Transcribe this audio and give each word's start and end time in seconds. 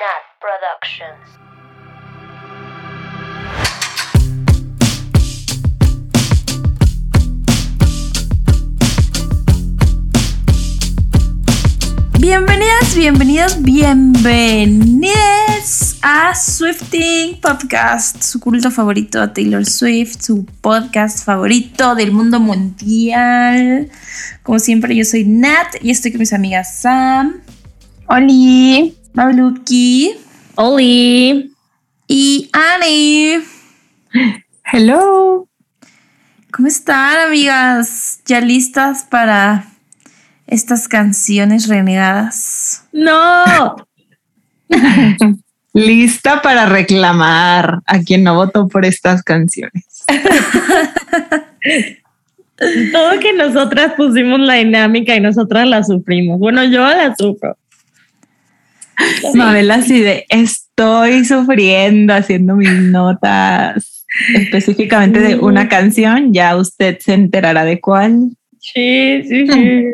Nat 0.00 0.24
Productions. 0.40 1.28
Bienvenidas, 12.18 12.94
bienvenidos, 12.96 13.60
bienvenidos 13.62 15.10
a 16.00 16.34
Swifting 16.34 17.38
Podcast, 17.42 18.22
su 18.22 18.40
culto 18.40 18.70
favorito 18.70 19.20
a 19.20 19.34
Taylor 19.34 19.66
Swift, 19.66 20.22
su 20.22 20.46
podcast 20.62 21.26
favorito 21.26 21.94
del 21.94 22.12
mundo 22.12 22.40
mundial. 22.40 23.90
Como 24.44 24.58
siempre, 24.58 24.96
yo 24.96 25.04
soy 25.04 25.24
Nat 25.24 25.74
y 25.82 25.90
estoy 25.90 26.12
con 26.12 26.20
mis 26.20 26.32
amigas 26.32 26.80
Sam, 26.80 27.42
Oli. 28.06 28.99
Mauluki 29.12 30.12
Oli. 30.54 31.52
y 32.06 32.48
Annie. 32.52 33.40
Hello. 34.72 35.48
¿Cómo 36.52 36.68
están, 36.68 37.28
amigas? 37.28 38.20
¿Ya 38.26 38.40
listas 38.40 39.04
para 39.04 39.66
estas 40.46 40.88
canciones 40.88 41.68
renegadas? 41.68 42.84
No. 42.92 43.76
Lista 45.72 46.42
para 46.42 46.66
reclamar 46.66 47.80
a 47.86 48.00
quien 48.00 48.24
no 48.24 48.34
votó 48.34 48.68
por 48.68 48.84
estas 48.84 49.22
canciones. 49.22 50.04
Todo 52.92 53.18
que 53.20 53.32
nosotras 53.32 53.94
pusimos 53.96 54.40
la 54.40 54.54
dinámica 54.54 55.14
y 55.14 55.20
nosotras 55.20 55.66
la 55.66 55.82
sufrimos. 55.82 56.38
Bueno, 56.38 56.62
yo 56.64 56.80
la 56.80 57.14
sufro. 57.16 57.56
Mabel 59.34 59.70
así 59.70 60.00
de 60.00 60.26
estoy 60.28 61.24
sufriendo 61.24 62.14
haciendo 62.14 62.56
mis 62.56 62.70
notas 62.70 64.06
específicamente 64.34 65.20
de 65.20 65.36
una 65.36 65.68
canción. 65.68 66.32
Ya 66.32 66.56
usted 66.56 66.98
se 66.98 67.14
enterará 67.14 67.64
de 67.64 67.80
cuál. 67.80 68.30
Sí, 68.58 69.22
sí, 69.26 69.46
sí. 69.46 69.84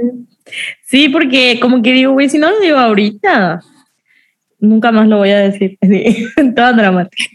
Sí, 0.85 1.09
porque 1.09 1.59
como 1.61 1.83
que 1.83 1.93
digo, 1.93 2.13
güey, 2.13 2.29
si 2.29 2.39
no 2.39 2.51
lo 2.51 2.61
digo 2.61 2.79
ahorita, 2.79 3.61
nunca 4.61 4.93
más 4.93 5.09
lo 5.09 5.19
voy 5.19 5.31
a 5.31 5.39
decir. 5.39 5.77
Así, 5.83 6.27
toda 6.55 6.73
dramática. 6.73 7.31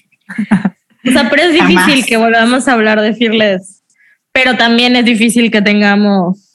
O 1.06 1.11
sea, 1.11 1.30
pero 1.30 1.44
es 1.44 1.53
difícil 1.53 1.78
Jamás. 1.78 2.06
que 2.06 2.17
volvamos 2.17 2.67
a 2.67 2.73
hablar 2.73 3.02
de 3.02 3.13
Fearless. 3.13 3.83
Pero 4.31 4.56
también 4.56 4.95
es 4.95 5.03
difícil 5.03 5.52
que 5.52 5.61
tengamos 5.61 6.52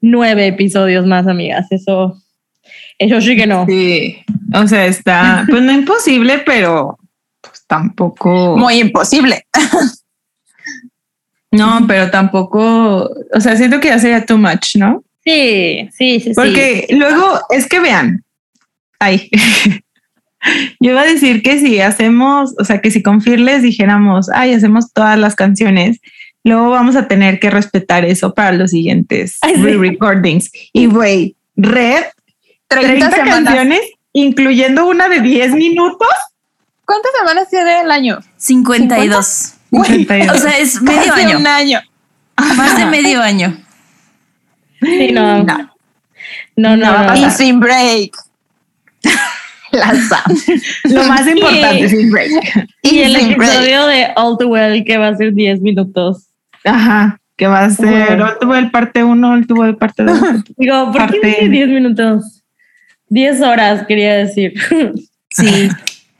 nueve 0.00 0.46
episodios 0.46 1.06
más, 1.06 1.26
amigas. 1.26 1.70
Eso, 1.70 2.21
eso 2.98 3.20
sí 3.20 3.36
que 3.36 3.46
no. 3.46 3.66
Sí. 3.66 4.18
O 4.54 4.66
sea, 4.66 4.86
está, 4.86 5.44
pues 5.48 5.62
no 5.62 5.72
imposible, 5.72 6.38
pero 6.44 6.98
pues 7.40 7.64
tampoco. 7.66 8.56
Muy 8.56 8.80
imposible. 8.80 9.46
No, 11.54 11.84
pero 11.86 12.10
tampoco. 12.10 13.10
O 13.34 13.40
sea, 13.40 13.56
siento 13.56 13.78
que 13.78 13.88
ya 13.88 13.98
sería 13.98 14.24
too 14.24 14.38
much, 14.38 14.76
¿no? 14.76 15.04
Sí, 15.22 15.86
sí, 15.92 16.18
sí. 16.18 16.30
sí. 16.30 16.32
Porque 16.34 16.86
luego 16.90 17.40
es 17.50 17.68
que 17.68 17.78
vean, 17.78 18.24
ay, 18.98 19.28
yo 20.80 20.90
iba 20.90 21.02
a 21.02 21.06
decir 21.06 21.42
que 21.42 21.60
si 21.60 21.78
hacemos, 21.80 22.54
o 22.58 22.64
sea, 22.64 22.80
que 22.80 22.90
si 22.90 23.02
con 23.02 23.20
Fearless 23.20 23.62
dijéramos, 23.62 24.30
ay, 24.30 24.54
hacemos 24.54 24.92
todas 24.92 25.18
las 25.18 25.34
canciones, 25.34 26.00
luego 26.42 26.70
vamos 26.70 26.96
a 26.96 27.06
tener 27.06 27.38
que 27.38 27.50
respetar 27.50 28.04
eso 28.04 28.34
para 28.34 28.52
los 28.52 28.70
siguientes 28.70 29.38
Ay, 29.42 29.56
sí. 29.56 29.62
re-recordings. 29.62 30.50
Y 30.72 30.86
güey, 30.86 31.36
Red, 31.56 32.04
30, 32.80 33.08
30 33.10 33.10
semanas. 33.16 33.44
canciones, 33.44 33.80
incluyendo 34.12 34.86
una 34.86 35.08
de 35.08 35.20
10 35.20 35.52
minutos. 35.54 36.08
¿Cuántas 36.84 37.12
semanas 37.18 37.48
tiene 37.48 37.80
el 37.80 37.90
año? 37.90 38.18
52. 38.36 39.54
Güey, 39.70 39.90
52. 39.90 40.36
O 40.36 40.38
sea, 40.40 40.58
es 40.58 40.82
medio 40.82 41.12
Casi 41.14 41.22
año. 41.26 41.38
un 41.38 41.46
año. 41.46 41.80
Más 42.56 42.76
de 42.76 42.86
medio 42.86 43.22
año. 43.22 43.56
Sí, 44.80 45.12
no. 45.12 45.42
No. 45.44 45.70
No, 46.56 46.76
no, 46.76 46.92
No 46.92 47.14
no. 47.14 47.16
Y 47.16 47.30
sin 47.30 47.60
break. 47.60 48.16
La 49.72 49.94
Sam. 49.94 50.36
Lo 50.84 51.04
más 51.04 51.26
importante, 51.26 51.88
sin 51.88 52.10
break. 52.10 52.30
Y 52.82 52.98
el 53.00 53.16
sin 53.16 53.36
break. 53.38 53.50
episodio 53.52 53.86
de 53.86 54.08
All 54.16 54.36
Too 54.36 54.48
Well 54.48 54.84
que 54.84 54.98
va 54.98 55.08
a 55.08 55.16
ser 55.16 55.32
10 55.32 55.60
minutos. 55.62 56.26
Ajá, 56.64 57.18
que 57.36 57.46
va 57.46 57.64
a 57.64 57.70
ser. 57.70 58.20
All 58.20 58.38
Too 58.38 58.48
Well 58.50 58.70
parte 58.70 59.02
1, 59.02 59.30
All 59.32 59.46
Too 59.46 59.54
Well 59.56 59.76
parte 59.76 60.02
2. 60.02 60.20
Digo, 60.58 60.92
¿por 60.92 60.92
qué 60.92 60.98
Parte- 60.98 61.26
dije 61.26 61.48
10 61.48 61.68
minutos? 61.68 62.41
10 63.12 63.42
horas, 63.42 63.84
quería 63.86 64.14
decir. 64.14 64.54
Sí. 65.34 65.70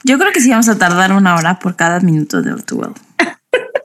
Yo 0.03 0.17
creo 0.17 0.31
que 0.31 0.41
sí 0.41 0.49
vamos 0.49 0.67
a 0.69 0.79
tardar 0.79 1.13
una 1.13 1.35
hora 1.35 1.59
por 1.59 1.75
cada 1.75 1.99
minuto 1.99 2.41
de 2.41 2.51
Well. 2.71 2.93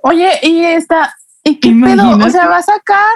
Oye, 0.03 0.31
y 0.43 0.65
esta, 0.65 1.15
¿y 1.45 1.61
qué 1.61 1.69
pedo? 1.69 2.03
O 2.05 2.15
Imagínate. 2.15 2.31
sea, 2.31 2.47
va 2.47 2.57
a 2.57 2.63
sacar, 2.63 3.13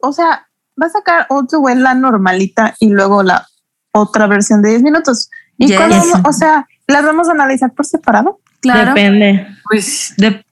o 0.00 0.12
sea, 0.12 0.46
va 0.80 0.86
a 0.86 0.90
sacar 0.90 1.26
otro 1.28 1.58
güey 1.58 1.74
la 1.74 1.94
normalita 1.94 2.76
y 2.78 2.90
luego 2.90 3.24
la 3.24 3.48
otra 3.90 4.28
versión 4.28 4.62
de 4.62 4.70
10 4.70 4.82
minutos. 4.82 5.28
¿Y 5.58 5.66
Yes. 5.66 5.80
o 6.24 6.32
sea, 6.32 6.68
las 6.86 7.04
vamos 7.04 7.28
a 7.28 7.32
analizar 7.32 7.72
por 7.72 7.84
separado? 7.84 8.38
Claro. 8.60 8.94
Depende. 8.94 9.48
Pues 9.68 10.14
depende. 10.16 10.44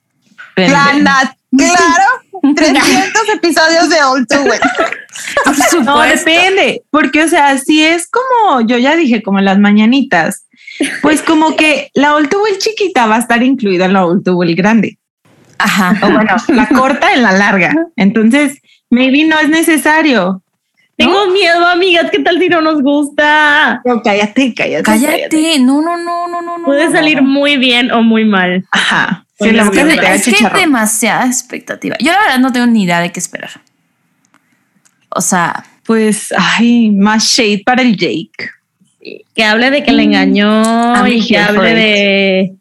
La 0.73 0.91
Nat, 1.01 1.37
claro. 1.57 2.03
300 2.55 3.29
episodios 3.35 3.89
de 3.89 4.03
Old 4.03 4.27
to 4.27 4.41
Well. 4.43 4.59
Por 5.45 5.83
No, 5.83 6.01
depende, 6.01 6.83
porque 6.89 7.23
o 7.23 7.27
sea, 7.27 7.57
si 7.57 7.83
es 7.83 8.09
como, 8.09 8.61
yo 8.61 8.77
ya 8.77 8.95
dije, 8.95 9.21
como 9.21 9.39
las 9.41 9.59
mañanitas, 9.59 10.47
pues 11.01 11.21
como 11.21 11.55
que 11.55 11.91
la 11.93 12.15
Old 12.15 12.33
Well 12.33 12.57
chiquita 12.57 13.05
va 13.05 13.17
a 13.17 13.19
estar 13.19 13.43
incluida 13.43 13.85
en 13.85 13.93
la 13.93 14.05
Old 14.05 14.27
Well 14.27 14.55
grande. 14.55 14.97
Ajá. 15.57 15.95
O 16.01 16.11
bueno, 16.11 16.35
la 16.47 16.67
corta 16.69 17.13
en 17.13 17.23
la 17.23 17.33
larga. 17.33 17.75
Entonces, 17.95 18.59
maybe 18.89 19.25
no 19.25 19.39
es 19.39 19.49
necesario. 19.49 20.41
Tengo 20.97 21.27
miedo, 21.27 21.65
amigas. 21.67 22.09
¿Qué 22.11 22.19
tal 22.19 22.39
si 22.39 22.49
no 22.49 22.61
nos 22.61 22.81
gusta? 22.81 23.81
No, 23.85 24.01
cállate, 24.01 24.53
cállate. 24.55 24.83
Cállate. 24.83 25.59
No, 25.59 25.81
no, 25.81 25.97
no, 25.97 26.27
no, 26.27 26.41
no. 26.41 26.57
no, 26.57 26.65
Puede 26.65 26.85
no, 26.85 26.91
salir 26.91 27.21
no. 27.21 27.27
muy 27.27 27.57
bien 27.57 27.91
o 27.91 28.01
muy 28.01 28.25
mal. 28.25 28.65
Ajá. 28.71 29.25
Sí, 29.49 29.51
que- 29.71 29.77
Es 30.15 30.23
que 30.25 30.31
hay 30.55 30.61
demasiada 30.61 31.25
expectativa. 31.25 31.95
Yo 31.99 32.11
la 32.11 32.19
verdad 32.19 32.39
no 32.39 32.51
tengo 32.51 32.67
ni 32.67 32.83
idea 32.83 32.99
de 33.01 33.11
qué 33.11 33.19
esperar. 33.19 33.49
O 35.09 35.21
sea, 35.21 35.65
Pues, 35.83 36.27
ay, 36.37 36.91
más 36.91 37.23
shade 37.25 37.63
para 37.65 37.81
el 37.81 37.97
Jake. 37.97 38.51
Que 39.35 39.43
hable 39.43 39.71
de 39.71 39.83
que 39.83 39.91
le 39.91 40.03
engañó 40.03 40.95
I'm 40.95 41.07
y 41.07 41.25
que 41.27 41.37
hable 41.37 41.73
de 41.73 42.53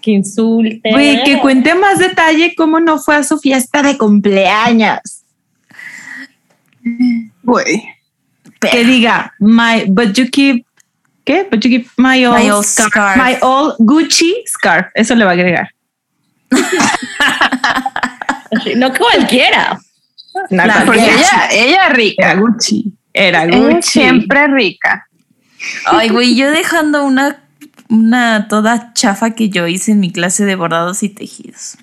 que 0.00 0.10
insulte. 0.12 0.88
Güey, 0.90 1.24
que 1.24 1.40
cuente 1.40 1.74
más 1.74 1.98
detalle 1.98 2.54
cómo 2.54 2.78
no 2.80 2.98
fue 2.98 3.16
a 3.16 3.22
su 3.24 3.38
fiesta 3.38 3.82
de 3.82 3.98
cumpleaños. 3.98 5.00
Güey. 7.42 7.82
que 8.60 8.84
diga 8.84 9.32
my 9.40 9.84
but 9.88 10.12
you 10.16 10.26
keep 10.30 10.64
¿qué? 11.24 11.46
But 11.50 11.60
you 11.64 11.70
keep 11.70 11.88
my 11.96 12.24
old, 12.26 12.38
My 12.38 12.50
old 12.50 12.64
scarf, 12.64 12.90
scarf. 12.90 13.16
my 13.16 13.36
old 13.42 13.76
Gucci 13.78 14.34
scarf. 14.46 14.86
Eso 14.94 15.14
le 15.14 15.24
va 15.24 15.30
a 15.30 15.34
agregar. 15.34 15.68
No 18.76 18.92
cualquiera. 18.92 19.78
No, 20.50 20.62
Porque 20.86 21.00
ella, 21.00 21.48
ella 21.50 21.88
rica. 21.90 22.32
era 22.32 22.40
Gucci. 22.40 22.92
Era 23.12 23.46
Gucci. 23.46 23.78
es 23.78 23.86
siempre 23.86 24.46
rica. 24.48 25.06
ay, 25.86 26.08
güey, 26.08 26.34
yo 26.36 26.50
dejando 26.50 27.04
una, 27.04 27.42
una 27.88 28.48
toda 28.48 28.92
chafa 28.94 29.30
que 29.32 29.48
yo 29.50 29.66
hice 29.66 29.92
en 29.92 30.00
mi 30.00 30.10
clase 30.12 30.44
de 30.44 30.56
bordados 30.56 31.02
y 31.02 31.08
tejidos. 31.08 31.76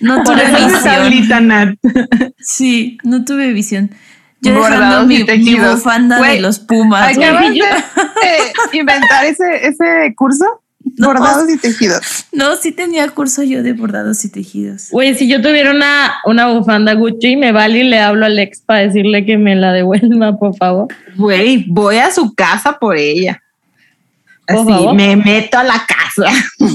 No 0.00 0.22
tuve 0.22 0.44
visión. 0.46 1.78
Sí, 2.38 2.98
no 3.02 3.24
tuve 3.24 3.52
visión. 3.52 3.90
Yo 4.40 4.54
Bordados 4.54 5.08
dejando 5.08 5.12
y 5.12 5.16
mi, 5.16 5.18
mi 5.20 5.24
tejidos. 5.26 5.74
bufanda 5.76 6.20
de 6.22 6.40
los 6.40 6.58
pumas. 6.60 7.16
Acabas 7.16 7.50
de 7.50 7.58
eh, 7.58 8.52
inventar 8.72 9.24
ese, 9.24 9.66
ese 9.66 10.14
curso. 10.16 10.44
No. 10.96 11.08
Bordados 11.08 11.50
y 11.50 11.58
tejidos. 11.58 12.26
No, 12.32 12.56
sí 12.56 12.70
tenía 12.72 13.08
curso 13.10 13.42
yo 13.42 13.62
de 13.62 13.72
bordados 13.72 14.24
y 14.24 14.30
tejidos. 14.30 14.88
Güey, 14.90 15.14
si 15.16 15.28
yo 15.28 15.42
tuviera 15.42 15.72
una, 15.72 16.14
una 16.24 16.46
bufanda 16.48 16.94
Gucci, 16.94 17.36
me 17.36 17.52
vale 17.52 17.80
y 17.80 17.82
le 17.84 17.98
hablo 17.98 18.24
a 18.24 18.28
Alex 18.28 18.60
para 18.64 18.80
decirle 18.80 19.26
que 19.26 19.36
me 19.38 19.54
la 19.56 19.72
devuelva, 19.72 20.38
por 20.38 20.56
favor. 20.56 20.86
Güey, 21.16 21.66
voy 21.68 21.96
a 21.98 22.10
su 22.12 22.32
casa 22.34 22.78
por 22.78 22.96
ella. 22.96 23.42
Por 24.46 24.56
Así, 24.60 24.68
favor. 24.70 24.94
me 24.94 25.16
meto 25.16 25.58
a 25.58 25.64
la 25.64 25.84
casa. 25.86 26.32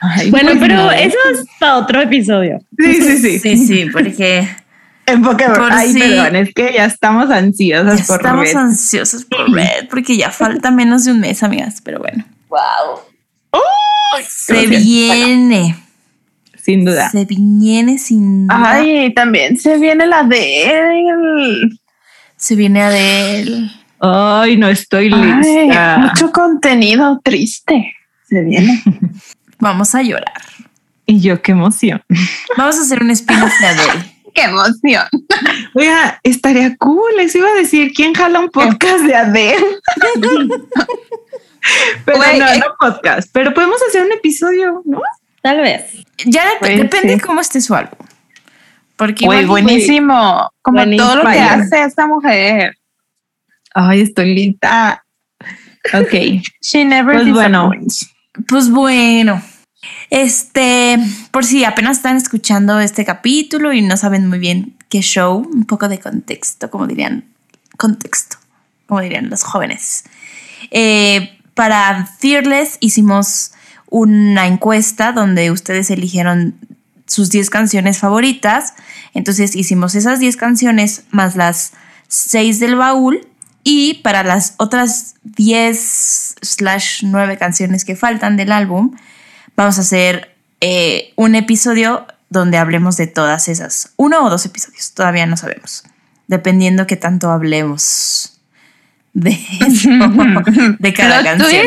Ay, 0.00 0.30
Bueno, 0.30 0.50
pues 0.50 0.60
pero 0.60 0.74
no. 0.74 0.92
eso 0.92 1.16
es 1.32 1.44
para 1.58 1.76
otro 1.78 2.02
episodio. 2.02 2.58
Sí, 2.78 2.94
sí, 3.00 3.18
sí. 3.18 3.38
Sí, 3.38 3.56
sí, 3.66 3.86
porque 3.90 4.46
En 5.06 5.22
Pokémon. 5.22 5.56
Por 5.56 5.72
Ay, 5.72 5.92
si- 5.92 5.98
perdón, 5.98 6.36
es 6.36 6.54
que 6.54 6.72
ya 6.74 6.84
estamos 6.86 7.30
ansiosas 7.30 7.98
ya 8.00 8.04
por 8.06 8.16
estamos 8.16 8.44
Red. 8.46 8.56
ansiosos 8.56 9.24
por 9.24 9.50
Red, 9.52 9.88
porque 9.90 10.16
ya 10.16 10.30
falta 10.30 10.70
menos 10.70 11.04
de 11.04 11.12
un 11.12 11.20
mes, 11.20 11.42
amigas, 11.42 11.80
pero 11.84 11.98
bueno. 11.98 12.24
Wow. 12.48 13.00
Se 14.28 14.54
Gracias. 14.62 14.84
viene, 14.84 15.76
Sin 16.56 16.84
duda. 16.84 17.10
se 17.10 17.24
viene 17.24 17.98
sin 17.98 18.46
duda. 18.46 18.70
Ay, 18.76 19.12
también 19.12 19.58
se 19.58 19.76
viene 19.78 20.06
la 20.06 20.22
de 20.22 20.66
él. 20.66 21.80
Se 22.36 22.54
viene 22.54 22.82
Adele. 22.82 23.70
Ay, 24.00 24.56
no 24.56 24.68
estoy 24.68 25.10
Ay, 25.12 25.34
lista. 25.66 25.98
mucho 25.98 26.30
contenido 26.30 27.20
triste. 27.24 27.94
Se 28.28 28.42
viene. 28.42 28.82
Vamos 29.58 29.94
a 29.94 30.02
llorar. 30.02 30.42
Y 31.06 31.20
yo, 31.20 31.42
qué 31.42 31.52
emoción. 31.52 32.02
Vamos 32.56 32.76
a 32.78 32.82
hacer 32.82 33.02
un 33.02 33.10
spin-off 33.10 33.52
de 33.60 33.66
Adele. 33.66 34.13
Qué 34.34 34.42
emoción. 34.42 35.06
Oiga, 35.74 36.20
estaría 36.22 36.76
cool. 36.76 37.16
Les 37.16 37.34
iba 37.34 37.48
a 37.48 37.54
decir 37.54 37.92
quién 37.94 38.14
jala 38.14 38.40
un 38.40 38.50
podcast 38.50 39.04
de 39.04 39.14
Adele. 39.14 39.64
pero 42.04 42.18
no, 42.18 42.24
eh. 42.24 42.58
no 42.58 42.74
podcast. 42.78 43.30
Pero 43.32 43.54
podemos 43.54 43.78
hacer 43.88 44.02
un 44.02 44.12
episodio, 44.12 44.82
¿no? 44.84 45.00
Tal 45.42 45.60
vez. 45.60 45.84
Ya 46.24 46.42
dep- 46.60 46.76
depende 46.76 47.14
sí. 47.14 47.20
cómo 47.20 47.40
esté 47.40 47.60
su 47.60 47.74
álbum. 47.74 47.98
Porque 48.96 49.26
buenísimo. 49.46 50.50
Como 50.62 50.78
Buenísimo. 50.78 51.10
todo 51.10 51.22
lo 51.22 51.30
que 51.30 51.38
hace 51.40 51.82
esta 51.82 52.06
mujer. 52.06 52.76
Ay, 53.74 54.02
estoy 54.02 54.34
lista. 54.34 55.04
Ok. 55.92 56.12
She 56.60 56.84
never 56.84 57.14
Pues 57.16 57.32
bueno. 57.32 57.70
Pues 58.48 58.70
bueno, 58.70 59.40
este, 60.10 60.98
por 61.30 61.44
si 61.44 61.64
apenas 61.64 61.98
están 61.98 62.16
escuchando 62.16 62.80
este 62.80 63.04
capítulo 63.04 63.72
y 63.72 63.82
no 63.82 63.96
saben 63.96 64.28
muy 64.28 64.38
bien 64.38 64.76
qué 64.88 65.00
show, 65.00 65.48
un 65.52 65.64
poco 65.64 65.88
de 65.88 65.98
contexto, 65.98 66.70
como 66.70 66.86
dirían, 66.86 67.24
contexto, 67.76 68.36
como 68.86 69.00
dirían 69.00 69.30
los 69.30 69.42
jóvenes. 69.42 70.04
Eh, 70.70 71.38
para 71.54 72.06
Fearless 72.18 72.78
hicimos 72.80 73.52
una 73.88 74.46
encuesta 74.46 75.12
donde 75.12 75.50
ustedes 75.50 75.90
eligieron 75.90 76.56
sus 77.06 77.30
10 77.30 77.50
canciones 77.50 77.98
favoritas. 77.98 78.74
Entonces 79.14 79.54
hicimos 79.54 79.94
esas 79.94 80.18
10 80.18 80.36
canciones 80.36 81.04
más 81.10 81.36
las 81.36 81.72
6 82.08 82.60
del 82.60 82.76
baúl. 82.76 83.26
Y 83.62 83.94
para 84.02 84.24
las 84.24 84.54
otras 84.58 85.14
10 85.22 86.36
slash 86.42 87.04
9 87.04 87.38
canciones 87.38 87.84
que 87.84 87.96
faltan 87.96 88.36
del 88.36 88.52
álbum, 88.52 88.94
vamos 89.56 89.78
a 89.78 89.82
hacer 89.82 90.36
eh, 90.60 91.12
un 91.16 91.34
episodio 91.34 92.06
donde 92.30 92.58
hablemos 92.58 92.96
de 92.96 93.06
todas 93.06 93.48
esas. 93.48 93.92
Uno 93.96 94.24
o 94.24 94.30
dos 94.30 94.44
episodios, 94.46 94.92
todavía 94.94 95.26
no 95.26 95.36
sabemos. 95.36 95.84
Dependiendo 96.26 96.86
qué 96.86 96.96
tanto 96.96 97.30
hablemos 97.30 98.40
de 99.12 99.38
eso, 99.60 99.88
de 100.78 100.94
cada 100.94 101.22
canción. 101.22 101.66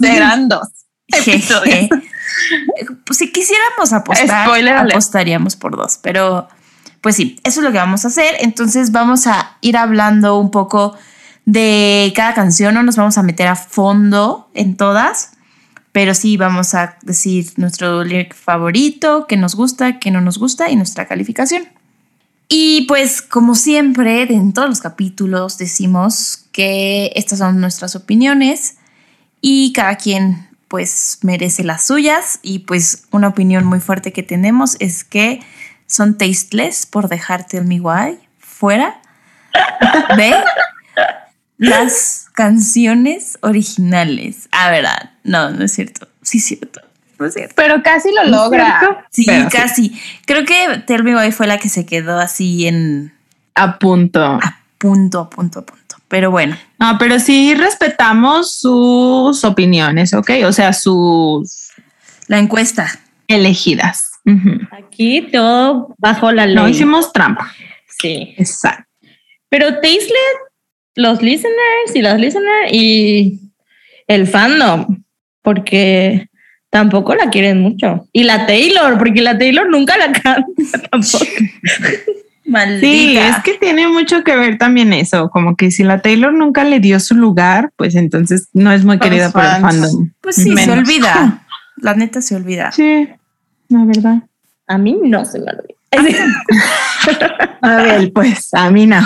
serán 0.00 0.48
dos. 0.48 0.68
episodios. 1.08 1.88
Pues 3.04 3.18
si 3.18 3.30
quisiéramos 3.30 3.92
apostar, 3.92 4.46
Spoiler 4.46 4.76
apostaríamos 4.76 5.56
por 5.56 5.76
dos, 5.76 5.98
pero 6.02 6.48
pues 7.00 7.16
sí, 7.16 7.38
eso 7.44 7.60
es 7.60 7.64
lo 7.64 7.72
que 7.72 7.78
vamos 7.78 8.04
a 8.04 8.08
hacer. 8.08 8.36
Entonces 8.40 8.92
vamos 8.92 9.26
a 9.26 9.56
ir 9.60 9.76
hablando 9.76 10.38
un 10.38 10.50
poco 10.50 10.96
de 11.44 12.12
cada 12.16 12.34
canción, 12.34 12.74
no 12.74 12.82
nos 12.82 12.96
vamos 12.96 13.18
a 13.18 13.22
meter 13.22 13.46
a 13.46 13.56
fondo 13.56 14.48
en 14.54 14.76
todas, 14.76 15.32
pero 15.94 16.12
sí 16.12 16.36
vamos 16.36 16.74
a 16.74 16.96
decir 17.02 17.52
nuestro 17.56 18.02
lyric 18.02 18.34
favorito, 18.34 19.28
que 19.28 19.36
nos 19.36 19.54
gusta, 19.54 20.00
que 20.00 20.10
no 20.10 20.20
nos 20.20 20.38
gusta 20.38 20.68
y 20.68 20.74
nuestra 20.74 21.06
calificación. 21.06 21.68
Y 22.48 22.84
pues 22.88 23.22
como 23.22 23.54
siempre, 23.54 24.22
en 24.22 24.52
todos 24.52 24.68
los 24.68 24.80
capítulos 24.80 25.56
decimos 25.56 26.46
que 26.50 27.12
estas 27.14 27.38
son 27.38 27.60
nuestras 27.60 27.94
opiniones 27.94 28.78
y 29.40 29.72
cada 29.72 29.94
quien 29.94 30.48
pues 30.66 31.20
merece 31.22 31.62
las 31.62 31.86
suyas 31.86 32.40
y 32.42 32.58
pues 32.60 33.04
una 33.12 33.28
opinión 33.28 33.64
muy 33.64 33.78
fuerte 33.78 34.12
que 34.12 34.24
tenemos 34.24 34.76
es 34.80 35.04
que 35.04 35.42
son 35.86 36.18
tasteless 36.18 36.86
por 36.86 37.08
dejar 37.08 37.46
Tell 37.46 37.66
Me 37.66 37.80
Why 37.80 38.18
fuera 38.40 39.00
de 40.16 40.34
las 41.58 42.26
canciones 42.34 43.38
originales. 43.42 44.48
Ah, 44.52 44.70
verdad. 44.70 45.10
No, 45.22 45.50
no 45.50 45.64
es 45.64 45.72
cierto. 45.72 46.08
Sí, 46.22 46.38
es 46.38 46.44
cierto. 46.44 46.80
No 47.18 47.26
es 47.26 47.34
cierto. 47.34 47.54
Pero 47.56 47.82
casi 47.82 48.10
lo 48.12 48.24
logra. 48.24 49.06
Sí, 49.10 49.24
Pero 49.26 49.48
sí. 49.50 49.56
casi. 49.56 50.00
Creo 50.26 50.44
que 50.44 50.82
Tell 50.86 51.04
Me 51.04 51.14
Why 51.16 51.30
fue 51.32 51.46
la 51.46 51.58
que 51.58 51.68
se 51.68 51.86
quedó 51.86 52.18
así 52.18 52.66
en 52.66 53.14
A 53.54 53.78
punto. 53.78 54.20
a 54.24 54.60
punto, 54.78 55.20
a 55.20 55.30
punto, 55.30 55.60
a 55.60 55.66
punto. 55.66 55.96
Pero 56.08 56.30
bueno, 56.30 56.56
No, 56.78 56.96
pero 56.98 57.18
sí 57.18 57.54
respetamos 57.54 58.56
sus 58.56 59.42
opiniones, 59.44 60.12
¿ok? 60.14 60.30
O 60.46 60.52
sea, 60.52 60.72
sus 60.72 61.70
la 62.28 62.38
encuesta. 62.38 63.00
elegidas. 63.28 64.10
Aquí 64.72 65.28
todo 65.32 65.94
bajo 65.98 66.30
la 66.32 66.46
ley. 66.46 66.54
No 66.56 66.68
hicimos 66.68 67.12
trampa. 67.12 67.52
Sí. 68.00 68.34
Exacto. 68.38 68.84
Pero 69.48 69.74
Tasteless, 69.74 70.36
los 70.94 71.22
listeners 71.22 71.94
y 71.94 72.02
las 72.02 72.18
listeners 72.20 72.72
y 72.72 73.40
el 74.06 74.26
fandom, 74.26 75.02
porque 75.42 76.28
tampoco 76.70 77.14
la 77.14 77.30
quieren 77.30 77.60
mucho. 77.60 78.08
Y 78.12 78.24
la 78.24 78.46
Taylor, 78.46 78.98
porque 78.98 79.22
la 79.22 79.38
Taylor 79.38 79.68
nunca 79.68 79.96
la 79.96 80.12
canta 80.12 80.78
tampoco. 80.90 81.24
Maldita. 82.46 82.86
Sí, 82.86 83.16
es 83.16 83.42
que 83.42 83.54
tiene 83.54 83.88
mucho 83.88 84.22
que 84.22 84.36
ver 84.36 84.58
también 84.58 84.92
eso, 84.92 85.30
como 85.30 85.56
que 85.56 85.70
si 85.70 85.82
la 85.82 86.02
Taylor 86.02 86.32
nunca 86.32 86.62
le 86.64 86.78
dio 86.78 87.00
su 87.00 87.14
lugar, 87.14 87.70
pues 87.76 87.94
entonces 87.94 88.48
no 88.52 88.70
es 88.70 88.84
muy 88.84 88.98
querida 88.98 89.30
por 89.30 89.44
el 89.44 89.62
fandom. 89.62 90.10
Pues 90.20 90.36
sí, 90.36 90.54
se 90.54 90.70
olvida. 90.70 91.40
La 91.76 91.94
neta 91.94 92.22
se 92.22 92.36
olvida. 92.36 92.70
Sí, 92.70 93.08
la 93.68 93.84
verdad. 93.84 94.22
A 94.68 94.78
mí 94.78 94.96
no 95.02 95.24
se 95.24 95.40
me 95.40 95.46
olvida. 95.50 95.74
A 97.60 97.76
ver, 97.82 98.12
pues 98.12 98.54
a 98.54 98.70
mí 98.70 98.86
no. 98.86 99.00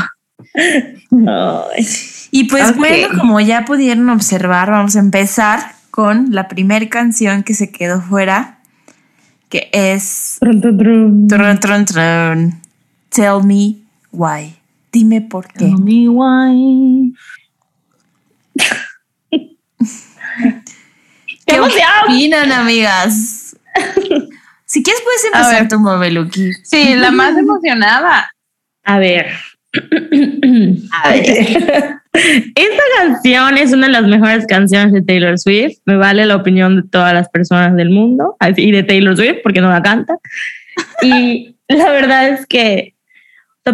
Ay. 0.55 1.87
Y 2.31 2.45
pues 2.45 2.71
Ok. 2.71 2.77
bueno, 2.77 3.09
como 3.19 3.41
ya 3.41 3.65
pudieron 3.65 4.09
observar, 4.11 4.71
vamos 4.71 4.97
a 4.97 4.99
empezar 5.00 5.73
con 5.91 6.33
la 6.33 6.49
primer 6.49 6.89
canción 6.89 7.43
que 7.43 7.55
se 7.55 7.71
quedó 7.73 8.00
fuera, 8.03 8.59
que 9.49 9.69
es 9.73 10.37
Trun, 10.41 10.61
trun, 10.61 10.79
trun. 10.79 11.29
Trun, 11.29 11.61
trun, 11.61 11.85
trun. 11.87 12.61
Tell 13.09 13.43
me 13.45 13.77
why. 14.12 14.55
Dime 14.93 15.21
por 15.23 15.49
qué. 15.49 15.59
Tell 15.61 15.79
me 15.79 16.09
why. 16.09 17.15
¿Qué 21.47 21.61
opinan, 21.61 22.53
amigas? 22.53 23.56
Si 24.67 24.83
quieres 24.83 25.03
puedes 25.03 25.25
A 25.25 25.27
empezar 25.29 25.61
ver. 25.62 25.69
tu 25.69 25.79
Mobeluki. 25.81 26.53
Sí, 26.62 26.95
la 26.95 27.11
más 27.11 27.37
emocionada. 27.39 28.31
A 28.85 28.99
ver. 28.99 29.31
Esta 32.55 32.82
canción 32.99 33.59
es 33.59 33.73
una 33.73 33.87
de 33.87 33.93
las 33.93 34.06
mejores 34.06 34.47
canciones 34.47 34.92
de 34.92 35.02
Taylor 35.02 35.38
Swift. 35.38 35.78
Me 35.85 35.97
vale 35.97 36.26
la 36.26 36.37
opinión 36.37 36.76
de 36.76 36.88
todas 36.88 37.12
las 37.12 37.28
personas 37.28 37.76
del 37.76 37.90
mundo 37.90 38.37
y 38.57 38.71
de 38.73 38.83
Taylor 38.83 39.16
Swift 39.16 39.38
porque 39.42 39.61
no 39.61 39.69
la 39.69 39.83
canta. 39.83 40.16
Y 41.02 41.57
la 41.69 41.90
verdad 41.90 42.28
es 42.28 42.47
que 42.47 42.95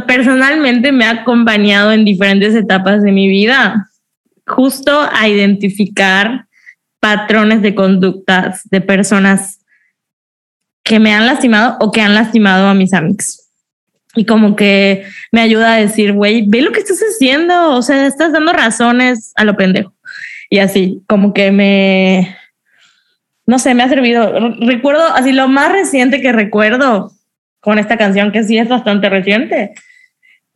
personalmente 0.00 0.92
me 0.92 1.04
ha 1.04 1.22
acompañado 1.22 1.92
en 1.92 2.04
diferentes 2.04 2.54
etapas 2.54 3.02
de 3.02 3.12
mi 3.12 3.28
vida, 3.28 3.88
justo 4.46 5.08
a 5.12 5.28
identificar 5.28 6.46
patrones 7.00 7.62
de 7.62 7.74
conductas 7.74 8.62
de 8.70 8.80
personas 8.80 9.64
que 10.82 10.98
me 10.98 11.14
han 11.14 11.26
lastimado 11.26 11.76
o 11.80 11.92
que 11.92 12.00
han 12.00 12.14
lastimado 12.14 12.66
a 12.66 12.74
mis 12.74 12.92
amigos. 12.92 13.43
Y 14.16 14.24
como 14.26 14.56
que 14.56 15.04
me 15.32 15.40
ayuda 15.40 15.74
a 15.74 15.80
decir, 15.80 16.12
güey, 16.12 16.44
ve 16.46 16.62
lo 16.62 16.72
que 16.72 16.80
estás 16.80 17.00
haciendo, 17.00 17.72
o 17.72 17.82
sea, 17.82 18.06
estás 18.06 18.32
dando 18.32 18.52
razones 18.52 19.32
a 19.36 19.44
lo 19.44 19.56
pendejo. 19.56 19.92
Y 20.50 20.58
así, 20.58 21.02
como 21.08 21.34
que 21.34 21.50
me, 21.50 22.36
no 23.46 23.58
sé, 23.58 23.74
me 23.74 23.82
ha 23.82 23.88
servido. 23.88 24.54
Recuerdo, 24.60 25.04
así 25.14 25.32
lo 25.32 25.48
más 25.48 25.72
reciente 25.72 26.20
que 26.20 26.32
recuerdo 26.32 27.12
con 27.60 27.78
esta 27.78 27.96
canción, 27.96 28.30
que 28.30 28.44
sí 28.44 28.58
es 28.58 28.68
bastante 28.68 29.08
reciente, 29.08 29.72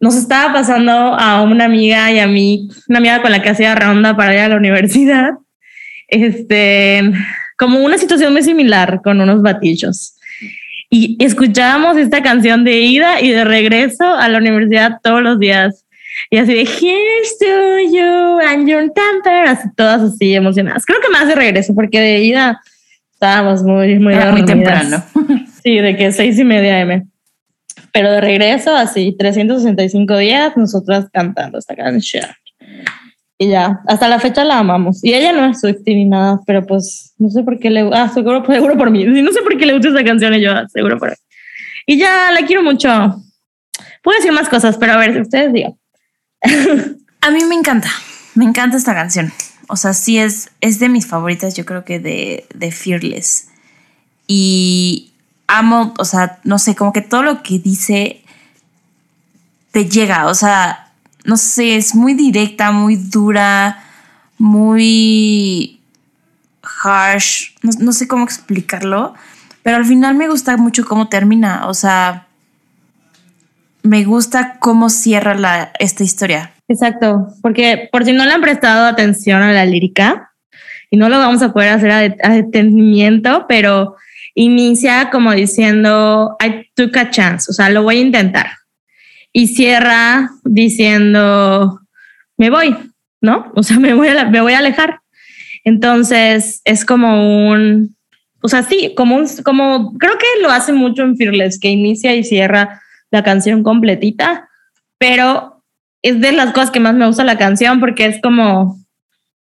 nos 0.00 0.15
estaba 0.15 0.53
pasando 0.53 0.93
a 0.93 1.43
una 1.43 1.65
amiga 1.65 2.12
y 2.12 2.19
a 2.19 2.27
mí, 2.27 2.69
una 2.88 2.99
amiga 2.99 3.23
con 3.23 3.33
la 3.33 3.43
que 3.43 3.49
hacía 3.49 3.75
ronda 3.75 4.17
para 4.17 4.35
ir 4.35 4.41
a 4.41 4.49
la 4.49 4.57
universidad, 4.57 5.31
este, 6.07 7.03
como 7.57 7.81
una 7.81 7.99
situación 7.99 8.33
muy 8.33 8.43
similar 8.43 9.00
con 9.03 9.21
unos 9.21 9.43
batillos. 9.43 10.18
Y 10.90 11.23
escuchábamos 11.23 11.97
esta 11.97 12.23
canción 12.23 12.64
de 12.64 12.80
ida 12.80 13.21
y 13.21 13.30
de 13.30 13.45
regreso 13.45 14.04
a 14.04 14.28
la 14.28 14.38
universidad 14.38 14.99
todos 15.02 15.23
los 15.23 15.38
días. 15.38 15.85
Y 16.30 16.38
así 16.38 16.54
de 16.54 16.62
Here's 16.62 17.38
to 17.38 17.95
you 17.95 18.38
and 18.40 18.68
your 18.68 18.90
temper, 18.92 19.49
así 19.49 19.68
todas 19.76 20.00
así 20.02 20.35
emocionadas. 20.35 20.85
Creo 20.87 21.00
que 21.00 21.11
más 21.11 21.28
de 21.28 21.35
regreso, 21.35 21.75
porque 21.75 22.00
de 22.00 22.18
ida 22.25 22.61
estábamos 23.12 23.62
muy, 23.62 23.99
muy, 23.99 24.14
Era 24.14 24.33
muy 24.33 24.42
dormidas. 24.42 25.00
temprano. 25.04 25.04
Sí, 25.62 25.76
de 25.80 25.97
que 25.97 26.12
seis 26.12 26.38
y 26.38 26.45
media 26.45 26.80
M. 26.80 27.04
Pero 27.92 28.12
de 28.12 28.21
regreso, 28.21 28.75
así, 28.75 29.14
365 29.18 30.16
días, 30.16 30.57
nosotras 30.57 31.07
cantando 31.12 31.59
esta 31.59 31.75
canción. 31.75 32.25
Y 33.40 33.49
ya, 33.49 33.80
hasta 33.87 34.09
la 34.09 34.18
fecha 34.18 34.45
la 34.45 34.59
amamos. 34.59 35.02
Y 35.04 35.14
ella 35.14 35.33
no 35.33 35.47
es 35.47 35.61
Swiftie 35.61 35.95
ni 35.95 36.04
nada, 36.04 36.40
pero 36.45 36.66
pues 36.66 37.14
no 37.18 37.30
sé 37.30 37.45
por 37.45 37.61
qué 37.61 37.71
le... 37.71 37.88
Ah, 37.92 38.09
seguro, 38.09 38.45
seguro 38.52 38.76
por 38.76 38.90
mí. 38.90 39.04
No 39.04 39.33
sé 39.33 39.42
por 39.42 39.57
qué 39.57 39.64
le 39.64 39.75
gusta 39.75 39.90
esa 39.90 40.04
canción 40.04 40.35
y 40.35 40.40
yo, 40.40 40.52
ah, 40.52 40.66
seguro 40.68 40.99
por 40.99 41.11
mí. 41.11 41.16
Y 41.87 41.99
ya, 41.99 42.33
la 42.33 42.45
quiero 42.45 42.62
mucho. 42.62 42.88
Puedo 44.02 44.18
decir 44.18 44.33
más 44.33 44.49
cosas, 44.49 44.76
pero 44.76 44.92
a 44.92 44.97
ver, 44.97 45.21
ustedes 45.21 45.52
digan. 45.52 45.75
A 47.21 47.30
mí 47.30 47.45
me 47.49 47.57
encanta, 47.57 47.90
me 48.35 48.45
encanta 48.45 48.76
esta 48.76 48.95
canción. 48.95 49.33
O 49.68 49.76
sea, 49.76 49.92
sí 49.92 50.18
es, 50.18 50.50
es 50.61 50.78
de 50.78 50.88
mis 50.88 51.07
favoritas, 51.07 51.54
yo 51.54 51.64
creo 51.64 51.85
que 51.85 51.99
de, 51.99 52.47
de 52.54 52.71
Fearless. 52.71 53.49
Y 54.26 55.12
amo, 55.47 55.95
o 55.99 56.04
sea, 56.04 56.38
no 56.45 56.59
sé, 56.59 56.75
como 56.75 56.92
que 56.92 57.00
todo 57.00 57.23
lo 57.23 57.42
que 57.42 57.59
dice 57.59 58.23
te 59.73 59.88
llega, 59.88 60.26
o 60.26 60.35
sea, 60.35 60.88
no 61.29 61.37
sé, 61.37 61.77
es 61.77 61.95
muy 61.95 62.15
directa, 62.15 62.73
muy 62.73 62.97
dura, 62.97 63.85
muy 64.39 65.79
harsh, 66.83 67.51
no, 67.63 67.71
no 67.81 67.93
sé 67.93 68.09
cómo 68.09 68.25
explicarlo, 68.25 69.15
pero 69.63 69.77
al 69.77 69.85
final 69.85 70.15
me 70.15 70.29
gusta 70.29 70.57
mucho 70.57 70.85
cómo 70.87 71.09
termina, 71.09 71.67
o 71.67 71.75
sea, 71.75 72.27
me 73.83 74.05
gusta 74.05 74.57
cómo 74.59 74.89
cierra 74.91 75.35
la, 75.35 75.71
esta 75.79 76.03
historia. 76.03 76.53
Exacto, 76.67 77.29
porque 77.43 77.89
por 77.93 78.05
si 78.05 78.13
no 78.13 78.25
le 78.25 78.33
han 78.33 78.41
prestado 78.41 78.87
atención 78.87 79.43
a 79.43 79.53
la 79.53 79.65
lírica, 79.65 80.33
y 80.91 80.97
no 80.97 81.11
lo 81.11 81.19
vamos 81.19 81.43
a 81.43 81.53
poder 81.53 81.69
hacer 81.71 81.91
a, 81.91 81.99
de- 82.01 82.17
a 82.23 82.31
detenimiento, 82.31 83.45
pero 83.47 83.97
inicia 84.35 85.11
como 85.11 85.33
diciendo, 85.33 86.37
I 86.43 86.71
took 86.75 86.97
a 86.97 87.11
chance, 87.11 87.51
o 87.51 87.53
sea, 87.53 87.69
lo 87.69 87.83
voy 87.83 87.99
a 87.99 88.01
intentar. 88.01 88.47
Y 89.33 89.49
cierra 89.49 90.31
diciendo, 90.45 91.81
me 92.37 92.51
voy, 92.51 92.77
¿no? 93.21 93.53
O 93.55 93.63
sea, 93.63 93.79
me 93.79 93.95
voy 93.95 94.09
a, 94.09 94.25
me 94.25 94.41
voy 94.41 94.55
a 94.55 94.59
alejar. 94.59 95.01
Entonces, 95.65 96.63
es 96.65 96.85
como 96.85 97.49
un, 97.49 97.97
o 98.41 98.49
sea, 98.49 98.63
sí, 98.63 98.95
como 98.97 99.17
un, 99.17 99.27
como, 99.45 99.97
creo 99.99 100.17
que 100.19 100.43
lo 100.43 100.51
hace 100.51 100.73
mucho 100.73 101.03
en 101.03 101.17
Fearless, 101.17 101.59
que 101.59 101.69
inicia 101.69 102.15
y 102.15 102.25
cierra 102.25 102.81
la 103.11 103.23
canción 103.23 103.63
completita, 103.63 104.49
pero 104.99 105.63
es 106.03 106.21
de 106.21 106.33
las 106.33 106.53
cosas 106.53 106.71
que 106.71 106.81
más 106.81 106.95
me 106.95 107.07
gusta 107.07 107.25
la 107.25 107.39
canción 107.39 107.81
porque 107.81 108.07
es 108.07 108.21
como, 108.23 108.79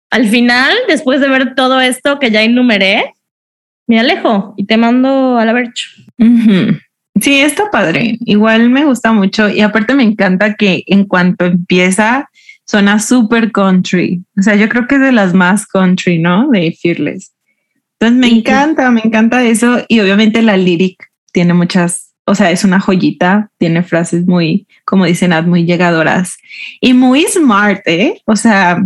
al 0.09 0.27
final, 0.27 0.73
después 0.87 1.21
de 1.21 1.29
ver 1.29 1.55
todo 1.55 1.79
esto 1.79 2.19
que 2.19 2.31
ya 2.31 2.41
enumeré, 2.41 3.13
me 3.87 3.99
alejo 3.99 4.53
y 4.57 4.65
te 4.65 4.77
mando 4.77 5.37
a 5.37 5.45
la 5.45 5.53
vercha. 5.53 5.87
Ujú. 6.17 6.77
Sí, 7.21 7.39
está 7.39 7.69
padre. 7.69 8.17
Igual 8.25 8.69
me 8.69 8.85
gusta 8.85 9.11
mucho 9.11 9.49
y 9.49 9.61
aparte 9.61 9.93
me 9.93 10.03
encanta 10.03 10.55
que 10.55 10.83
en 10.87 11.05
cuanto 11.05 11.45
empieza 11.45 12.29
suena 12.65 12.99
súper 12.99 13.51
country. 13.51 14.23
O 14.39 14.41
sea, 14.41 14.55
yo 14.55 14.69
creo 14.69 14.87
que 14.87 14.95
es 14.95 15.01
de 15.01 15.11
las 15.11 15.33
más 15.33 15.67
country, 15.67 16.19
¿no? 16.19 16.49
De 16.49 16.75
Fearless. 16.81 17.33
Entonces 17.99 18.17
me 18.19 18.29
Sí. 18.29 18.39
encanta, 18.39 18.89
me 18.91 19.01
encanta 19.03 19.43
eso 19.43 19.85
y 19.87 19.99
obviamente 19.99 20.41
la 20.41 20.57
lyric 20.57 21.11
tiene 21.33 21.53
muchas, 21.53 22.13
o 22.25 22.33
sea, 22.33 22.49
es 22.49 22.63
una 22.63 22.79
joyita, 22.79 23.51
tiene 23.59 23.83
frases 23.83 24.25
muy, 24.25 24.65
como 24.85 25.05
dicen, 25.05 25.33
muy 25.47 25.65
llegadoras 25.65 26.37
y 26.79 26.93
muy 26.93 27.23
smart, 27.23 27.81
¿eh? 27.85 28.21
O 28.25 28.35
sea, 28.35 28.83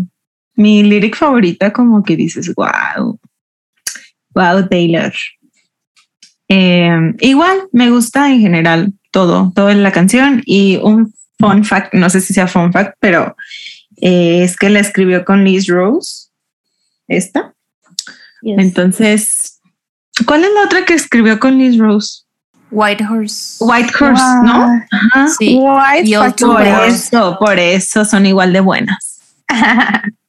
mi 0.56 0.84
lyric 0.84 1.16
favorita 1.16 1.72
como 1.72 2.04
que 2.04 2.16
dices, 2.18 2.54
wow, 2.56 3.20
wow, 4.34 4.68
Taylor. 4.68 5.14
Eh, 6.48 7.14
igual 7.20 7.68
me 7.72 7.90
gusta 7.90 8.32
en 8.32 8.40
general 8.40 8.94
todo, 9.12 9.52
todo 9.56 9.70
en 9.70 9.84
la 9.84 9.92
canción 9.92 10.44
y 10.46 10.78
un 10.78 11.14
fun 11.40 11.64
fact, 11.64 11.94
no 11.94 12.10
sé 12.10 12.22
si 12.22 12.34
sea 12.34 12.48
fun 12.48 12.72
fact, 12.72 12.96
pero 13.00 13.36
eh, 13.98 14.44
es 14.44 14.58
que 14.58 14.70
la 14.70 14.80
escribió 14.80 15.26
con 15.26 15.44
Liz 15.44 15.68
Rose. 15.68 16.30
Esta. 17.08 17.54
Entonces, 18.42 19.60
¿cuál 20.26 20.44
es 20.44 20.52
la 20.54 20.64
otra 20.64 20.86
que 20.86 20.94
escribió 20.94 21.40
con 21.40 21.58
Liz 21.58 21.78
Rose? 21.78 22.26
White 22.72 23.06
Horse. 23.10 23.64
White 23.64 23.94
Horse, 24.00 24.24
¿no? 24.44 24.82
Ajá. 24.92 25.28
Sí. 25.28 25.58
White 25.60 26.18
Por 26.46 26.62
eso, 26.62 27.38
por 27.40 27.60
eso 27.60 28.06
son 28.06 28.26
igual 28.26 28.54
de 28.54 28.60
buenas. 28.60 29.22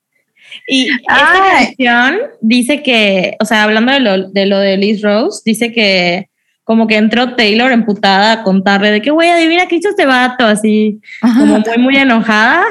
Y 0.67 0.89
esta 0.89 1.77
canción 1.77 2.19
dice 2.41 2.83
que, 2.83 3.37
o 3.41 3.45
sea, 3.45 3.65
hablando 3.65 3.93
de 3.93 4.01
lo, 4.01 4.29
de 4.31 4.47
lo 4.47 4.59
de 4.59 4.77
Liz 4.77 5.03
Rose, 5.03 5.43
dice 5.45 5.73
que 5.73 6.29
como 6.65 6.89
que 6.89 6.97
entró 6.97 7.37
Taylor 7.37 7.71
emputada 7.71 8.33
a 8.33 8.43
contarle 8.43 8.91
de 8.91 9.01
que, 9.01 9.11
güey, 9.11 9.31
adivina 9.31 9.67
qué 9.67 9.77
hizo 9.77 9.91
este 9.91 10.05
vato, 10.05 10.45
así, 10.45 11.01
como 11.21 11.61
muy, 11.61 11.79
muy 11.79 11.97
enojada. 11.97 12.65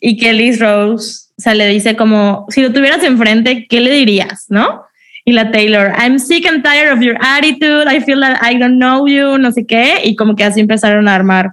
Y 0.00 0.16
que 0.16 0.32
Liz 0.32 0.58
Rose, 0.58 1.26
o 1.36 1.42
sea, 1.42 1.54
le 1.54 1.66
dice 1.66 1.94
como, 1.94 2.46
si 2.48 2.62
lo 2.62 2.72
tuvieras 2.72 3.04
enfrente, 3.04 3.66
¿qué 3.68 3.80
le 3.80 3.90
dirías, 3.90 4.46
no? 4.48 4.82
Y 5.26 5.32
la 5.32 5.50
Taylor, 5.50 5.92
I'm 5.98 6.18
sick 6.18 6.46
and 6.46 6.62
tired 6.62 6.90
of 6.90 7.00
your 7.00 7.18
attitude, 7.20 7.84
I 7.86 8.00
feel 8.00 8.20
that 8.20 8.38
I 8.42 8.58
don't 8.58 8.78
know 8.78 9.06
you, 9.06 9.36
no 9.36 9.52
sé 9.52 9.66
qué. 9.66 10.00
Y 10.04 10.16
como 10.16 10.34
que 10.34 10.44
así 10.44 10.60
empezaron 10.60 11.06
a 11.06 11.14
armar 11.14 11.50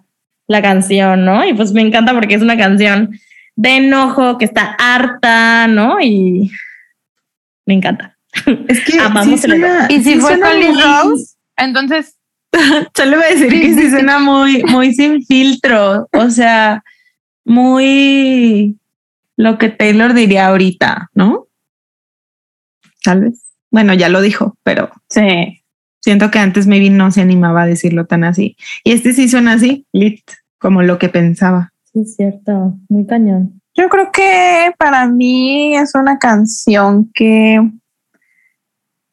la 0.48 0.62
canción, 0.62 1.26
¿no? 1.26 1.46
Y 1.46 1.54
pues 1.54 1.74
me 1.74 1.82
encanta 1.82 2.14
porque 2.14 2.36
es 2.36 2.42
una 2.42 2.56
canción 2.56 3.20
de 3.56 3.78
enojo, 3.78 4.38
que 4.38 4.46
está 4.46 4.76
harta, 4.78 5.68
¿no? 5.68 6.00
Y 6.02 6.52
me 7.66 7.74
encanta. 7.76 8.18
Es 8.68 8.82
que 8.84 9.00
Amamos 9.00 9.44
el 9.46 9.52
suena- 9.52 9.88
Y 9.90 10.04
si 10.04 10.14
sí 10.16 10.20
fue 10.20 10.38
muy- 10.38 10.82
Rose, 10.82 11.36
entonces 11.58 12.16
Solo 12.96 13.18
voy 13.18 13.26
a 13.26 13.30
decir 13.30 13.50
que 13.50 13.74
sí 13.74 13.90
suena 13.90 14.20
muy, 14.20 14.64
muy 14.64 14.94
sin 14.94 15.24
filtro. 15.26 16.08
O 16.14 16.30
sea, 16.30 16.84
muy 17.44 18.78
lo 19.38 19.58
que 19.58 19.70
Taylor 19.70 20.14
diría 20.14 20.48
ahorita, 20.48 21.10
¿no? 21.14 21.48
Tal 23.04 23.22
vez. 23.22 23.42
Bueno, 23.72 23.94
ya 23.94 24.08
lo 24.10 24.22
dijo, 24.22 24.58
pero 24.64 24.90
sí. 25.10 25.62
siento 26.02 26.32
que 26.32 26.40
antes 26.40 26.66
maybe 26.66 26.90
no 26.90 27.12
se 27.12 27.22
animaba 27.22 27.64
a 27.64 27.68
decirlo 27.68 28.06
tan 28.06 28.24
así. 28.24 28.56
Y 28.86 28.94
este 28.94 29.14
sí 29.14 29.28
suena 29.28 29.54
así, 29.54 29.86
lit, 29.92 30.22
como 30.58 30.82
lo 30.82 30.98
que 30.98 31.10
pensaba. 31.10 31.74
Sí, 31.96 32.02
es 32.02 32.16
cierto, 32.18 32.74
muy 32.90 33.08
cañón. 33.08 33.62
Yo 33.74 33.88
creo 33.88 34.12
que 34.12 34.74
para 34.78 35.08
mí 35.08 35.78
es 35.78 35.96
una 35.96 36.20
canción 36.20 37.10
que 37.14 37.58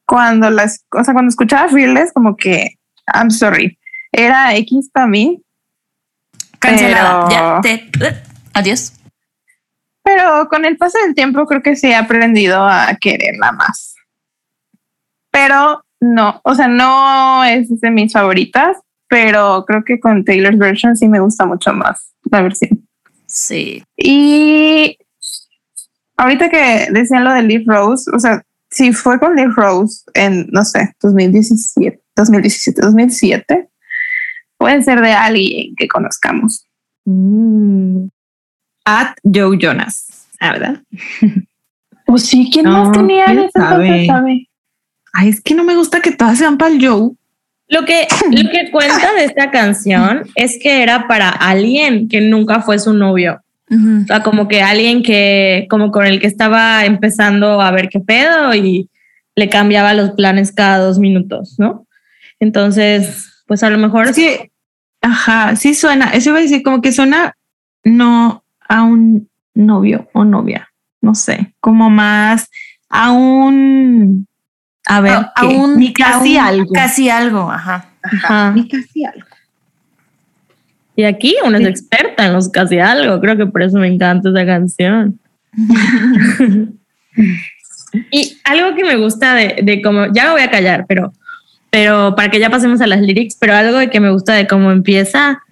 cuando 0.05 0.51
las, 0.51 0.85
o 0.91 1.05
sea, 1.05 1.15
cuando 1.15 1.29
escuchaba 1.29 1.69
Fearless, 1.69 2.13
como 2.13 2.37
que 2.37 2.75
I'm 3.15 3.31
sorry, 3.31 3.79
era 4.11 4.57
X 4.57 4.91
para 4.93 5.07
mí, 5.07 5.41
Cancelada. 6.59 7.29
Pero- 7.29 7.31
Ya, 7.31 7.61
te- 7.61 8.23
adiós. 8.53 8.95
pero 10.03 10.49
con 10.49 10.65
el 10.65 10.77
paso 10.77 10.99
del 11.05 11.15
tiempo 11.15 11.47
creo 11.47 11.63
que 11.63 11.77
sí 11.77 11.87
he 11.87 11.95
aprendido 11.95 12.65
a 12.67 12.97
quererla 13.01 13.53
más. 13.53 13.95
Pero 15.31 15.85
no, 16.01 16.41
o 16.43 16.55
sea, 16.57 16.67
no 16.67 17.45
es 17.45 17.81
de 17.81 17.91
mis 17.93 18.13
favoritas, 18.13 18.77
pero 19.13 19.67
creo 19.67 19.85
que 19.85 20.01
con 20.01 20.25
Taylor's 20.25 20.57
version 20.57 20.97
sí 20.97 21.07
me 21.07 21.21
gusta 21.21 21.45
mucho 21.45 21.75
más 21.75 22.15
la 22.31 22.41
versión. 22.41 22.89
Sí. 23.27 23.85
Y 23.95 24.97
ahorita 26.17 26.49
que 26.49 26.87
decían 26.91 27.25
lo 27.25 27.35
de 27.35 27.43
Liv 27.43 27.65
Rose, 27.67 28.11
o 28.11 28.19
sea, 28.19 28.43
si 28.71 28.95
fue 28.95 29.21
con 29.21 29.37
Liv 29.37 29.51
Rose 29.55 30.03
en, 30.15 30.47
no 30.51 30.65
sé, 30.65 30.95
2017, 31.03 32.01
2017, 32.17 32.81
2007, 32.81 33.69
puede 34.57 34.83
ser 34.83 35.03
de 35.03 35.13
alguien 35.13 35.75
que 35.77 35.89
conozcamos. 35.89 36.67
Mm. 37.05 38.07
At 38.87 39.15
Joe 39.23 39.59
Jonas, 39.59 40.27
ah, 40.41 40.53
¿verdad? 40.53 40.83
Pues 42.07 42.25
sí, 42.25 42.49
¿quién 42.51 42.65
No, 42.65 42.85
más 42.87 42.93
tenía 42.93 43.27
en 43.27 43.33
¿quién 43.33 43.45
ese 43.45 43.59
sabe? 43.59 44.07
sabe? 44.07 44.49
Ay, 45.13 45.29
es 45.29 45.41
que 45.43 45.55
no 45.55 45.65
me 45.65 45.77
gusta 45.77 46.01
que 46.01 46.13
todas 46.13 46.39
sean 46.39 46.57
para 46.57 46.73
el 46.73 46.87
Joe. 46.87 47.13
Lo 47.73 47.87
que, 47.87 48.07
lo 48.31 48.51
que 48.51 48.71
cuenta 48.71 49.15
de 49.15 49.25
esta 49.25 49.51
canción 49.51 50.25
es 50.35 50.59
que 50.63 50.83
era 50.83 51.09
para 51.09 51.31
alguien 51.31 52.07
que 52.07 52.21
nunca 52.21 52.61
fue 52.61 52.79
su 52.79 52.93
novio. 52.93 53.41
O 53.71 54.07
sea, 54.07 54.23
como 54.23 54.47
que 54.47 54.61
alguien 54.61 55.03
que, 55.03 55.67
como 55.71 55.91
con 55.91 56.05
el 56.05 56.21
que 56.21 56.27
estaba 56.27 56.85
empezando 56.85 57.63
a 57.63 57.71
ver 57.71 57.89
qué 57.89 58.01
pedo 58.01 58.55
y 58.55 58.91
le 59.35 59.49
cambiaba 59.49 59.95
los 59.95 60.11
planes 60.11 60.53
cada 60.53 60.85
dos 60.85 60.99
minutos, 60.99 61.55
¿no? 61.59 61.87
Entonces, 62.39 63.43
pues 63.47 63.63
a 63.63 63.71
lo 63.71 63.79
mejor 63.79 64.09
Es 64.09 64.17
que, 64.17 64.51
ajá, 65.01 65.57
sí 65.57 65.73
suena, 65.73 66.11
eso 66.11 66.29
iba 66.29 66.41
a 66.41 66.43
decir, 66.43 66.63
como 66.63 66.83
que 66.83 66.93
suena 66.93 67.35
no 67.85 68.45
a 68.69 68.83
un 68.83 69.31
novio 69.55 70.11
o 70.13 70.25
novia, 70.25 70.69
no 71.01 71.15
sé, 71.15 71.55
como 71.61 71.89
más 71.89 72.51
a 72.91 73.13
un, 73.13 74.27
a 74.87 75.01
ver, 75.01 75.13
A- 75.13 75.33
¿qué? 75.41 75.47
aún- 75.47 75.79
ni 75.79 75.93
casi 75.93 76.37
aún 76.37 76.47
algo. 76.49 76.73
Casi 76.73 77.09
algo, 77.09 77.51
ajá. 77.51 77.87
Ajá. 78.03 78.53
Ni 78.53 78.69
casi 78.69 79.05
algo. 79.05 79.27
Y 80.95 81.05
aquí 81.05 81.37
una 81.45 81.59
es 81.59 81.67
experta 81.67 82.27
en 82.27 82.35
los 82.35 82.51
casi 82.51 82.79
algo. 82.79 83.21
Creo 83.21 83.37
que 83.37 83.47
por 83.47 83.63
eso 83.63 83.79
me 83.79 83.87
encanta 83.89 84.29
esa 84.29 84.45
canción. 84.45 85.19
y 88.11 88.39
algo 88.45 88.75
que 88.75 88.85
me 88.85 88.97
gusta 88.97 89.35
de, 89.35 89.61
de 89.63 89.83
cómo, 89.83 90.07
ya 90.13 90.25
me 90.27 90.31
voy 90.33 90.43
a 90.43 90.51
callar, 90.51 90.85
pero, 90.89 91.13
pero 91.71 92.15
para 92.15 92.31
que 92.31 92.39
ya 92.41 92.51
pasemos 92.51 92.81
a 92.81 92.87
las 92.87 93.01
lyrics, 93.01 93.37
pero 93.39 93.55
algo 93.55 93.79
de 93.79 93.91
que 93.91 94.01
me 94.01 94.11
gusta 94.11 94.35
de 94.35 94.47
cómo 94.47 94.71
empieza 94.71 95.43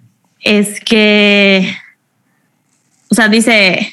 es 0.41 0.79
que, 0.79 1.71
o 3.09 3.15
sea, 3.15 3.27
dice, 3.27 3.91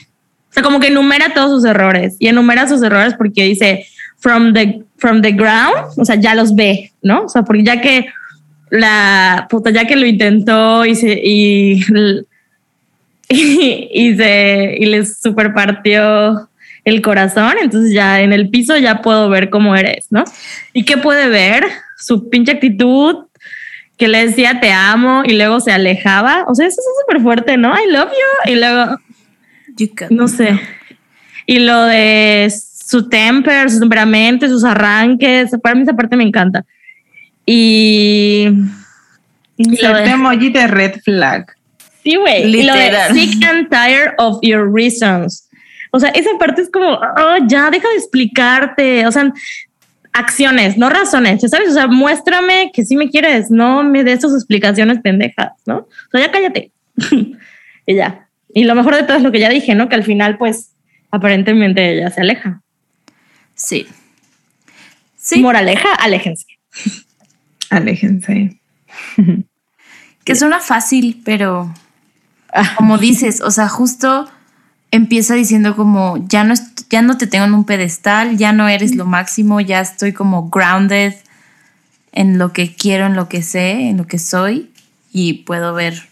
o 0.50 0.52
sea, 0.52 0.62
como 0.62 0.80
que 0.80 0.88
enumera 0.88 1.34
todos 1.34 1.50
sus 1.50 1.64
errores 1.64 2.16
y 2.18 2.28
enumera 2.28 2.68
sus 2.68 2.82
errores 2.82 3.14
porque 3.14 3.44
dice, 3.44 3.86
from 4.18 4.52
the, 4.52 4.82
from 4.96 5.22
the 5.22 5.32
ground, 5.32 5.74
o 5.96 6.04
sea, 6.04 6.16
ya 6.16 6.34
los 6.34 6.54
ve, 6.54 6.92
¿no? 7.02 7.24
O 7.24 7.28
sea, 7.28 7.42
porque 7.42 7.64
ya 7.64 7.80
que 7.80 8.06
la 8.70 9.46
puta, 9.48 9.70
ya 9.70 9.86
que 9.86 9.96
lo 9.96 10.06
intentó 10.06 10.84
y, 10.84 10.94
se, 10.94 11.20
y 11.22 11.82
y, 13.28 13.88
y 13.92 14.16
se 14.16 14.76
y 14.78 14.86
les 14.86 15.18
super 15.20 15.52
partió 15.54 16.48
el 16.84 17.02
corazón, 17.02 17.54
entonces 17.60 17.92
ya 17.92 18.22
en 18.22 18.32
el 18.32 18.48
piso 18.48 18.76
ya 18.78 19.02
puedo 19.02 19.28
ver 19.28 19.50
cómo 19.50 19.76
eres, 19.76 20.06
¿no? 20.10 20.24
¿Y 20.72 20.84
qué 20.84 20.96
puede 20.96 21.28
ver? 21.28 21.64
Su 21.98 22.30
pinche 22.30 22.52
actitud, 22.52 23.26
que 23.98 24.08
le 24.08 24.26
decía 24.26 24.60
te 24.60 24.70
amo 24.70 25.22
y 25.24 25.36
luego 25.36 25.60
se 25.60 25.72
alejaba. 25.72 26.44
O 26.48 26.54
sea, 26.54 26.66
eso 26.66 26.80
es 26.80 26.86
súper 27.02 27.20
fuerte, 27.20 27.56
¿no? 27.58 27.74
I 27.74 27.90
love 27.90 28.10
you. 28.10 28.52
Y 28.52 28.54
luego, 28.54 28.96
You 29.76 29.90
no 30.10 30.28
sé. 30.28 30.58
Y 31.46 31.58
lo 31.58 31.84
de 31.84 32.44
su 32.88 33.06
temper, 33.08 33.70
su 33.70 33.80
temperamento, 33.80 34.48
sus 34.48 34.64
arranques, 34.64 35.50
para 35.62 35.74
mí 35.74 35.82
esa 35.82 35.92
parte 35.94 36.16
me 36.16 36.24
encanta. 36.24 36.64
Y... 37.44 38.48
y 39.56 39.64
lo 39.64 39.70
Inserte 39.72 40.02
de- 40.04 40.10
emoji 40.10 40.48
de 40.50 40.66
red 40.66 40.94
flag. 41.04 41.46
Sí, 42.02 42.16
güey. 42.16 42.44
Lo 42.50 42.72
de 42.74 42.84
Literal. 42.84 43.12
sick 43.14 43.44
and 43.44 43.68
tired 43.68 44.12
of 44.16 44.38
your 44.42 44.72
reasons. 44.72 45.48
O 45.90 46.00
sea, 46.00 46.08
esa 46.10 46.30
parte 46.38 46.62
es 46.62 46.70
como, 46.70 46.92
"Oh, 46.94 47.36
ya, 47.46 47.70
deja 47.70 47.88
de 47.88 47.96
explicarte. 47.96 49.06
O 49.06 49.12
sea, 49.12 49.32
acciones, 50.12 50.78
no 50.78 50.88
razones, 50.88 51.42
¿ya 51.42 51.48
¿sabes? 51.48 51.70
O 51.70 51.74
sea, 51.74 51.86
muéstrame 51.88 52.70
que 52.72 52.84
sí 52.84 52.96
me 52.96 53.10
quieres, 53.10 53.50
no 53.50 53.82
me 53.84 54.02
des 54.04 54.20
tus 54.20 54.32
explicaciones 54.34 55.00
pendejas, 55.00 55.52
¿no? 55.66 55.76
O 55.78 56.10
sea, 56.10 56.22
ya 56.22 56.30
cállate. 56.32 56.72
y 57.86 57.94
ya. 57.94 58.28
Y 58.54 58.64
lo 58.64 58.74
mejor 58.74 58.94
de 58.96 59.02
todo 59.02 59.18
es 59.18 59.22
lo 59.22 59.30
que 59.30 59.40
ya 59.40 59.50
dije, 59.50 59.74
¿no? 59.74 59.88
Que 59.90 59.94
al 59.96 60.04
final, 60.04 60.38
pues, 60.38 60.72
aparentemente 61.10 61.92
ella 61.98 62.10
se 62.10 62.22
aleja. 62.22 62.62
Sí. 63.58 63.86
Sí, 65.16 65.42
Moraleja, 65.42 65.92
aléjense. 65.94 66.46
Aléjense. 67.70 68.58
que 70.24 70.36
suena 70.36 70.60
fácil, 70.60 71.20
pero 71.22 71.74
como 72.78 72.96
dices, 72.96 73.42
o 73.42 73.50
sea, 73.50 73.68
justo 73.68 74.26
empieza 74.90 75.34
diciendo 75.34 75.76
como 75.76 76.16
ya 76.28 76.44
no 76.44 76.54
ya 76.88 77.02
no 77.02 77.18
te 77.18 77.26
tengo 77.26 77.44
en 77.44 77.52
un 77.52 77.64
pedestal, 77.64 78.38
ya 78.38 78.52
no 78.52 78.68
eres 78.68 78.94
lo 78.94 79.04
máximo, 79.04 79.60
ya 79.60 79.82
estoy 79.82 80.14
como 80.14 80.48
grounded 80.48 81.12
en 82.12 82.38
lo 82.38 82.54
que 82.54 82.74
quiero, 82.74 83.04
en 83.04 83.16
lo 83.16 83.28
que 83.28 83.42
sé, 83.42 83.90
en 83.90 83.98
lo 83.98 84.06
que 84.06 84.18
soy 84.18 84.70
y 85.12 85.44
puedo 85.44 85.74
ver 85.74 86.08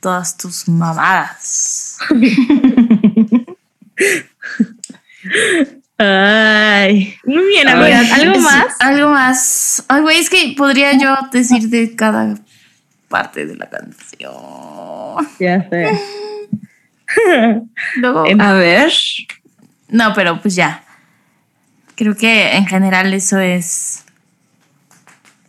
todas 0.00 0.36
tus 0.36 0.68
mamadas. 0.68 1.96
Ay, 5.96 7.14
muy 7.24 7.44
bien, 7.46 7.68
amigas. 7.68 8.10
¿Algo 8.12 8.40
más? 8.40 8.80
Algo 8.80 9.10
más. 9.10 9.84
Ay, 9.88 10.02
güey, 10.02 10.18
es 10.18 10.28
que 10.28 10.54
podría 10.56 10.92
yo 10.98 11.14
decir 11.30 11.68
de 11.68 11.94
cada 11.94 12.34
parte 13.08 13.46
de 13.46 13.56
la 13.56 13.70
canción. 13.70 14.32
Ya 15.38 15.68
sé. 15.70 16.00
Luego, 17.96 18.26
Em- 18.26 18.40
A 18.40 18.54
ver. 18.54 18.92
no, 19.88 20.12
pero 20.14 20.40
pues 20.42 20.56
ya. 20.56 20.82
Creo 21.94 22.16
que 22.16 22.56
en 22.56 22.66
general 22.66 23.14
eso 23.14 23.38
es. 23.38 24.04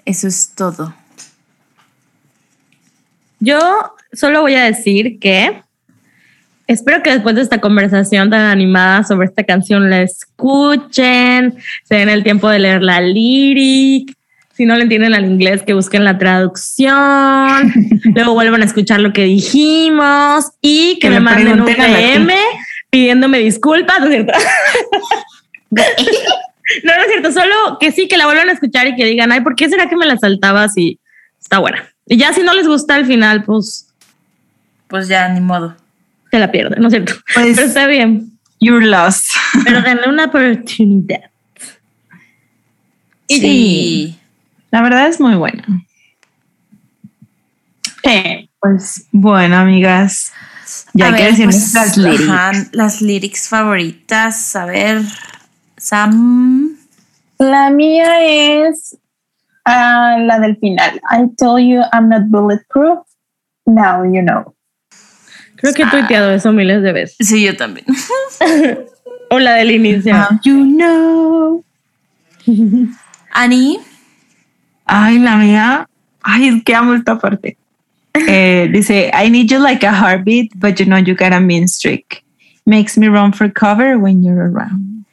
Eso 0.05 0.27
es 0.27 0.51
todo. 0.53 0.93
Yo 3.39 3.95
solo 4.13 4.41
voy 4.41 4.53
a 4.53 4.65
decir 4.65 5.19
que 5.19 5.63
espero 6.67 7.03
que 7.03 7.11
después 7.11 7.35
de 7.35 7.41
esta 7.41 7.59
conversación 7.61 8.29
tan 8.29 8.41
animada 8.41 9.03
sobre 9.03 9.27
esta 9.27 9.43
canción 9.43 9.89
la 9.89 10.01
escuchen, 10.01 11.55
se 11.83 11.95
den 11.95 12.09
el 12.09 12.23
tiempo 12.23 12.49
de 12.49 12.59
leer 12.59 12.81
la 12.81 13.01
lyric. 13.01 14.15
Si 14.53 14.65
no 14.65 14.75
le 14.75 14.83
entienden 14.83 15.13
al 15.13 15.25
inglés, 15.25 15.63
que 15.63 15.73
busquen 15.73 16.05
la 16.05 16.17
traducción, 16.17 17.73
luego 18.15 18.33
vuelvan 18.33 18.61
a 18.61 18.65
escuchar 18.65 19.01
lo 19.01 19.11
que 19.11 19.23
dijimos 19.23 20.51
y 20.61 20.93
que, 20.99 21.07
Que 21.07 21.09
me 21.09 21.15
me 21.15 21.21
manden 21.21 21.61
un 21.61 21.65
PM 21.65 22.33
pidiéndome 22.89 23.39
disculpas, 23.39 23.99
¿no 23.99 24.05
es 24.05 24.11
cierto? 24.11 24.31
no, 25.71 25.83
no 26.95 27.01
es 27.01 27.07
cierto, 27.09 27.31
solo 27.33 27.77
que 27.79 27.91
sí, 27.91 28.07
que 28.07 28.15
la 28.15 28.25
vuelvan 28.25 28.47
a 28.47 28.53
escuchar 28.53 28.87
y 28.87 28.95
que 28.95 29.03
digan, 29.03 29.33
ay, 29.33 29.41
¿por 29.41 29.55
qué 29.55 29.67
será 29.67 29.89
que 29.89 29.97
me 29.97 30.05
la 30.05 30.17
saltaba 30.17 30.69
si 30.69 30.99
está 31.41 31.59
buena? 31.59 31.83
Y 32.07 32.15
ya 32.15 32.31
si 32.31 32.41
no 32.41 32.53
les 32.53 32.67
gusta 32.67 32.95
al 32.95 33.05
final, 33.05 33.43
pues 33.43 33.93
Pues 34.87 35.09
ya, 35.09 35.27
ni 35.27 35.41
modo. 35.41 35.75
Se 36.35 36.39
la 36.39 36.51
pierden, 36.51 36.81
¿no 36.81 36.87
es 36.89 36.93
cierto? 36.93 37.13
Pues- 37.33 37.55
Pero 37.55 37.67
está 37.67 37.87
bien. 37.87 38.31
You're 38.59 38.85
lost. 38.85 39.31
Pero 39.63 39.81
denle 39.83 40.09
una 40.09 40.25
oportunidad. 40.25 41.29
Sí. 43.29 44.17
La 44.71 44.81
verdad 44.81 45.07
es 45.07 45.19
muy 45.19 45.35
buena. 45.35 45.65
Sí. 48.03 48.49
Pues 48.59 49.07
bueno, 49.11 49.57
amigas. 49.57 50.31
Ya 50.93 51.05
A 51.07 51.09
hay 51.09 51.15
que 51.15 51.23
decir 51.25 51.45
pues, 51.45 51.55
nuestras 51.57 51.97
lyrics. 51.97 52.29
ajá, 52.29 52.51
las 52.71 53.01
lyrics 53.01 53.47
favoritas. 53.47 54.55
A 54.55 54.65
ver, 54.65 55.01
Sam. 55.77 56.75
La 57.37 57.69
mía 57.69 58.67
es 58.67 58.97
ah, 59.65 60.17
la 60.19 60.39
del 60.39 60.57
final. 60.57 60.99
I 61.11 61.27
told 61.37 61.61
you 61.61 61.81
I'm 61.93 62.09
not 62.09 62.23
bulletproof. 62.29 62.99
Now 63.65 64.03
you 64.03 64.21
know. 64.21 64.54
Creo 65.57 65.73
que 65.73 65.83
he 65.83 65.87
tuiteado 65.87 66.31
eso 66.31 66.51
miles 66.51 66.81
de 66.83 66.91
veces. 66.93 67.15
Sí, 67.27 67.43
yo 67.43 67.55
también. 67.55 67.85
O 69.31 69.39
la 69.39 69.53
del 69.55 69.71
inicio. 69.71 70.13
Now 70.13 70.39
you 70.43 70.63
know. 70.77 71.63
Annie. 73.33 73.79
Ay, 74.85 75.17
la 75.19 75.37
mía. 75.37 75.87
Ay, 76.21 76.47
es 76.49 76.63
que 76.63 76.75
amo 76.75 76.93
esta 76.93 77.17
parte. 77.17 77.57
Eh, 78.13 78.69
dice, 78.73 79.11
I 79.13 79.29
need 79.29 79.47
you 79.49 79.59
like 79.59 79.83
a 79.85 79.91
heartbeat, 79.91 80.51
but 80.55 80.79
you 80.79 80.85
know 80.85 80.97
you 80.99 81.15
got 81.15 81.33
a 81.33 81.39
mean 81.39 81.67
streak. 81.67 82.23
Makes 82.65 82.97
me 82.97 83.07
run 83.07 83.33
for 83.33 83.49
cover 83.51 83.97
when 83.97 84.23
you're 84.23 84.39
around. 84.51 85.05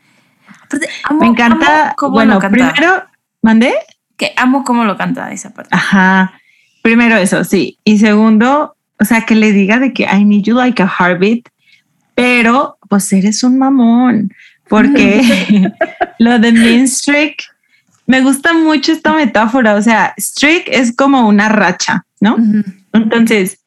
Aparte, 0.65 0.87
amo- 1.09 1.21
Me 1.21 1.27
encanta. 1.29 1.83
amo 1.87 1.95
cómo 1.97 2.13
Bueno, 2.13 2.35
lo 2.35 2.41
canta. 2.41 2.73
primero, 2.73 3.05
¿mandé? 3.43 3.73
Que 4.17 4.33
amo 4.37 4.63
cómo 4.65 4.85
lo 4.85 4.97
canta 4.97 5.33
esa 5.33 5.51
parte. 5.55 5.75
Ajá. 5.75 6.35
Primero 6.83 7.17
eso, 7.17 7.45
sí. 7.45 7.79
Y 7.85 7.99
segundo, 7.99 8.77
o 9.03 9.05
sea, 9.05 9.23
que 9.23 9.35
le 9.35 9.51
diga 9.51 9.81
de 9.81 9.93
que 9.93 10.05
I 10.05 10.25
need 10.25 10.45
you 10.45 10.55
like 10.55 10.81
a 10.81 10.87
heartbeat, 10.87 11.49
pero 12.15 12.79
pues 12.89 13.13
eres 13.13 13.43
un 13.43 13.59
mamón, 13.59 14.33
porque 14.69 15.21
lo 16.21 16.39
de 16.39 16.53
mean 16.53 16.87
streak, 16.87 17.43
me 18.07 18.21
gusta 18.21 18.53
mucho 18.53 18.93
esta 18.93 19.13
metáfora, 19.13 19.75
o 19.75 19.83
sea, 19.83 20.15
streak 20.17 20.69
es 20.69 20.95
como 20.95 21.27
una 21.27 21.49
racha, 21.49 22.05
¿no? 22.21 22.37
Entonces, 22.93 23.59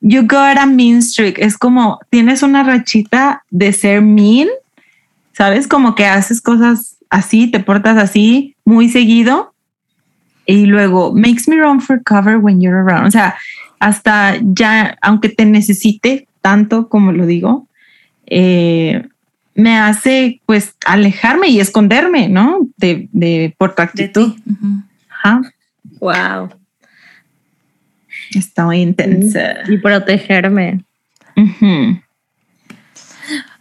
you 0.00 0.22
got 0.22 0.58
a 0.58 0.66
mean 0.66 1.00
streak, 1.00 1.38
es 1.38 1.56
como 1.56 1.98
tienes 2.10 2.42
una 2.42 2.62
rachita 2.62 3.44
de 3.48 3.72
ser 3.72 4.02
mean, 4.02 4.48
¿sabes? 5.32 5.66
Como 5.66 5.94
que 5.94 6.04
haces 6.04 6.42
cosas 6.42 6.98
así, 7.08 7.46
te 7.46 7.60
portas 7.60 7.96
así 7.96 8.56
muy 8.66 8.90
seguido. 8.90 9.54
Y 10.44 10.66
luego, 10.66 11.14
makes 11.14 11.44
me 11.46 11.56
run 11.56 11.80
for 11.80 12.02
cover 12.02 12.36
when 12.36 12.60
you're 12.60 12.76
around. 12.76 13.06
O 13.06 13.10
sea, 13.10 13.36
hasta 13.82 14.38
ya, 14.40 14.96
aunque 15.02 15.28
te 15.28 15.44
necesite 15.44 16.28
tanto 16.40 16.88
como 16.88 17.10
lo 17.10 17.26
digo, 17.26 17.66
eh, 18.26 19.08
me 19.56 19.76
hace 19.76 20.40
pues 20.46 20.76
alejarme 20.86 21.48
y 21.48 21.58
esconderme, 21.58 22.28
¿no? 22.28 22.68
De, 22.76 23.08
de 23.10 23.52
por 23.58 23.74
tu 23.74 23.78
De 23.78 23.82
actitud. 23.82 24.36
Ajá. 25.10 25.40
Wow. 25.98 26.50
Está 28.30 28.66
muy 28.66 28.82
intensa. 28.82 29.68
Y 29.68 29.78
protegerme. 29.78 30.84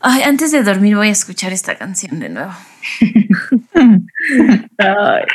Ay, 0.01 0.21
antes 0.21 0.51
de 0.51 0.61
dormir 0.61 0.95
voy 0.95 1.07
a 1.07 1.11
escuchar 1.11 1.51
esta 1.51 1.79
canción 1.79 2.19
de 2.19 2.29
nuevo. 2.29 2.53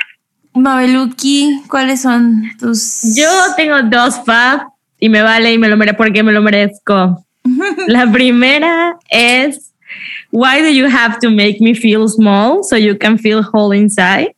Mabeluki, 0.55 1.65
¿cuáles 1.69 2.03
son 2.03 2.53
tus...? 2.59 3.17
Yo 3.17 3.29
tengo 3.57 3.83
dos 3.83 4.25
fab 4.25 4.76
y 4.99 5.09
me 5.09 5.23
vale 5.23 5.53
y 5.53 5.59
me 5.59 5.69
lo 5.69 5.77
merezco 5.77 5.99
porque 5.99 6.23
me 6.23 6.33
lo 6.33 6.43
merezco. 6.43 7.25
La 7.87 8.11
primera 8.11 8.97
es 9.11 9.73
Why 10.33 10.61
do 10.63 10.69
you 10.71 10.87
have 10.87 11.19
to 11.23 11.31
make 11.31 11.59
me 11.61 11.75
feel 11.75 12.09
small 12.09 12.63
so 12.65 12.77
you 12.77 12.97
can 12.99 13.19
feel 13.19 13.41
whole 13.53 13.77
inside? 13.77 14.35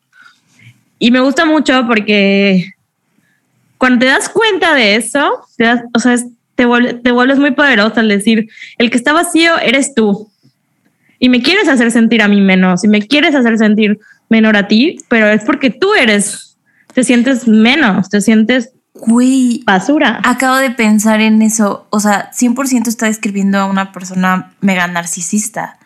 Y 0.99 1.11
me 1.11 1.21
gusta 1.21 1.44
mucho 1.47 1.87
porque 1.87 2.73
cuando 3.79 4.01
te 4.01 4.07
das 4.07 4.29
cuenta 4.29 4.75
de 4.75 4.97
eso, 4.97 5.40
te 5.57 5.64
das- 5.64 5.83
o 5.94 5.99
sea, 6.01 6.16
te, 6.55 6.66
vuelve- 6.66 6.94
te 6.94 7.12
vuelves 7.12 7.38
muy 7.38 7.53
poderosa 7.53 8.01
al 8.01 8.09
decir, 8.09 8.49
el 8.79 8.90
que 8.90 8.97
está 8.99 9.12
vacío 9.12 9.59
eres 9.61 9.94
tú. 9.94 10.29
Y 11.21 11.29
me 11.29 11.42
quieres 11.42 11.68
hacer 11.68 11.90
sentir 11.90 12.21
a 12.23 12.29
mí 12.29 12.40
menos, 12.40 12.85
y 12.85 12.88
me 12.88 13.07
quieres 13.07 13.35
hacer 13.35 13.57
sentir 13.59 13.99
menor 14.29 14.57
a 14.57 14.68
ti, 14.68 14.99
pero 15.09 15.27
es 15.29 15.42
porque 15.44 15.71
tú 15.71 15.94
eres, 15.94 16.57
te 16.94 17.03
sientes 17.05 17.49
menos, 17.49 18.09
te 18.11 18.21
sientes 18.21 18.71
Güey, 19.01 19.63
basura. 19.65 20.21
acabo 20.25 20.57
de 20.57 20.71
pensar 20.71 21.21
en 21.21 21.41
eso. 21.43 21.87
O 21.91 22.01
sea, 22.01 22.31
100% 22.33 22.89
está 22.89 23.07
describiendo 23.07 23.59
a 23.59 23.65
una 23.67 23.93
persona 23.93 24.53
mega 24.61 24.87
narcisista 24.87 25.79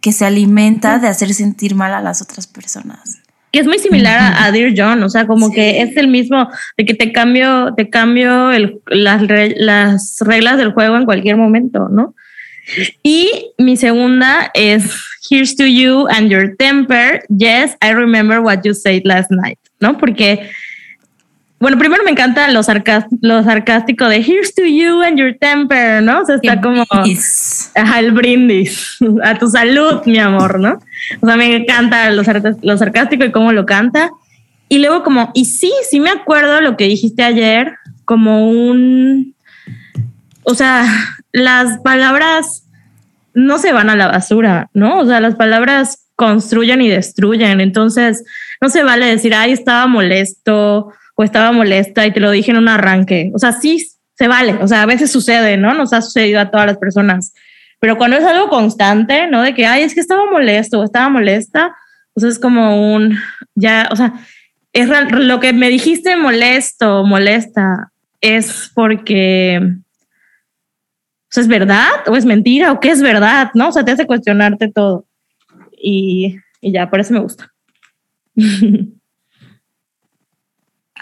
que 0.00 0.12
se 0.12 0.24
alimenta 0.24 0.98
de 0.98 1.08
hacer 1.08 1.34
sentir 1.34 1.74
mal 1.74 1.92
a 1.94 2.00
las 2.00 2.22
otras 2.22 2.46
personas. 2.46 3.18
que 3.52 3.58
es 3.58 3.66
muy 3.66 3.80
similar 3.80 4.16
a, 4.16 4.44
a 4.44 4.52
Dear 4.52 4.72
John, 4.76 5.02
o 5.02 5.08
sea, 5.08 5.26
como 5.26 5.48
Sí. 5.48 5.54
que 5.54 5.82
es 5.82 5.96
el 5.96 6.06
mismo, 6.06 6.48
de 6.78 6.84
que 6.84 6.94
te 6.94 7.10
cambio, 7.12 7.74
te 7.76 7.90
cambio 7.90 8.52
el- 8.52 8.80
las, 8.86 9.22
las 9.56 10.18
reglas 10.20 10.56
del 10.56 10.70
juego 10.72 10.96
en 10.96 11.04
cualquier 11.04 11.36
momento, 11.36 11.88
¿no? 11.88 12.14
Y 13.02 13.28
mi 13.58 13.76
segunda 13.76 14.50
es 14.54 14.84
Here's 15.28 15.56
to 15.56 15.64
you 15.66 16.06
and 16.08 16.30
your 16.30 16.54
temper. 16.56 17.22
Yes, 17.28 17.76
I 17.82 17.92
remember 17.92 18.38
what 18.40 18.60
you 18.64 18.72
said 18.72 19.02
last 19.04 19.30
night, 19.32 19.58
¿no? 19.80 19.98
Porque, 19.98 20.48
bueno, 21.60 21.76
primero 21.76 22.02
me 22.04 22.10
encanta 22.10 22.48
lo, 22.48 22.62
lo 23.20 23.44
sarcástico 23.44 24.08
de 24.08 24.16
Here's 24.16 24.54
to 24.54 24.64
you 24.64 25.02
and 25.02 25.18
your 25.18 25.36
temper, 25.38 26.02
¿no? 26.02 26.22
O 26.22 26.24
sea, 26.24 26.36
está 26.36 26.58
como... 26.58 26.86
bis. 27.04 27.70
Ajá, 27.74 27.98
el 27.98 28.12
brindis 28.12 28.96
a 29.22 29.38
tu 29.38 29.46
salud, 29.46 30.00
mi 30.06 30.18
amor, 30.18 30.58
¿no? 30.58 30.80
O 31.20 31.26
sea, 31.26 31.36
me 31.36 31.54
encanta 31.54 32.10
lo, 32.10 32.22
lo 32.62 32.78
sarcástico 32.78 33.24
y 33.24 33.30
cómo 33.30 33.52
lo 33.52 33.66
canta. 33.66 34.10
Y 34.70 34.78
luego 34.78 35.02
como, 35.02 35.32
y 35.34 35.44
sí, 35.44 35.70
sí 35.88 36.00
me 36.00 36.08
acuerdo 36.08 36.62
lo 36.62 36.78
que 36.78 36.84
dijiste 36.84 37.24
ayer, 37.24 37.74
como 38.06 38.48
un, 38.48 39.34
o 40.44 40.54
sea, 40.54 40.86
las 41.32 41.78
palabras 41.80 42.64
no 43.34 43.58
se 43.58 43.72
van 43.72 43.90
a 43.90 43.96
la 43.96 44.06
basura, 44.06 44.70
¿no? 44.72 45.00
O 45.00 45.06
sea, 45.06 45.20
las 45.20 45.34
palabras 45.34 46.06
construyen 46.16 46.80
y 46.80 46.88
destruyen. 46.88 47.60
Entonces, 47.60 48.24
no 48.62 48.70
se 48.70 48.82
vale 48.82 49.04
decir, 49.04 49.34
ay, 49.34 49.52
estaba 49.52 49.86
molesto 49.86 50.92
o 51.20 51.22
estaba 51.22 51.52
molesta 51.52 52.06
y 52.06 52.12
te 52.14 52.20
lo 52.20 52.30
dije 52.30 52.50
en 52.50 52.56
un 52.56 52.68
arranque. 52.68 53.30
O 53.34 53.38
sea, 53.38 53.52
sí 53.52 53.86
se 54.14 54.26
vale. 54.26 54.54
O 54.62 54.66
sea, 54.66 54.80
a 54.80 54.86
veces 54.86 55.12
sucede, 55.12 55.58
¿no? 55.58 55.74
Nos 55.74 55.92
ha 55.92 56.00
sucedido 56.00 56.40
a 56.40 56.50
todas 56.50 56.66
las 56.66 56.78
personas. 56.78 57.34
Pero 57.78 57.98
cuando 57.98 58.16
es 58.16 58.24
algo 58.24 58.48
constante, 58.48 59.26
¿no? 59.26 59.42
De 59.42 59.52
que, 59.52 59.66
ay, 59.66 59.82
es 59.82 59.92
que 59.92 60.00
estaba 60.00 60.24
molesto 60.30 60.80
o 60.80 60.84
estaba 60.84 61.10
molesta, 61.10 61.76
pues 62.14 62.24
es 62.24 62.38
como 62.38 62.94
un, 62.94 63.18
ya, 63.54 63.90
o 63.90 63.96
sea, 63.96 64.14
es 64.72 64.88
lo 64.88 65.40
que 65.40 65.52
me 65.52 65.68
dijiste 65.68 66.16
molesto, 66.16 67.04
molesta, 67.04 67.92
es 68.22 68.70
porque, 68.74 69.60
o 69.62 69.72
sea, 71.28 71.42
¿es 71.42 71.48
verdad 71.48 71.90
o 72.06 72.16
es 72.16 72.24
mentira 72.24 72.72
o 72.72 72.80
qué 72.80 72.92
es 72.92 73.02
verdad? 73.02 73.50
¿No? 73.52 73.68
O 73.68 73.72
sea, 73.72 73.84
te 73.84 73.92
hace 73.92 74.06
cuestionarte 74.06 74.68
todo. 74.72 75.04
Y, 75.76 76.38
y 76.62 76.72
ya, 76.72 76.88
por 76.88 77.00
eso 77.00 77.12
me 77.12 77.20
gusta. 77.20 77.52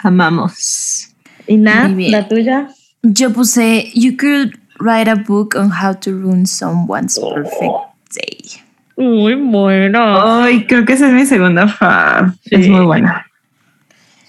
Amamos. 0.03 1.09
y 1.47 1.57
nada, 1.57 1.89
la 1.89 2.27
tuya. 2.27 2.69
Yo 3.01 3.31
puse, 3.31 3.91
you 3.93 4.15
could 4.17 4.57
write 4.79 5.09
a 5.09 5.15
book 5.15 5.55
on 5.55 5.71
how 5.71 5.93
to 5.93 6.11
ruin 6.11 6.45
someone's 6.45 7.17
perfect 7.17 7.73
day. 8.13 8.61
Muy 8.97 9.35
bueno. 9.35 10.41
Ay, 10.41 10.65
creo 10.67 10.85
que 10.85 10.93
esa 10.93 11.07
es 11.07 11.13
mi 11.13 11.25
segunda 11.25 11.67
fa. 11.67 12.33
Sí. 12.43 12.55
Es 12.55 12.67
muy 12.67 12.85
buena. 12.85 13.25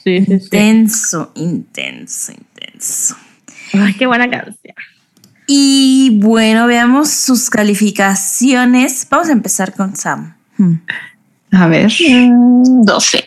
Sí, 0.04 0.24
sí, 0.24 0.38
sí. 0.38 0.44
Intenso, 0.44 1.32
intenso, 1.34 2.32
intenso. 2.32 3.16
Ay, 3.74 3.94
qué 3.94 4.06
buena 4.06 4.30
canción. 4.30 4.74
Y 5.46 6.20
bueno, 6.22 6.66
veamos 6.68 7.10
sus 7.10 7.50
calificaciones. 7.50 9.06
Vamos 9.10 9.28
a 9.28 9.32
empezar 9.32 9.74
con 9.74 9.96
Sam. 9.96 10.34
Hmm. 10.56 10.74
A 11.50 11.66
ver. 11.66 11.90
Mm, 11.90 12.84
12. 12.84 13.24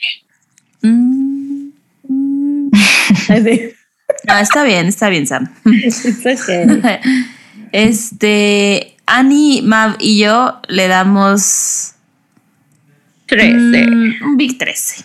Mm. 0.81 1.32
No, 4.27 4.37
está 4.37 4.63
bien, 4.63 4.87
está 4.87 5.09
bien, 5.09 5.27
Sam. 5.27 5.49
It's 5.65 6.05
okay. 6.05 6.65
Este, 7.71 8.95
Annie, 9.07 9.61
Mav 9.63 9.95
y 9.99 10.19
yo 10.19 10.59
le 10.67 10.87
damos 10.87 11.93
13. 13.25 13.87
mm, 13.87 14.23
un 14.23 14.37
Big 14.37 14.57
13. 14.59 15.03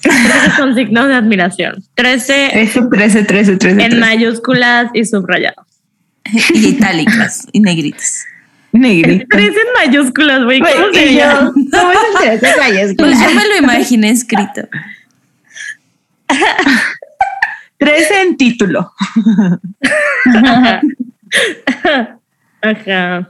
13 0.00 0.20
con 0.56 0.74
signos 0.74 1.08
de 1.08 1.14
admiración. 1.14 1.84
13 1.94 2.62
Ese 2.62 2.80
13, 2.90 3.24
13, 3.24 3.56
13. 3.56 3.70
en 3.72 3.78
13. 3.90 3.96
mayúsculas 3.96 4.90
y 4.94 5.04
subrayados. 5.04 5.66
Y 6.54 6.68
itálicas 6.68 7.46
y 7.52 7.60
negritas. 7.60 8.24
Negrito. 8.72 9.26
13 9.28 9.48
en 9.48 9.90
mayúsculas, 9.90 10.44
güey. 10.44 10.60
¿Cómo 10.60 10.94
se 10.94 11.14
yo? 11.14 11.52
¿Cómo 11.52 11.92
es 11.92 11.98
el 12.32 12.40
13 12.40 12.58
mayúsculas? 12.58 12.96
Pues 12.96 13.18
yo 13.18 13.34
me 13.34 13.48
lo 13.48 13.56
imaginé 13.58 14.10
escrito. 14.10 14.68
13 17.78 18.22
en 18.22 18.36
título. 18.36 18.92
Ajá. 22.62 23.28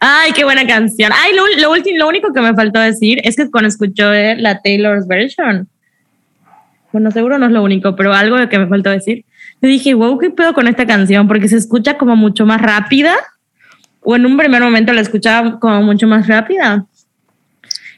Ay, 0.00 0.32
qué 0.32 0.44
buena 0.44 0.66
canción. 0.66 1.12
Ay, 1.14 1.34
lo, 1.34 1.44
lo, 1.60 1.70
último, 1.70 1.98
lo 1.98 2.08
único 2.08 2.32
que 2.32 2.40
me 2.40 2.54
faltó 2.54 2.80
decir 2.80 3.20
es 3.24 3.36
que 3.36 3.50
cuando 3.50 3.68
escuché 3.68 4.36
la 4.36 4.60
Taylor's 4.60 5.06
version, 5.06 5.68
bueno, 6.92 7.10
seguro 7.10 7.38
no 7.38 7.46
es 7.46 7.52
lo 7.52 7.62
único, 7.62 7.94
pero 7.96 8.14
algo 8.14 8.48
que 8.48 8.58
me 8.58 8.68
faltó 8.68 8.90
decir, 8.90 9.24
yo 9.60 9.68
dije, 9.68 9.94
wow, 9.94 10.18
¿qué 10.18 10.30
pedo 10.30 10.54
con 10.54 10.68
esta 10.68 10.86
canción? 10.86 11.28
Porque 11.28 11.48
se 11.48 11.56
escucha 11.56 11.98
como 11.98 12.16
mucho 12.16 12.46
más 12.46 12.60
rápida, 12.60 13.16
o 14.00 14.16
en 14.16 14.26
un 14.26 14.36
primer 14.36 14.62
momento 14.62 14.92
la 14.92 15.00
escuchaba 15.00 15.58
como 15.58 15.82
mucho 15.82 16.06
más 16.06 16.26
rápida. 16.26 16.86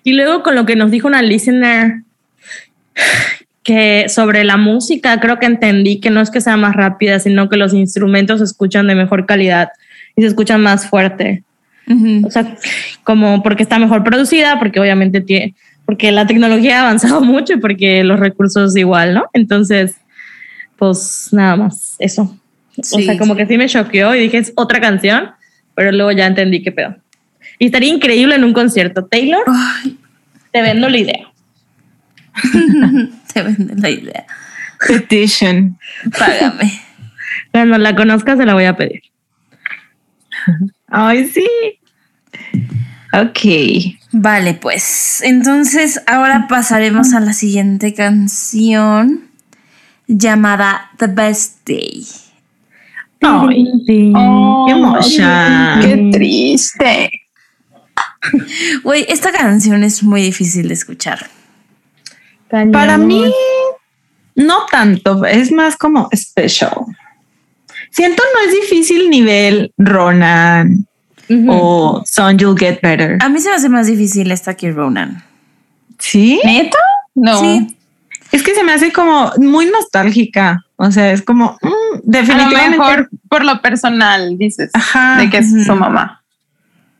Y 0.03 0.13
luego 0.13 0.43
con 0.43 0.55
lo 0.55 0.65
que 0.67 0.77
nos 0.77 0.91
dijo 0.91 1.09
una 1.09 1.21
listener 1.21 2.03
que 3.67 4.09
sobre 4.09 4.45
la 4.45 4.57
música, 4.57 5.19
creo 5.19 5.41
que 5.41 5.47
entendí 5.47 5.99
que 5.99 6.09
no 6.09 6.21
es 6.21 6.31
que 6.31 6.41
sea 6.41 6.57
más 6.57 6.77
rápida, 6.77 7.19
sino 7.19 7.49
que 7.49 7.57
los 7.57 7.75
instrumentos 7.75 8.39
se 8.39 8.45
escuchan 8.45 8.87
de 8.87 8.95
mejor 8.95 9.27
calidad 9.27 9.71
y 10.15 10.23
se 10.23 10.29
escuchan 10.29 10.63
más 10.63 10.89
fuerte. 10.89 11.43
O 12.25 12.31
sea, 12.31 12.57
como 13.03 13.43
porque 13.43 13.65
está 13.65 13.81
mejor 13.81 14.05
producida, 14.05 14.61
porque 14.61 14.79
obviamente 14.79 15.21
tiene, 15.21 15.57
porque 15.85 16.13
la 16.13 16.29
tecnología 16.29 16.79
ha 16.79 16.83
avanzado 16.83 17.21
mucho 17.25 17.55
y 17.55 17.57
porque 17.57 18.05
los 18.05 18.21
recursos 18.21 18.77
igual, 18.77 19.15
¿no? 19.15 19.25
Entonces, 19.33 19.97
pues 20.77 21.31
nada 21.33 21.57
más, 21.57 21.97
eso. 21.99 22.39
o 22.79 22.83
sea, 22.83 23.19
como 23.19 23.35
sí. 23.35 23.39
que 23.39 23.47
sí 23.47 23.59
me 23.59 23.69
choqueó 23.69 24.15
y 24.15 24.21
dije, 24.21 24.39
es 24.39 24.53
otra 24.55 24.81
canción, 24.81 25.31
pero 25.75 25.91
luego 25.91 26.13
ya 26.13 26.29
entendí 26.29 26.63
qué 26.63 26.71
pedo. 26.71 26.95
Y 27.59 27.67
estaría 27.67 27.93
increíble 27.93 28.37
en 28.37 28.45
un 28.45 28.53
concierto. 28.53 29.07
Taylor, 29.07 29.43
Ay, 29.49 29.99
te 30.53 30.63
vendo 30.63 30.89
la 30.89 30.99
idea. 30.99 31.27
te 33.33 33.43
vende 33.43 33.75
la 33.77 33.91
idea. 33.91 34.27
Petition. 34.87 35.79
Págame. 36.19 36.81
Cuando 37.53 37.79
la 37.79 37.95
conozcas, 37.95 38.39
se 38.39 38.47
la 38.47 38.55
voy 38.55 38.65
a 38.65 38.77
pedir. 38.77 39.03
Ay, 40.89 41.27
sí. 41.27 41.49
Ok. 43.13 43.99
Vale, 44.13 44.55
pues. 44.55 45.23
Entonces, 45.23 46.03
ahora 46.07 46.47
pasaremos 46.49 47.15
a 47.15 47.21
la 47.21 47.33
siguiente 47.33 47.95
canción 47.95 49.29
llamada 50.07 50.91
The 50.99 51.07
Best 51.09 51.67
Day. 51.67 52.07
Ay. 53.23 54.13
Oh, 54.15 54.67
emotion. 54.69 55.81
Qué 55.81 56.11
triste. 56.13 57.11
Güey, 58.83 59.07
esta 59.09 59.33
canción 59.33 59.83
es 59.83 60.03
muy 60.03 60.23
difícil 60.23 60.69
de 60.69 60.75
escuchar. 60.75 61.27
Cañón. 62.49 62.73
Para 62.73 62.99
mí, 62.99 63.25
no 64.35 64.67
tanto. 64.71 65.25
Es 65.25 65.51
más 65.53 65.77
como 65.77 66.09
special. 66.15 66.75
Siento 67.91 68.23
no 68.35 68.49
es 68.49 68.53
difícil 68.61 69.11
nivel 69.11 69.73
Ronan 69.79 70.87
o 71.49 72.03
Son 72.05 72.39
You'll 72.39 72.59
Get 72.59 72.81
Better. 72.83 73.19
A 73.21 73.29
mí 73.29 73.41
se 73.41 73.49
me 73.49 73.55
hace 73.57 73.69
más 73.69 73.87
difícil 73.87 74.31
esta 74.31 74.55
que 74.55 74.71
Ronan. 74.71 75.25
¿Sí? 75.99 76.41
¿Neta? 76.45 76.79
No. 77.15 77.41
Sí. 77.41 77.77
Es 78.33 78.43
que 78.43 78.55
se 78.55 78.63
me 78.65 78.73
hace 78.73 78.93
como 78.93 79.33
muy 79.39 79.67
nostálgica. 79.67 80.65
O 80.77 80.91
sea, 80.91 81.13
es 81.13 81.23
como 81.23 81.57
mm, 81.63 81.67
A 81.67 81.97
lo 81.97 82.01
definitivamente 82.05 82.79
mejor 82.79 83.09
por 83.29 83.45
lo 83.45 83.61
personal 83.63 84.37
dices 84.37 84.71
Ajá. 84.75 85.17
de 85.19 85.31
que 85.31 85.39
es 85.39 85.65
su 85.65 85.75
mamá. 85.75 86.23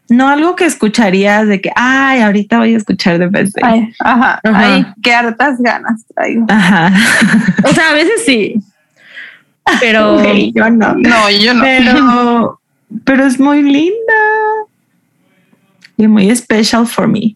No 0.09 0.29
algo 0.29 0.57
que 0.57 0.65
escucharías 0.65 1.49
de 1.49 1.61
que, 1.61 1.71
ay, 1.75 2.21
ahorita 2.21 2.59
voy 2.59 2.75
a 2.75 2.77
escuchar 2.77 3.19
de 3.19 3.29
Day. 3.29 3.51
Ay, 3.63 3.93
ajá, 3.99 4.41
Ajá. 4.43 4.75
Ay, 4.75 4.87
qué 5.03 5.15
hartas 5.15 5.61
ganas 5.61 6.05
traigo. 6.15 6.47
Ajá. 6.49 6.93
O 7.65 7.73
sea, 7.73 7.91
a 7.91 7.93
veces 7.95 8.25
sí. 8.25 8.55
Pero. 9.81 10.23
Yo 10.55 10.71
no. 10.71 10.95
No, 10.95 11.31
yo 11.31 11.55
no. 11.55 11.63
Pero, 11.63 12.61
pero 13.05 13.27
es 13.27 13.41
muy 13.41 13.63
linda. 13.63 14.15
Y 15.97 16.07
muy 16.07 16.35
special 16.37 16.87
for 16.87 17.09
me. 17.09 17.35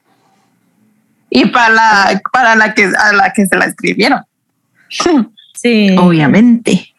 Y 1.31 1.47
para 1.47 1.71
la, 1.71 2.23
para 2.33 2.57
la 2.57 2.75
que 2.75 2.85
a 2.85 3.13
la 3.13 3.33
que 3.33 3.47
se 3.47 3.57
la 3.57 3.65
escribieron. 3.67 4.23
Sí. 5.55 5.97
Obviamente. 5.97 6.93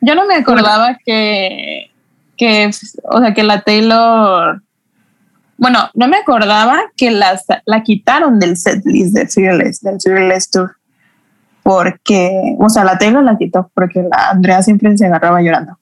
Yo 0.00 0.14
no 0.14 0.26
me 0.26 0.34
acordaba 0.34 0.98
que, 1.04 1.90
que, 2.36 2.70
o 3.04 3.20
sea, 3.20 3.32
que 3.32 3.42
la 3.42 3.62
Taylor, 3.62 4.60
bueno, 5.56 5.90
no 5.94 6.08
me 6.08 6.16
acordaba 6.16 6.82
que 6.96 7.10
las, 7.10 7.44
la 7.64 7.82
quitaron 7.82 8.38
del 8.38 8.56
setlist 8.56 9.14
de 9.14 9.26
Fearless, 9.26 9.80
del 9.80 10.00
Fearless 10.00 10.50
Tour. 10.50 10.76
Porque, 11.62 12.56
o 12.58 12.68
sea, 12.68 12.84
la 12.84 12.98
Taylor 12.98 13.24
la 13.24 13.38
quitó 13.38 13.70
porque 13.72 14.02
la 14.02 14.30
Andrea 14.30 14.62
siempre 14.62 14.96
se 14.96 15.06
agarraba 15.06 15.40
llorando. 15.40 15.78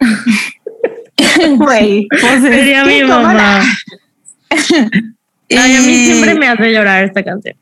Güey, 1.56 2.06
pues 2.08 2.34
es 2.34 2.42
Sería 2.42 2.84
mi 2.84 3.02
mamá. 3.02 3.62
Ay, 4.50 5.76
a 5.76 5.80
mí 5.80 6.04
siempre 6.06 6.34
me 6.34 6.48
hace 6.48 6.72
llorar 6.72 7.04
esta 7.04 7.22
canción. 7.22 7.56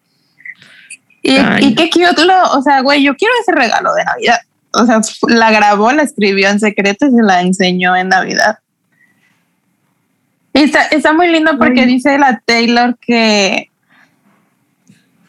Y, 1.23 1.37
y 1.61 1.75
qué 1.75 1.89
cute 1.89 2.25
lo, 2.25 2.53
o 2.53 2.63
sea, 2.63 2.81
güey, 2.81 3.03
yo 3.03 3.15
quiero 3.15 3.33
ese 3.41 3.53
regalo 3.53 3.95
de 3.95 4.05
Navidad. 4.05 4.39
O 4.73 4.87
sea, 4.87 5.01
la 5.29 5.51
grabó, 5.51 5.93
la 5.93 6.03
escribió 6.03 6.49
en 6.49 6.59
secreto 6.59 7.07
y 7.07 7.11
se 7.11 7.23
la 7.23 7.43
enseñó 7.43 7.95
en 7.95 8.09
Navidad. 8.09 8.59
Está, 10.53 10.83
está 10.89 11.13
muy 11.13 11.29
lindo 11.29 11.59
porque 11.59 11.81
Ay. 11.83 11.87
dice 11.87 12.19
la 12.19 12.43
Taylor 12.45 12.97
que, 12.99 13.71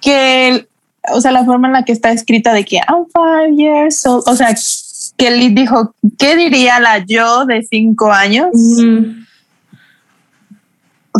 que, 0.01 0.67
o 1.13 1.21
sea, 1.21 1.31
la 1.31 1.45
forma 1.45 1.67
en 1.67 1.73
la 1.73 1.85
que 1.85 1.93
está 1.93 2.11
escrita 2.11 2.53
de 2.53 2.65
que 2.65 2.77
I'm 2.77 3.05
five 3.13 3.55
years 3.55 4.05
old, 4.05 4.23
o 4.27 4.35
sea, 4.35 4.53
que 5.17 5.31
Liz 5.31 5.55
dijo, 5.55 5.95
¿qué 6.17 6.35
diría 6.35 6.79
la 6.79 6.99
yo 6.99 7.45
de 7.45 7.63
cinco 7.63 8.11
años 8.11 8.47
Mm, 8.53 9.23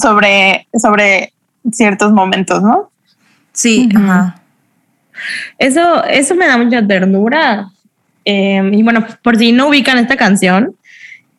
sobre, 0.01 0.67
sobre 0.81 1.33
ciertos 1.71 2.11
momentos, 2.11 2.61
no? 2.61 2.91
Sí, 3.53 3.89
ajá. 3.95 4.41
Eso, 5.57 6.03
eso 6.05 6.35
me 6.35 6.47
da 6.47 6.57
mucha 6.57 6.85
ternura. 6.85 7.69
Eh, 8.25 8.69
y 8.73 8.83
bueno, 8.83 9.05
por 9.21 9.37
si 9.37 9.51
no 9.51 9.67
ubican 9.67 9.97
esta 9.97 10.17
canción, 10.17 10.75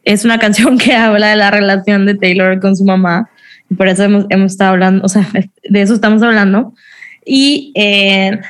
es 0.04 0.24
una 0.24 0.38
canción 0.38 0.78
que 0.78 0.94
habla 0.94 1.28
de 1.28 1.36
la 1.36 1.50
relación 1.50 2.06
de 2.06 2.14
Taylor 2.14 2.60
con 2.60 2.76
su 2.76 2.84
mamá. 2.84 3.28
Y 3.70 3.74
por 3.74 3.88
eso 3.88 4.04
hemos, 4.04 4.26
hemos 4.28 4.52
estado 4.52 4.72
hablando, 4.72 5.04
o 5.04 5.08
sea, 5.08 5.26
de 5.68 5.82
eso 5.82 5.94
estamos 5.94 6.22
hablando. 6.22 6.74
Y 7.24 7.72
eh, 7.74 8.40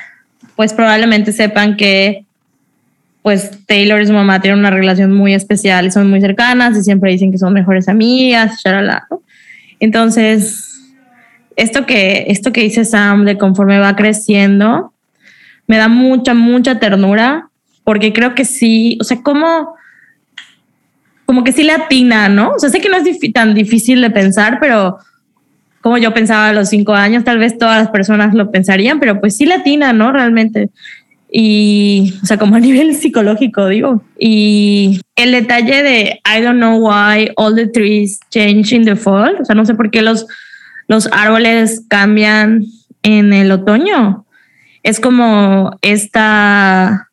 pues 0.55 0.73
probablemente 0.73 1.31
sepan 1.31 1.77
que 1.77 2.25
pues 3.21 3.65
Taylor 3.65 3.99
y 3.99 4.05
su 4.05 4.13
mamá 4.13 4.39
tienen 4.39 4.59
una 4.59 4.69
relación 4.69 5.11
muy 5.11 5.33
especial 5.33 5.87
y 5.87 5.91
son 5.91 6.11
muy 6.11 6.21
cercanas 6.21 6.77
y 6.77 6.83
siempre 6.83 7.11
dicen 7.11 7.31
que 7.31 7.39
son 7.39 7.53
mejores 7.53 7.89
amigas, 7.89 8.61
shalala, 8.63 9.07
¿no? 9.09 9.23
Entonces, 9.79 10.93
esto 11.55 11.87
que, 11.87 12.25
esto 12.27 12.53
que 12.53 12.61
dice 12.61 12.85
Sam 12.85 13.25
de 13.25 13.37
conforme 13.37 13.79
va 13.79 13.95
creciendo, 13.95 14.93
me 15.65 15.77
da 15.77 15.87
mucha, 15.87 16.35
mucha 16.35 16.79
ternura, 16.79 17.49
porque 17.83 18.13
creo 18.13 18.35
que 18.35 18.45
sí, 18.45 18.97
o 19.01 19.03
sea, 19.03 19.21
como, 19.23 19.73
como 21.25 21.43
que 21.43 21.51
sí 21.51 21.63
le 21.63 21.71
atina, 21.71 22.29
¿no? 22.29 22.51
O 22.51 22.59
sea, 22.59 22.69
sé 22.69 22.79
que 22.79 22.89
no 22.89 22.97
es 22.97 23.19
tan 23.33 23.53
difícil 23.53 24.01
de 24.01 24.09
pensar, 24.11 24.59
pero 24.59 24.97
como 25.81 25.97
yo 25.97 26.13
pensaba 26.13 26.49
a 26.49 26.53
los 26.53 26.69
cinco 26.69 26.93
años, 26.93 27.23
tal 27.23 27.37
vez 27.37 27.57
todas 27.57 27.77
las 27.77 27.89
personas 27.89 28.33
lo 28.33 28.51
pensarían, 28.51 28.99
pero 28.99 29.19
pues 29.19 29.37
sí 29.37 29.45
le 29.45 29.55
atina, 29.55 29.93
¿no? 29.93 30.11
Realmente. 30.11 30.69
Y, 31.31 32.13
o 32.23 32.25
sea, 32.25 32.37
como 32.37 32.55
a 32.55 32.59
nivel 32.61 32.95
psicológico, 32.95 33.67
digo. 33.67 34.01
Y 34.17 35.01
el 35.15 35.31
detalle 35.31 35.83
de 35.83 36.21
I 36.25 36.41
don't 36.41 36.57
know 36.57 36.79
why 36.79 37.29
all 37.35 37.53
the 37.53 37.67
trees 37.67 38.19
change 38.29 38.73
in 38.73 38.85
the 38.85 38.95
fall, 38.95 39.37
o 39.39 39.45
sea, 39.45 39.55
no 39.55 39.65
sé 39.65 39.75
por 39.75 39.91
qué 39.91 40.01
los, 40.01 40.25
los 40.87 41.07
árboles 41.11 41.83
cambian 41.87 42.65
en 43.03 43.33
el 43.33 43.51
otoño. 43.51 44.25
Es 44.81 44.99
como 44.99 45.77
esta, 45.81 47.09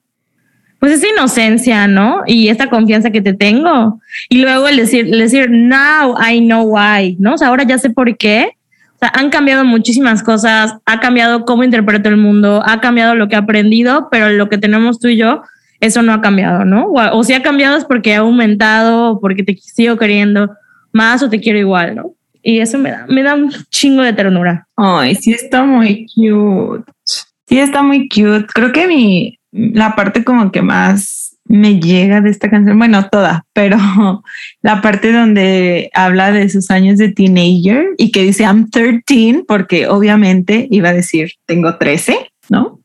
pues 0.83 0.95
esa 0.95 1.07
inocencia, 1.07 1.87
¿no? 1.87 2.23
Y 2.27 2.49
esta 2.49 2.69
confianza 2.69 3.13
que 3.13 3.23
te 3.23 3.35
tengo. 3.35 4.01
Y 4.29 4.43
luego 4.43 4.67
el 4.67 4.79
decir, 4.79 5.07
el 5.07 5.21
decir, 5.21 5.49
now 5.49 6.17
I 6.21 6.41
know 6.41 6.65
why, 6.65 7.15
¿no? 7.21 7.35
O 7.35 7.39
sea, 7.39 7.49
ahora 7.49 7.63
ya 7.63 7.79
sé 7.79 7.91
por 7.91 8.17
qué. 8.17 8.57
O 8.97 8.99
sea, 8.99 9.13
han 9.15 9.31
cambiado 9.31 9.65
muchísimas 9.65 10.25
cosas, 10.25 10.75
ha 10.85 10.99
cambiado 10.99 11.45
cómo 11.45 11.63
interpreto 11.63 12.09
el 12.09 12.17
mundo, 12.17 12.65
ha 12.67 12.81
cambiado 12.81 13.15
lo 13.15 13.29
que 13.29 13.37
he 13.37 13.39
aprendido, 13.39 14.09
pero 14.11 14.31
lo 14.31 14.49
que 14.49 14.59
tenemos 14.59 14.99
tú 14.99 15.07
y 15.07 15.19
yo, 15.19 15.43
eso 15.79 16.03
no 16.03 16.13
ha 16.13 16.21
cambiado, 16.21 16.65
¿no? 16.65 16.87
O, 16.87 17.17
o 17.17 17.23
si 17.23 17.33
ha 17.33 17.45
cambiado 17.45 17.77
es 17.77 17.85
porque 17.85 18.17
ha 18.17 18.19
aumentado, 18.19 19.21
porque 19.21 19.45
te 19.45 19.57
sigo 19.59 19.97
queriendo 19.97 20.51
más 20.91 21.23
o 21.23 21.31
te 21.31 21.39
quiero 21.39 21.61
igual, 21.61 21.95
¿no? 21.95 22.17
Y 22.43 22.59
eso 22.59 22.77
me 22.77 22.91
da, 22.91 23.07
me 23.09 23.23
da 23.23 23.37
un 23.37 23.53
chingo 23.71 24.03
de 24.03 24.15
ternura. 24.15 24.67
Ay, 24.75 25.15
sí 25.15 25.31
está 25.31 25.63
muy 25.63 26.07
cute. 26.13 26.91
Sí 27.05 27.61
está 27.61 27.85
muy 27.85 28.09
cute. 28.09 28.47
Creo 28.53 28.73
que 28.73 28.89
mi, 28.89 29.39
la 29.53 29.95
parte 29.95 30.25
como 30.25 30.51
que 30.51 30.63
más 30.63 31.37
me 31.45 31.81
llega 31.81 32.21
de 32.21 32.31
esta 32.31 32.49
canción, 32.49 32.79
bueno, 32.79 33.09
toda, 33.11 33.45
pero 33.53 33.77
la 34.63 34.81
parte 34.81 35.13
donde 35.13 35.91
habla 35.93 36.33
de 36.33 36.49
sus 36.49 36.71
años 36.71 36.99
de 36.99 37.13
teenager 37.13 37.89
y 37.99 38.11
que 38.11 38.23
dice 38.23 38.45
I'm 38.45 38.71
13, 38.71 39.45
porque 39.47 39.87
obviamente 39.87 40.67
iba 40.71 40.91
a 40.91 40.95
decir 40.95 41.33
tengo 41.47 41.77
13, 41.77 42.17
¿no? 42.49 42.81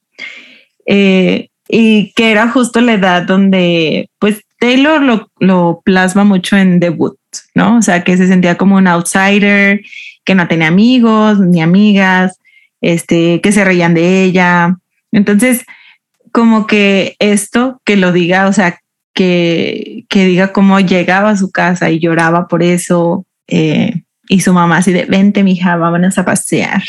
Eh, 0.85 1.49
y 1.69 2.13
que 2.13 2.31
era 2.31 2.49
justo 2.49 2.81
la 2.81 2.93
edad 2.93 3.23
donde, 3.23 4.09
pues, 4.19 4.41
Taylor 4.59 5.01
lo, 5.01 5.29
lo 5.39 5.81
plasma 5.83 6.23
mucho 6.23 6.57
en 6.57 6.79
debut, 6.79 7.17
¿no? 7.53 7.77
O 7.77 7.81
sea, 7.81 8.03
que 8.03 8.17
se 8.17 8.27
sentía 8.27 8.55
como 8.55 8.77
un 8.77 8.87
outsider, 8.87 9.81
que 10.23 10.35
no 10.35 10.47
tenía 10.47 10.67
amigos 10.67 11.39
ni 11.39 11.61
amigas, 11.61 12.39
este, 12.81 13.41
que 13.41 13.51
se 13.51 13.63
reían 13.63 13.93
de 13.93 14.23
ella. 14.23 14.77
Entonces, 15.11 15.65
como 16.37 16.67
que 16.67 17.15
esto 17.17 17.81
que 17.83 17.97
lo 17.97 18.11
diga, 18.11 18.47
o 18.47 18.53
sea, 18.53 18.79
que, 19.15 20.05
que 20.07 20.25
diga 20.27 20.53
cómo 20.53 20.79
llegaba 20.79 21.31
a 21.31 21.35
su 21.35 21.49
casa 21.49 21.89
y 21.89 21.97
lloraba 21.97 22.47
por 22.47 22.61
eso, 22.61 23.25
eh, 23.47 24.03
y 24.29 24.41
su 24.41 24.53
mamá 24.53 24.77
así 24.77 24.93
de, 24.93 25.05
vente, 25.05 25.41
mija, 25.41 25.77
vámonos 25.77 26.15
a 26.19 26.25
pasear. 26.25 26.83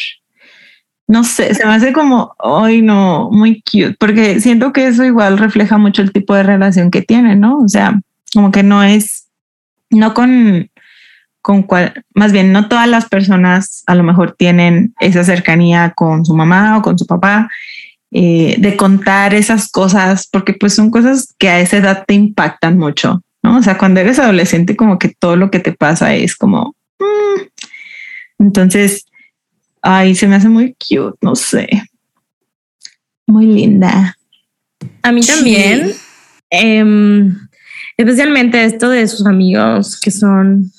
No 1.06 1.24
sé, 1.24 1.54
se 1.54 1.64
me 1.64 1.72
hace 1.72 1.94
como, 1.94 2.34
hoy 2.38 2.82
no, 2.82 3.30
muy 3.32 3.62
cute, 3.62 3.96
porque 3.98 4.38
siento 4.42 4.74
que 4.74 4.86
eso 4.86 5.02
igual 5.02 5.38
refleja 5.38 5.78
mucho 5.78 6.02
el 6.02 6.12
tipo 6.12 6.34
de 6.34 6.42
relación 6.42 6.90
que 6.90 7.00
tienen, 7.00 7.40
¿no? 7.40 7.56
O 7.60 7.68
sea, 7.70 7.98
como 8.34 8.50
que 8.50 8.62
no 8.62 8.82
es, 8.82 9.28
no 9.88 10.12
con, 10.12 10.68
con 11.40 11.62
cual, 11.62 12.04
más 12.14 12.32
bien, 12.32 12.52
no 12.52 12.68
todas 12.68 12.86
las 12.86 13.08
personas 13.08 13.82
a 13.86 13.94
lo 13.94 14.02
mejor 14.02 14.36
tienen 14.36 14.92
esa 15.00 15.24
cercanía 15.24 15.94
con 15.96 16.26
su 16.26 16.36
mamá 16.36 16.76
o 16.76 16.82
con 16.82 16.98
su 16.98 17.06
papá, 17.06 17.48
eh, 18.10 18.56
de 18.58 18.76
contar 18.76 19.34
esas 19.34 19.70
cosas, 19.70 20.26
porque 20.30 20.54
pues 20.54 20.74
son 20.74 20.90
cosas 20.90 21.34
que 21.38 21.48
a 21.48 21.60
esa 21.60 21.76
edad 21.76 22.04
te 22.06 22.14
impactan 22.14 22.78
mucho, 22.78 23.22
¿no? 23.42 23.58
O 23.58 23.62
sea, 23.62 23.76
cuando 23.78 24.00
eres 24.00 24.18
adolescente, 24.18 24.76
como 24.76 24.98
que 24.98 25.14
todo 25.18 25.36
lo 25.36 25.50
que 25.50 25.60
te 25.60 25.72
pasa 25.72 26.14
es 26.14 26.34
como, 26.36 26.74
mm. 26.98 27.42
entonces, 28.38 29.04
ay, 29.82 30.14
se 30.14 30.26
me 30.26 30.36
hace 30.36 30.48
muy 30.48 30.74
cute, 30.74 31.18
no 31.20 31.36
sé, 31.36 31.68
muy 33.26 33.46
linda. 33.46 34.16
A 35.02 35.12
mí 35.12 35.22
Sí. 35.22 35.32
también. 35.32 35.92
Em, 36.50 37.36
especialmente 37.98 38.64
esto 38.64 38.88
de 38.88 39.06
sus 39.06 39.26
amigos 39.26 40.00
que 40.00 40.10
son 40.10 40.72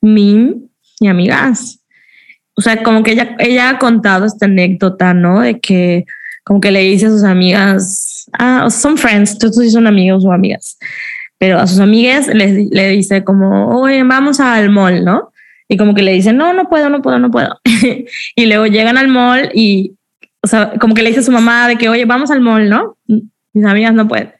Min 0.00 0.70
y 0.98 1.06
amigas. 1.06 1.78
O 2.56 2.62
sea, 2.62 2.82
como 2.82 3.02
que 3.02 3.12
ella, 3.12 3.36
ella 3.38 3.70
ha 3.70 3.78
contado 3.78 4.26
esta 4.26 4.46
anécdota, 4.46 5.14
¿no? 5.14 5.40
De 5.40 5.60
que 5.60 6.04
como 6.44 6.60
que 6.60 6.70
le 6.70 6.80
dice 6.80 7.06
a 7.06 7.10
sus 7.10 7.24
amigas, 7.24 8.26
ah, 8.38 8.68
son 8.70 8.98
friends, 8.98 9.38
sí 9.40 9.70
son 9.70 9.86
amigos 9.86 10.24
o 10.24 10.32
amigas, 10.32 10.78
pero 11.38 11.58
a 11.58 11.66
sus 11.66 11.80
amigas 11.80 12.28
les, 12.28 12.70
le 12.70 12.88
dice 12.90 13.24
como, 13.24 13.80
oye, 13.80 14.02
vamos 14.04 14.40
al 14.40 14.70
mall, 14.70 15.04
¿no? 15.04 15.32
Y 15.68 15.76
como 15.78 15.94
que 15.94 16.02
le 16.02 16.12
dicen, 16.12 16.36
no, 16.36 16.52
no 16.52 16.68
puedo, 16.68 16.90
no 16.90 17.00
puedo, 17.00 17.18
no 17.18 17.30
puedo. 17.30 17.58
y 18.36 18.46
luego 18.46 18.66
llegan 18.66 18.98
al 18.98 19.08
mall 19.08 19.50
y, 19.54 19.96
o 20.42 20.46
sea, 20.46 20.74
como 20.78 20.94
que 20.94 21.02
le 21.02 21.08
dice 21.08 21.20
a 21.20 21.24
su 21.24 21.32
mamá 21.32 21.66
de 21.68 21.76
que, 21.76 21.88
oye, 21.88 22.04
vamos 22.04 22.30
al 22.30 22.40
mall, 22.40 22.68
¿no? 22.68 22.98
Mis 23.06 23.64
amigas 23.64 23.94
no 23.94 24.06
pueden. 24.06 24.32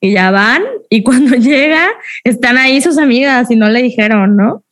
Y 0.00 0.12
ya 0.12 0.30
van 0.30 0.62
y 0.88 1.02
cuando 1.04 1.36
llega, 1.36 1.88
están 2.22 2.56
ahí 2.56 2.80
sus 2.80 2.98
amigas 2.98 3.50
y 3.50 3.56
no 3.56 3.68
le 3.68 3.82
dijeron, 3.82 4.36
¿no? 4.36 4.64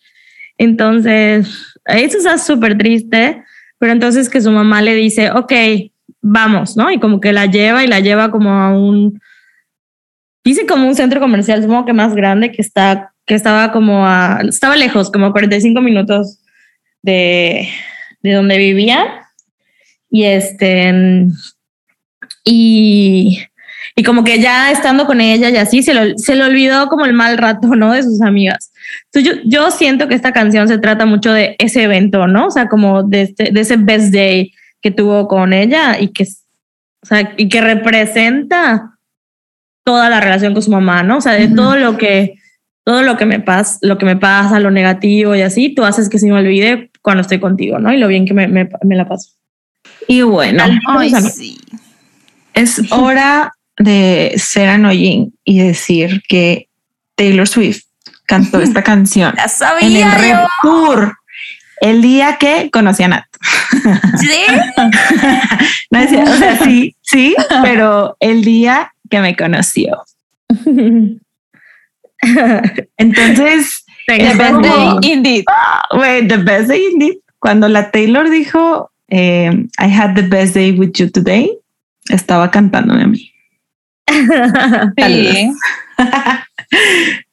Entonces, 0.59 1.49
eso 1.85 2.19
está 2.19 2.39
súper 2.39 2.79
triste, 2.79 3.43
pero 3.79 3.93
entonces 3.93 4.31
que 4.31 4.41
su 4.41 4.51
mamá 4.51 4.81
le 4.83 4.95
dice, 4.95 5.31
ok, 5.33 5.53
vamos, 6.27 6.77
¿no? 6.77 6.91
Y 6.91 6.99
como 6.99 7.21
que 7.21 7.33
la 7.33 7.47
lleva 7.47 7.85
y 7.85 7.87
la 7.87 8.01
lleva 8.01 8.31
como 8.31 8.51
a 8.51 8.77
un, 8.77 9.21
dice 10.45 10.67
como 10.67 10.87
un 10.87 10.95
centro 10.95 11.21
comercial, 11.21 11.63
supongo 11.63 11.87
que 11.87 11.93
más 11.93 12.15
grande, 12.15 12.51
que 12.51 12.63
está, 12.63 13.13
que 13.25 13.35
estaba 13.35 13.73
como 13.73 14.07
a, 14.07 14.41
estaba 14.49 14.77
lejos, 14.77 15.11
como 15.11 15.27
a 15.27 15.33
45 15.33 15.81
minutos 15.81 16.41
de, 17.03 17.69
de 18.23 18.33
donde 18.33 18.59
vivía. 18.59 19.23
Y 20.11 20.25
este, 20.25 21.27
y, 22.45 23.39
y 23.95 24.03
como 24.03 24.25
que 24.25 24.41
ya 24.41 24.71
estando 24.73 25.07
con 25.07 25.21
ella 25.21 25.51
y 25.51 25.57
así, 25.57 25.83
se, 25.83 25.95
lo, 25.95 26.17
se 26.17 26.35
le 26.35 26.45
olvidó 26.45 26.89
como 26.89 27.05
el 27.05 27.13
mal 27.13 27.39
rato, 27.39 27.69
¿no? 27.77 27.93
De 27.93 28.03
sus 28.03 28.21
amigas. 28.21 28.73
Entonces 29.13 29.43
yo, 29.45 29.49
yo 29.49 29.71
siento 29.71 30.09
que 30.09 30.15
esta 30.15 30.33
canción 30.33 30.67
se 30.67 30.79
trata 30.79 31.07
mucho 31.07 31.33
de 31.33 31.55
ese 31.59 31.85
evento, 31.85 32.27
¿no? 32.27 32.47
O 32.47 32.51
sea, 32.51 32.69
como 32.69 33.05
de, 33.05 33.23
este, 33.23 33.51
de 33.53 33.61
ese 33.61 33.77
best 33.77 34.13
day 34.13 34.53
que 34.83 34.91
tuvo 34.91 35.29
con 35.29 35.53
ella 35.53 35.99
y 35.99 36.09
que, 36.09 36.25
o 36.25 37.07
sea, 37.07 37.35
y 37.37 37.49
que 37.49 37.61
representa 37.61 38.99
toda 39.85 40.11
la 40.11 40.21
relación 40.21 40.53
con 40.53 40.63
su 40.63 40.71
mamá, 40.71 41.03
¿no? 41.03 41.19
O 41.19 41.21
sea, 41.21 41.33
de 41.33 41.47
Ujú. 41.47 41.57
todo 41.57 41.77
lo 41.77 41.97
que 41.97 42.35
todo 42.85 43.03
lo 43.03 43.17
que 43.17 43.27
me 43.27 43.41
pasa, 43.41 43.79
lo 43.83 43.99
que 43.99 44.07
me 44.07 44.17
pasa, 44.17 44.61
lo 44.61 44.71
negativo 44.71 45.35
y 45.35 45.43
así, 45.43 45.75
tú 45.75 45.85
haces 45.85 46.09
que 46.09 46.21
se 46.21 46.27
me 46.27 46.35
olvide 46.35 46.93
cuando 47.03 47.23
estoy 47.23 47.41
contigo, 47.41 47.81
¿no? 47.81 47.93
Y 47.93 47.97
lo 47.97 48.07
bien 48.07 48.27
que 48.27 48.33
me, 48.33 48.47
me, 48.47 48.69
me 48.85 48.95
la 48.95 49.09
paso. 49.09 49.33
Y 50.07 50.23
bueno, 50.23 50.63
sí. 51.21 51.59
es 52.55 52.81
hora 52.93 53.53
de 53.77 54.35
ser 54.37 54.69
annoying 54.69 55.35
y 55.45 55.59
decir 55.59 56.23
que 56.29 56.69
Taylor 57.17 57.49
Swift 57.49 57.83
cantó 58.25 58.61
esta 58.63 58.85
canción 58.85 59.35
en 59.81 59.97
el 59.97 60.13
Red. 60.13 60.37
Tour 60.63 61.17
el 61.81 62.03
día 62.03 62.37
que 62.39 62.71
conocí 62.71 63.03
a 63.03 63.09
Nat. 63.09 63.25
¿Sí? 64.19 64.45
No 65.91 66.01
es 66.01 66.13
o 66.13 66.37
sea, 66.37 66.59
sí, 66.65 66.97
Sí, 67.03 67.35
pero 67.63 68.17
el 68.21 68.43
día 68.45 68.93
que 69.09 69.21
me 69.21 69.37
conoció. 69.37 70.03
Entonces, 72.97 73.87
The 74.07 74.15
Es 74.15 74.39
best 74.39 74.61
day 74.63 74.99
indeed. 75.03 75.45
Wait, 75.93 76.29
the 76.29 76.39
best 76.39 76.69
day 76.69 76.87
indeed. 76.93 77.19
Cuando 77.41 77.69
la 77.69 77.91
Taylor 77.91 78.31
dijo, 78.31 78.91
eh, 79.09 79.51
I 79.79 79.89
had 79.89 80.15
the 80.15 80.23
best 80.23 80.55
day 80.55 80.73
with 80.73 80.93
you 80.95 81.11
today, 81.11 81.51
estaba 82.09 82.51
cantándome 82.51 83.03
a 83.03 83.07
mí. 83.07 83.33
Sí. 84.99 85.53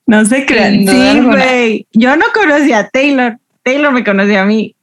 no 0.06 0.26
se 0.26 0.46
crean. 0.46 0.88
Sí, 0.88 1.22
güey. 1.22 1.88
Yo 1.92 2.16
no 2.16 2.26
conocía 2.34 2.80
a 2.80 2.90
Taylor. 2.90 3.40
Taylor 3.64 3.92
me 3.92 4.04
conocía 4.04 4.44
a 4.44 4.46
mí. 4.46 4.76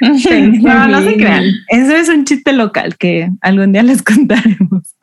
No, 0.00 0.88
no 0.88 1.02
se 1.02 1.16
crean. 1.16 1.44
Eso 1.68 1.94
es 1.94 2.08
un 2.08 2.24
chiste 2.24 2.52
local 2.52 2.96
que 2.96 3.30
algún 3.40 3.72
día 3.72 3.82
les 3.82 4.02
contaremos. 4.02 4.96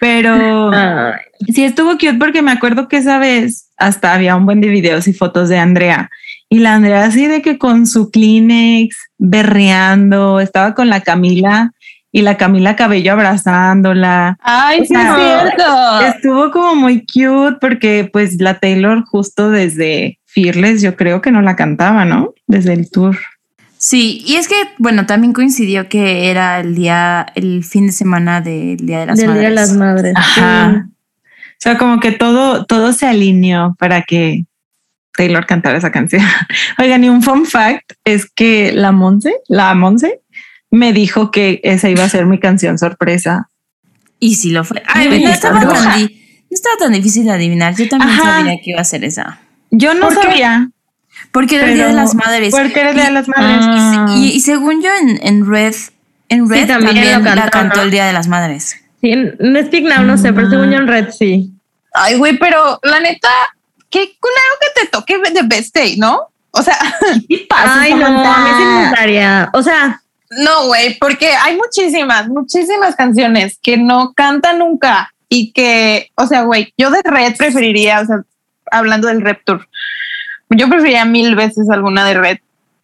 Pero 0.00 0.70
sí 1.52 1.64
estuvo 1.64 1.92
cute 1.92 2.14
porque 2.14 2.42
me 2.42 2.52
acuerdo 2.52 2.88
que 2.88 2.98
esa 2.98 3.18
vez 3.18 3.70
hasta 3.76 4.14
había 4.14 4.36
un 4.36 4.46
buen 4.46 4.60
de 4.60 4.68
videos 4.68 5.08
y 5.08 5.12
fotos 5.12 5.48
de 5.48 5.58
Andrea. 5.58 6.10
Y 6.48 6.58
la 6.58 6.74
Andrea 6.74 7.04
así 7.04 7.26
de 7.26 7.42
que 7.42 7.58
con 7.58 7.86
su 7.86 8.10
Kleenex, 8.10 8.96
berreando, 9.18 10.40
estaba 10.40 10.74
con 10.74 10.88
la 10.88 11.00
Camila 11.00 11.72
y 12.12 12.22
la 12.22 12.36
Camila 12.36 12.76
Cabello 12.76 13.12
abrazándola. 13.12 14.36
Ay, 14.40 14.84
sí, 14.86 14.94
es 14.94 15.14
cierto. 15.14 16.00
Estuvo 16.06 16.50
como 16.50 16.74
muy 16.74 17.06
cute 17.06 17.56
porque 17.60 18.08
pues 18.12 18.40
la 18.40 18.60
Taylor 18.60 19.02
justo 19.06 19.50
desde 19.50 20.18
Fearless 20.26 20.82
yo 20.82 20.94
creo 20.94 21.22
que 21.22 21.32
no 21.32 21.40
la 21.42 21.56
cantaba, 21.56 22.04
¿no? 22.04 22.34
Desde 22.46 22.74
el 22.74 22.90
tour. 22.90 23.16
Sí, 23.82 24.22
y 24.24 24.36
es 24.36 24.46
que, 24.46 24.54
bueno, 24.78 25.06
también 25.06 25.32
coincidió 25.32 25.88
que 25.88 26.30
era 26.30 26.60
el 26.60 26.76
día, 26.76 27.26
el 27.34 27.64
fin 27.64 27.86
de 27.86 27.92
semana 27.92 28.40
del 28.40 28.76
Día 28.76 29.00
de 29.00 29.06
las 29.06 29.18
del 29.18 29.26
Madres. 29.26 29.40
Día 29.40 29.48
de 29.48 29.54
las 29.56 29.72
Madres. 29.72 30.14
Ajá. 30.16 30.86
O 30.86 31.58
sea, 31.58 31.78
como 31.78 31.98
que 31.98 32.12
todo, 32.12 32.64
todo 32.64 32.92
se 32.92 33.08
alineó 33.08 33.74
para 33.80 34.02
que 34.02 34.44
Taylor 35.16 35.46
cantara 35.46 35.78
esa 35.78 35.90
canción. 35.90 36.22
Oigan, 36.78 37.02
y 37.02 37.08
un 37.08 37.24
fun 37.24 37.44
fact 37.44 37.94
es 38.04 38.30
que 38.30 38.70
la 38.70 38.92
Monse, 38.92 39.34
la 39.48 39.74
Monse, 39.74 40.20
me 40.70 40.92
dijo 40.92 41.32
que 41.32 41.60
esa 41.64 41.90
iba 41.90 42.04
a 42.04 42.08
ser 42.08 42.24
mi 42.26 42.38
canción 42.38 42.78
sorpresa. 42.78 43.48
Y 44.20 44.36
sí 44.36 44.52
lo 44.52 44.62
fue. 44.62 44.80
Ay, 44.86 45.08
no, 45.08 45.14
esta 45.16 45.32
estaba 45.32 45.60
tan, 45.60 46.02
no 46.02 46.08
estaba 46.52 46.76
tan 46.78 46.92
difícil 46.92 47.24
de 47.24 47.32
adivinar. 47.32 47.74
Yo 47.74 47.88
también 47.88 48.12
Ajá. 48.12 48.38
sabía 48.38 48.54
que 48.62 48.70
iba 48.70 48.80
a 48.80 48.84
ser 48.84 49.02
esa. 49.02 49.40
Yo 49.72 49.92
no 49.94 50.08
¿Por 50.08 50.20
qué? 50.20 50.44
Porque 51.30 51.56
era 51.56 51.68
el 51.68 51.74
Día 51.74 51.86
de 51.86 51.92
las 51.92 52.14
Madres. 52.14 52.50
Porque 52.50 52.80
era 52.80 52.90
el 52.90 52.96
Día 52.96 53.06
de 53.06 53.12
las 53.12 53.28
Madres. 53.28 53.58
Ah. 53.60 54.06
Y, 54.16 54.32
y 54.32 54.40
según 54.40 54.82
yo 54.82 54.90
en, 55.00 55.18
en 55.22 55.46
Red, 55.46 55.74
en 56.28 56.48
Red 56.48 56.66
también 56.66 56.94
también, 56.94 57.24
lo 57.24 57.24
la 57.24 57.34
cantó, 57.34 57.50
cantó 57.50 57.76
¿no? 57.76 57.82
el 57.82 57.90
Día 57.90 58.06
de 58.06 58.12
las 58.12 58.28
Madres. 58.28 58.76
Sí, 59.00 59.10
en 59.10 59.36
en 59.38 59.66
Speak 59.66 59.84
Now 59.84 60.04
no 60.04 60.16
sé, 60.16 60.32
pero 60.32 60.48
según 60.48 60.70
yo 60.70 60.78
en 60.78 60.86
Red 60.86 61.10
sí. 61.10 61.50
Ay, 61.92 62.16
güey, 62.16 62.38
pero 62.38 62.78
la 62.82 63.00
neta, 63.00 63.28
qué 63.90 64.16
culero 64.18 64.52
que 64.60 64.80
te 64.80 64.88
toque 64.88 65.18
The 65.32 65.42
Best 65.42 65.74
Day, 65.74 65.96
¿no? 65.96 66.28
O 66.52 66.62
sea, 66.62 66.78
Ay, 67.50 67.94
no, 67.94 68.06
a 68.06 68.38
mí 68.38 68.50
sí 68.56 68.64
me 68.64 68.80
gustaría. 68.86 69.50
O 69.52 69.62
sea, 69.62 70.02
no, 70.30 70.66
güey, 70.66 70.98
porque 70.98 71.30
hay 71.30 71.56
muchísimas, 71.56 72.28
muchísimas 72.28 72.96
canciones 72.96 73.58
que 73.62 73.76
no 73.76 74.12
canta 74.14 74.52
nunca 74.52 75.12
y 75.28 75.52
que, 75.52 76.10
o 76.14 76.26
sea, 76.26 76.42
güey, 76.42 76.72
yo 76.78 76.90
de 76.90 77.02
Red 77.02 77.36
preferiría, 77.36 78.00
o 78.00 78.06
sea, 78.06 78.22
hablando 78.70 79.08
del 79.08 79.20
Rep 79.20 79.44
Tour, 79.44 79.68
yo 80.56 80.68
preferiría 80.68 81.04
mil 81.04 81.34
veces 81.34 81.68
alguna 81.70 82.04
de 82.04 82.14
Red 82.14 82.38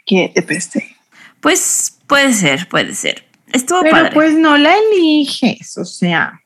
que 0.06 0.32
Best 0.46 0.74
Day. 0.74 0.96
Pues 1.40 1.98
puede 2.06 2.32
ser, 2.32 2.68
puede 2.68 2.94
ser. 2.94 3.24
Estuvo 3.52 3.80
Pero 3.82 3.96
padre. 3.96 4.10
pues 4.14 4.34
no 4.34 4.56
la 4.58 4.74
eliges, 4.76 5.76
o 5.78 5.84
sea. 5.84 6.40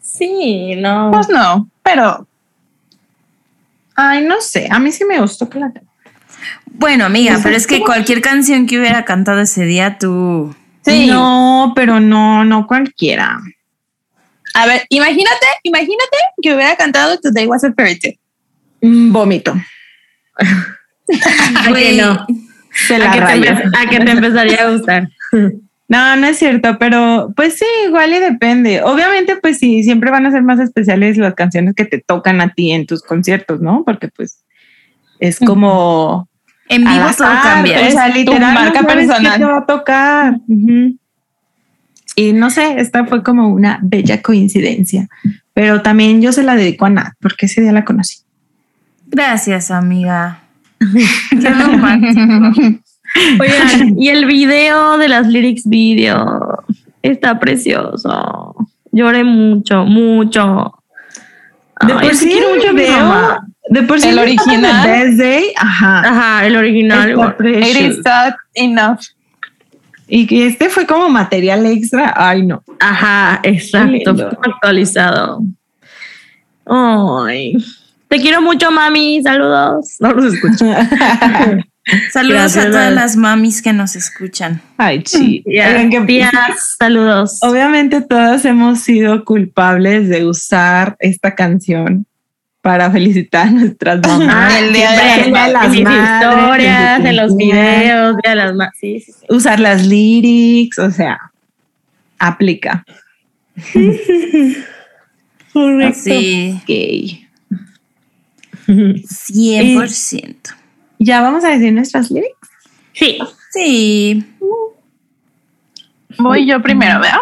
sí, 0.00 0.74
no. 0.76 1.10
Pues 1.12 1.28
no, 1.28 1.68
pero 1.82 2.26
Ay, 3.94 4.24
no 4.24 4.40
sé, 4.40 4.68
a 4.70 4.78
mí 4.78 4.92
sí 4.92 5.04
me 5.04 5.18
gustó 5.20 5.48
que 5.48 5.58
la 5.58 5.72
bueno, 6.66 7.04
amiga, 7.06 7.32
Pues 7.32 7.42
pero 7.42 7.56
es 7.56 7.66
que- 7.66 7.80
cualquier 7.80 8.20
canción 8.20 8.66
que 8.68 8.78
hubiera 8.78 9.04
cantado 9.04 9.40
ese 9.40 9.64
día, 9.64 9.98
tú. 9.98 10.54
sí. 10.84 11.08
No, 11.08 11.72
pero 11.74 11.98
no, 11.98 12.44
no 12.44 12.66
cualquiera. 12.68 13.40
A 14.54 14.66
ver, 14.66 14.86
imagínate, 14.88 15.46
imagínate 15.64 16.16
que 16.40 16.54
hubiera 16.54 16.76
cantado 16.76 17.18
Today 17.18 17.46
Was 17.46 17.64
a 17.64 17.72
Fairy 17.72 17.98
Tale. 17.98 18.18
Mm, 18.82 19.12
Vómito. 19.12 19.54
¿A 21.68 21.72
que 21.74 21.96
no? 22.00 22.26
Se 22.72 22.96
¿A 22.96 23.10
que, 23.10 23.18
te 23.18 23.24
rayo. 23.24 23.44
empe- 23.44 23.70
a 23.76 23.88
que 23.90 24.00
te 24.00 24.10
empezaría 24.10 24.62
a 24.66 24.70
gustar? 24.70 25.08
No, 25.88 26.16
no 26.16 26.26
es 26.26 26.38
cierto, 26.38 26.76
pero 26.78 27.32
pues 27.34 27.54
sí, 27.58 27.64
igual 27.86 28.12
y 28.12 28.18
depende. 28.18 28.82
Obviamente, 28.82 29.36
pues 29.36 29.58
sí, 29.58 29.82
siempre 29.82 30.10
van 30.10 30.26
a 30.26 30.30
ser 30.30 30.42
más 30.42 30.60
especiales 30.60 31.16
las 31.16 31.34
canciones 31.34 31.74
que 31.74 31.86
te 31.86 31.98
tocan 31.98 32.40
a 32.42 32.52
ti 32.52 32.72
en 32.72 32.86
tus 32.86 33.02
conciertos, 33.02 33.60
¿no? 33.60 33.84
Porque 33.84 34.08
pues 34.08 34.44
es 35.18 35.38
como 35.40 36.28
En 36.68 36.84
vivo 36.84 37.06
todo 37.16 37.28
cambia. 37.42 37.80
O 37.88 37.90
sea, 37.90 38.06
Es 38.08 38.12
tu 38.12 38.18
literal, 38.18 38.54
marca 38.54 38.82
no 38.82 38.86
personal. 38.86 39.38
te 39.38 39.44
va 39.44 39.58
a 39.58 39.66
tocar. 39.66 40.36
Y 42.16 42.32
no 42.32 42.50
sé, 42.50 42.80
esta 42.80 43.06
fue 43.06 43.22
como 43.22 43.48
una 43.48 43.78
bella 43.82 44.20
coincidencia. 44.22 45.08
Pero 45.54 45.82
también 45.82 46.20
yo 46.20 46.32
se 46.32 46.42
la 46.42 46.54
dedico 46.54 46.84
a 46.84 46.90
Nat, 46.90 47.14
porque 47.20 47.46
ese 47.46 47.62
día 47.62 47.72
la 47.72 47.84
conocí. 47.84 48.18
Gracias, 49.10 49.70
amiga. 49.70 50.40
Qué 51.30 51.50
romántico. 51.50 52.82
Oigan, 53.40 53.98
y 53.98 54.08
el 54.10 54.26
video 54.26 54.98
de 54.98 55.08
las 55.08 55.26
lyrics 55.26 55.66
video 55.66 56.62
está 57.02 57.38
precioso. 57.40 58.54
Lloré 58.92 59.24
mucho, 59.24 59.84
mucho. 59.84 60.74
De 61.86 61.94
por 61.94 62.14
sí 62.14 62.28
quiero 62.28 62.54
mucho 62.54 62.74
video, 62.74 63.40
de 63.70 63.82
por 63.82 64.00
sí 64.00 64.08
El 64.08 64.18
original. 64.18 64.82
The 64.82 64.90
Best 64.90 65.18
Day, 65.18 65.52
ajá. 65.56 66.00
Ajá, 66.00 66.46
el 66.46 66.56
original. 66.56 67.10
está. 67.10 67.48
It 67.48 67.76
is 67.76 67.98
not 67.98 68.34
enough. 68.54 69.00
Y 70.06 70.26
que 70.26 70.46
este 70.46 70.68
fue 70.70 70.86
como 70.86 71.08
material 71.08 71.66
extra. 71.66 72.12
Ay, 72.16 72.46
no. 72.46 72.62
Ajá, 72.80 73.40
exacto. 73.42 74.10
actualizado. 74.42 75.42
Ay. 76.66 77.56
Te 78.08 78.20
quiero 78.20 78.40
mucho, 78.40 78.70
mami. 78.70 79.22
Saludos. 79.22 79.96
No 80.00 80.12
los 80.12 80.34
escucho. 80.34 80.64
Saludos 82.12 82.34
Gracias, 82.52 82.66
a 82.66 82.70
todas 82.70 82.92
las 82.92 83.16
mamis 83.16 83.62
que 83.62 83.72
nos 83.72 83.96
escuchan. 83.96 84.60
Ay, 84.76 85.02
sí. 85.06 85.42
Que- 85.44 86.02
tías, 86.06 86.32
saludos. 86.78 87.38
Obviamente 87.40 88.02
todas 88.02 88.44
hemos 88.44 88.80
sido 88.80 89.24
culpables 89.24 90.08
de 90.10 90.26
usar 90.26 90.96
esta 91.00 91.34
canción 91.34 92.04
para 92.60 92.90
felicitar 92.90 93.46
a 93.46 93.50
nuestras 93.52 94.06
mamás. 94.06 94.52
Ah, 94.52 94.58
el 94.58 94.72
día 94.74 94.90
de 94.90 95.30
las 95.50 95.70
mis 95.70 95.82
madres, 95.82 96.12
historias, 96.12 97.04
en 97.06 97.16
los 97.16 97.36
videos, 97.36 98.16
de 98.22 98.34
las 98.34 98.54
ma- 98.54 98.70
Sí, 98.78 99.00
sí, 99.00 99.12
sí. 99.12 99.26
Usar 99.30 99.58
las 99.58 99.86
lyrics, 99.86 100.78
o 100.78 100.90
sea, 100.90 101.18
aplica. 102.18 102.84
Sí, 105.94 106.60
Gay. 106.66 107.27
100%. 108.68 110.36
Ya 110.98 111.20
vamos 111.22 111.44
a 111.44 111.48
decir 111.50 111.72
nuestras 111.72 112.10
lyrics. 112.10 112.34
Sí, 112.92 113.18
Sí. 113.52 114.24
Voy 116.18 116.46
yo 116.46 116.60
primero, 116.62 117.00
¿verdad? 117.00 117.18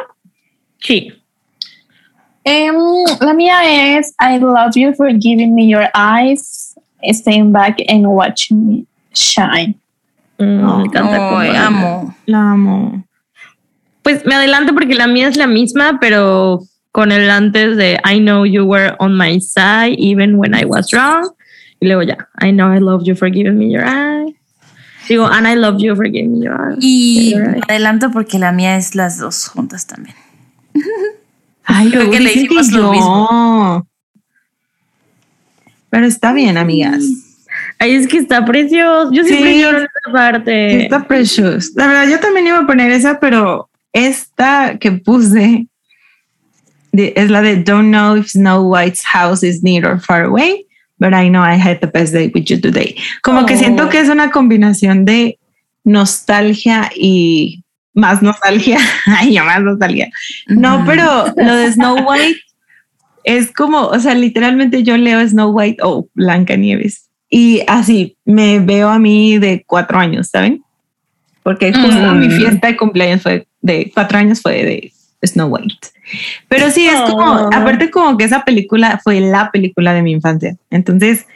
sí. 0.79 1.13
Em, 2.49 2.75
la 3.21 3.35
mía 3.35 3.97
es 3.99 4.15
I 4.21 4.39
love 4.39 4.73
you 4.77 4.95
for 4.95 5.09
giving 5.21 5.53
me 5.55 5.67
your 5.69 5.89
eyes, 5.95 6.77
staying 7.13 7.51
back 7.53 7.77
and 7.89 8.07
watching 8.07 8.67
me 8.69 8.85
shine. 9.13 9.75
Mm, 10.39 10.61
No, 10.61 10.79
me 10.79 10.85
encanta 10.85 11.17
habla. 11.29 11.67
amo. 11.67 12.15
La 12.27 12.53
amo. 12.53 13.05
Pues 14.03 14.25
me 14.27 14.37
adelanto 14.37 14.75
porque 14.75 14.95
la 14.95 15.09
mía 15.09 15.27
es 15.27 15.37
la 15.37 15.49
misma, 15.49 15.99
pero 16.01 16.61
con 16.97 17.13
el 17.13 17.29
antes 17.29 17.77
de 17.77 18.01
I 18.11 18.19
know 18.21 18.47
you 18.47 18.65
were 18.65 18.97
on 19.01 19.19
my 19.19 19.39
side 19.39 19.95
even 19.99 20.39
when 20.39 20.55
I 20.55 20.65
was 20.65 20.95
wrong. 20.95 21.31
Y 21.79 21.89
luego 21.89 22.01
ya, 22.03 22.17
I 22.41 22.53
know 22.53 22.73
I 22.73 22.79
love 22.81 23.03
you 23.05 23.15
for 23.15 23.29
giving 23.31 23.59
me 23.59 23.71
your 23.71 23.85
eye. 23.85 24.35
Digo, 25.07 25.27
and 25.31 25.47
I 25.47 25.57
love 25.57 25.77
you 25.79 25.95
for 25.95 26.07
giving 26.07 26.39
me 26.39 26.47
your 26.47 26.55
eye. 26.55 26.79
Y 26.81 27.35
adelanto 27.69 28.11
porque 28.13 28.39
la 28.39 28.51
mía 28.51 28.79
es 28.79 28.95
las 28.95 29.19
dos 29.19 29.47
juntas 29.47 29.87
también. 29.87 30.17
Ay, 31.67 31.91
Creo 31.91 32.11
que 32.11 32.19
le 32.19 32.33
hicimos 32.33 32.73
lo 32.73 32.95
yo. 32.95 33.87
Pero 35.91 36.07
está 36.07 36.33
bien, 36.33 36.57
amigas. 36.57 37.05
Ay, 37.79 37.93
es 37.93 38.07
que 38.09 38.17
está 38.17 38.43
precioso. 38.47 39.13
Yo 39.13 39.23
siempre 39.23 39.53
Sí. 39.53 39.61
lloro 39.61 39.79
en 39.81 39.85
esta 39.85 40.13
parte. 40.13 40.85
Está 40.85 41.07
precious. 41.07 41.73
La 41.77 41.89
verdad, 41.89 42.09
yo 42.09 42.19
también 42.21 42.47
iba 42.47 42.59
a 42.61 42.67
poner 42.67 42.91
esa, 42.91 43.21
pero 43.21 43.69
esta 43.93 44.79
que 44.79 44.93
puse 44.93 45.67
es 46.93 47.31
la 47.31 47.43
de 47.43 47.57
Don't 47.57 47.89
know 47.91 48.17
if 48.17 48.29
Snow 48.31 48.63
White's 48.63 49.03
house 49.05 49.43
is 49.43 49.63
near 49.63 49.87
or 49.87 49.99
far 50.01 50.25
away, 50.25 50.65
but 50.99 51.13
I 51.13 51.29
know 51.29 51.43
I 51.43 51.57
had 51.59 51.81
the 51.81 51.87
best 51.87 52.13
day 52.13 52.31
with 52.35 52.45
you 52.47 52.61
today. 52.61 52.97
Como 53.23 53.45
que 53.47 53.55
Oh. 53.55 53.59
siento 53.59 53.89
que 53.89 54.01
es 54.01 54.09
una 54.09 54.31
combinación 54.31 55.05
de 55.05 55.39
nostalgia 55.85 56.91
y 56.95 57.63
más 57.95 58.23
nostalgia. 58.23 58.79
Ay, 59.07 59.39
más 59.41 59.63
nostalgia. 59.63 60.11
No, 60.49 60.85
pero 60.87 61.27
lo 61.37 61.57
de 61.57 61.73
Snow 61.73 61.97
White 62.09 62.41
es 63.25 63.53
como, 63.53 63.83
o 63.87 63.99
sea, 63.99 64.15
literalmente 64.15 64.83
yo 64.83 64.97
leo 64.97 65.27
Snow 65.27 65.51
White 65.51 65.79
o 65.83 66.09
Blancanieves 66.15 67.09
y 67.29 67.63
así 67.67 68.17
me 68.25 68.61
veo 68.61 68.89
a 68.89 68.99
mí 68.99 69.39
de 69.39 69.65
cuatro 69.67 69.99
años, 69.99 70.29
¿saben? 70.29 70.63
Porque 71.43 71.73
justo 71.73 72.13
Mm. 72.15 72.19
mi 72.21 72.31
fiesta 72.31 72.69
de 72.69 72.77
cumpleaños 72.77 73.23
fue 73.23 73.47
de 73.63 73.91
cuatro 73.95 74.19
años 74.19 74.41
fue 74.43 74.65
de 74.65 74.93
Snow 75.27 75.49
White. 75.49 75.89
Pero 76.49 76.71
sí, 76.71 76.87
es 76.87 77.01
como, 77.03 77.25
Oh. 77.33 77.51
aparte 77.53 77.91
como 77.91 78.17
que 78.17 78.25
esa 78.25 78.45
película 78.45 79.01
fue 79.03 79.21
la 79.21 79.51
película 79.51 79.93
de 79.95 80.03
mi 80.03 80.13
infancia. 80.13 80.57
Entonces, 80.71 81.27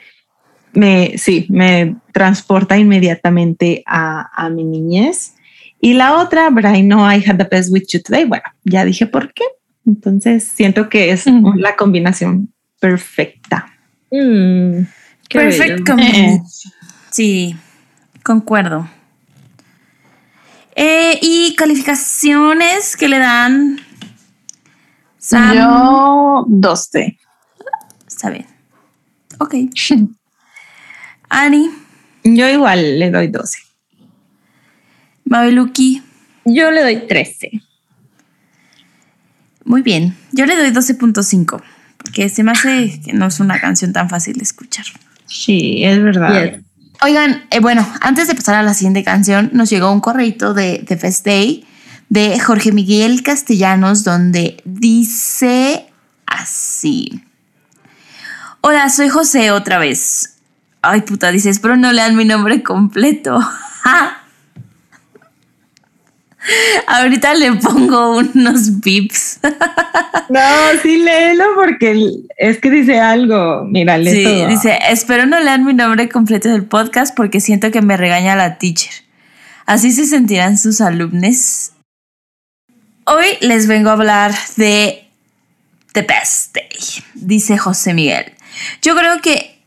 me, 0.73 1.15
sí, 1.19 1.47
me 1.51 1.97
transporta 2.13 2.79
inmediatamente 2.79 3.83
a, 3.87 4.31
a 4.33 4.49
mi 4.51 4.63
niñez. 4.65 5.35
Y 5.81 5.95
la 5.95 6.19
otra, 6.19 6.51
but 6.51 6.65
I 6.65 6.83
know 6.83 7.01
I 7.11 7.23
had 7.27 7.39
the 7.39 7.49
best 7.51 7.73
with 7.73 7.85
you 7.93 8.01
today. 8.03 8.25
Bueno, 8.25 8.45
ya 8.65 8.85
dije 8.85 9.07
por 9.07 9.33
qué. 9.33 9.45
Entonces 9.87 10.45
siento 10.45 10.89
que 10.89 11.11
es 11.11 11.27
Ujú. 11.27 11.55
la 11.55 11.75
combinación 11.75 12.53
perfecta. 12.79 13.67
Mm, 14.13 14.83
qué 15.29 15.39
Perfect 15.39 15.71
bello. 15.71 15.85
combination. 15.85 16.43
Sí, 17.11 17.57
concuerdo. 18.23 18.89
Eh, 20.77 21.19
y 21.21 21.55
calificaciones 21.57 22.97
que 22.97 23.09
le 23.09 23.19
dan. 23.19 23.81
Sam. 25.31 25.55
Yo 25.55 26.45
12. 26.49 27.17
Está 28.05 28.31
bien. 28.31 28.47
Ok. 29.39 29.55
Ani, 31.29 31.71
Yo 32.25 32.49
igual 32.49 32.99
le 32.99 33.13
doy 33.13 33.29
12. 33.29 33.59
Mabeluki. 35.27 36.03
Yo 36.45 36.73
le 36.73 36.83
doy 36.83 37.07
13. 37.07 37.63
Muy 39.65 39.83
bien. 39.83 40.17
Yo 40.33 40.47
le 40.47 40.57
doy 40.57 40.71
12.5. 40.71 41.63
Porque 41.97 42.29
se 42.29 42.43
me 42.43 42.51
hace 42.51 43.01
que 43.01 43.13
no 43.13 43.27
es 43.27 43.39
una 43.39 43.61
canción 43.61 43.93
tan 43.93 44.09
fácil 44.09 44.37
de 44.37 44.43
escuchar. 44.43 44.87
Sí, 45.27 45.85
es 45.85 46.03
verdad. 46.03 46.57
Yes. 46.57 46.65
Oigan, 47.03 47.45
eh, 47.53 47.61
bueno, 47.61 47.87
antes 48.01 48.27
de 48.27 48.35
pasar 48.35 48.57
a 48.57 48.65
la 48.65 48.75
siguiente 48.75 49.05
canción, 49.05 49.51
nos 49.53 49.71
llegó 49.71 49.93
un 49.93 50.01
correito 50.01 50.55
de, 50.55 50.79
de 50.79 50.97
Fest 50.97 51.25
Day 51.25 51.65
de 52.11 52.39
Jorge 52.39 52.73
Miguel 52.73 53.23
Castellanos, 53.23 54.05
donde 54.05 54.61
dice 54.67 55.87
así. 56.27 57.23
Hola, 58.61 58.91
soy 58.91 59.09
José 59.09 59.51
otra 59.53 59.79
vez. 59.79 60.37
Ay, 60.83 61.01
puta, 61.03 61.31
dice, 61.33 61.49
espero 61.51 61.77
no 61.77 61.93
lean 61.93 62.17
mi 62.17 62.25
nombre 62.27 62.63
completo. 62.63 63.39
Ahorita 66.87 67.35
le 67.35 67.53
pongo 67.55 68.19
unos 68.19 68.81
bips. 68.81 69.41
No, 70.31 70.39
sí, 70.81 70.99
léelo 70.99 71.43
porque 71.57 72.07
es 72.39 72.59
que 72.61 72.71
dice 72.71 73.01
algo. 73.01 73.65
Mira, 73.65 73.99
lee 73.99 74.13
Sí, 74.13 74.23
todo. 74.23 74.47
dice, 74.47 74.79
espero 74.89 75.27
no 75.27 75.41
lean 75.41 75.65
mi 75.65 75.75
nombre 75.75 76.09
completo 76.09 76.49
del 76.49 76.63
podcast 76.67 77.17
porque 77.17 77.41
siento 77.41 77.73
que 77.73 77.83
me 77.83 77.97
regaña 77.97 78.37
la 78.37 78.57
teacher. 78.57 78.93
Así 79.67 79.91
se 79.91 80.07
sentirán 80.07 80.57
sus 80.57 80.81
alumnos. 80.81 81.73
Hoy 83.13 83.39
les 83.41 83.67
vengo 83.67 83.91
a 83.91 83.95
hablar 83.95 84.33
de 84.55 85.05
The 85.95 86.03
Best 86.03 86.55
Day, 86.55 87.03
dice 87.15 87.59
José 87.59 87.93
Miguel. 87.93 88.35
Yo 88.83 88.95
creo 88.95 89.21
que 89.21 89.59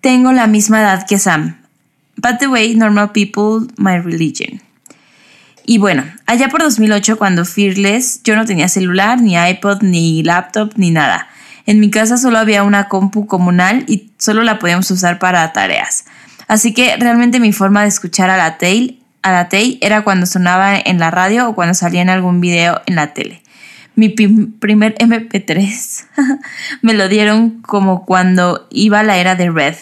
tengo 0.00 0.30
la 0.30 0.46
misma 0.46 0.80
edad 0.80 1.04
que 1.04 1.18
Sam. 1.18 1.56
But 2.14 2.38
the 2.38 2.46
way, 2.46 2.76
normal 2.76 3.10
people, 3.10 3.66
my 3.76 3.98
religion. 3.98 4.62
Y 5.66 5.78
bueno, 5.78 6.04
allá 6.26 6.48
por 6.48 6.62
2008, 6.62 7.18
cuando 7.18 7.44
Fearless, 7.44 8.22
yo 8.22 8.36
no 8.36 8.44
tenía 8.44 8.68
celular, 8.68 9.20
ni 9.20 9.34
iPod, 9.36 9.82
ni 9.82 10.22
laptop, 10.22 10.74
ni 10.76 10.92
nada. 10.92 11.26
En 11.66 11.80
mi 11.80 11.90
casa 11.90 12.18
solo 12.18 12.38
había 12.38 12.62
una 12.62 12.88
compu 12.88 13.26
comunal 13.26 13.82
y 13.88 14.12
solo 14.16 14.44
la 14.44 14.60
podíamos 14.60 14.88
usar 14.92 15.18
para 15.18 15.52
tareas. 15.52 16.04
Así 16.46 16.72
que 16.72 16.96
realmente 16.98 17.40
mi 17.40 17.52
forma 17.52 17.82
de 17.82 17.88
escuchar 17.88 18.30
a 18.30 18.36
la 18.36 18.58
Tay, 18.58 18.99
a 19.22 19.32
la 19.32 19.48
Tay 19.48 19.78
era 19.80 20.02
cuando 20.02 20.26
sonaba 20.26 20.78
en 20.78 20.98
la 20.98 21.10
radio 21.10 21.48
o 21.48 21.54
cuando 21.54 21.74
salía 21.74 22.02
en 22.02 22.10
algún 22.10 22.40
video 22.40 22.80
en 22.86 22.96
la 22.96 23.12
tele. 23.12 23.42
Mi 23.94 24.08
primer 24.08 24.94
MP3 24.96 26.06
me 26.82 26.94
lo 26.94 27.08
dieron 27.08 27.60
como 27.62 28.06
cuando 28.06 28.66
iba 28.70 29.02
la 29.02 29.18
era 29.18 29.34
de 29.34 29.50
Red. 29.50 29.76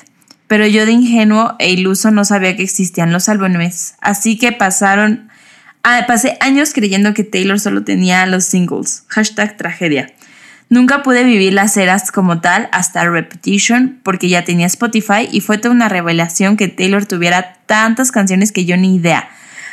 Pero 0.47 0.67
yo 0.67 0.87
de 0.87 0.93
ingenuo 0.93 1.57
e 1.59 1.71
iluso 1.71 2.11
no 2.11 2.25
sabía 2.25 2.57
que 2.57 2.63
existían 2.63 3.13
los 3.13 3.29
álbumes. 3.29 3.95
Así 4.01 4.39
que 4.39 4.53
pasaron 4.53 5.29
Ah, 5.83 6.05
pasé 6.07 6.37
años 6.41 6.75
creyendo 6.75 7.15
que 7.15 7.25
Taylor 7.25 7.59
solo 7.59 7.85
tenía 7.85 8.27
los 8.27 8.45
singles. 8.45 9.05
Hashtag 9.09 9.57
tragedia. 9.57 10.13
Nunca 10.71 11.03
pude 11.03 11.25
vivir 11.25 11.55
las 11.55 11.77
eras 11.77 12.13
como 12.13 12.41
tal 12.41 12.69
hasta 12.73 13.09
Repetition 13.09 14.01
porque 14.03 14.29
ya 14.29 14.45
tenía 14.45 14.67
Spotify 14.67 15.29
y 15.31 15.41
fue 15.41 15.57
toda 15.57 15.75
una 15.75 15.89
revelación 15.89 16.57
que 16.57 16.69
Taylor 16.69 17.07
tuviera 17.07 17.55
tantas 17.67 18.13
canciones 18.13 18.53
que 18.53 18.67
yo 18.67 18.77
ni 18.77 18.97
idea. 18.97 19.29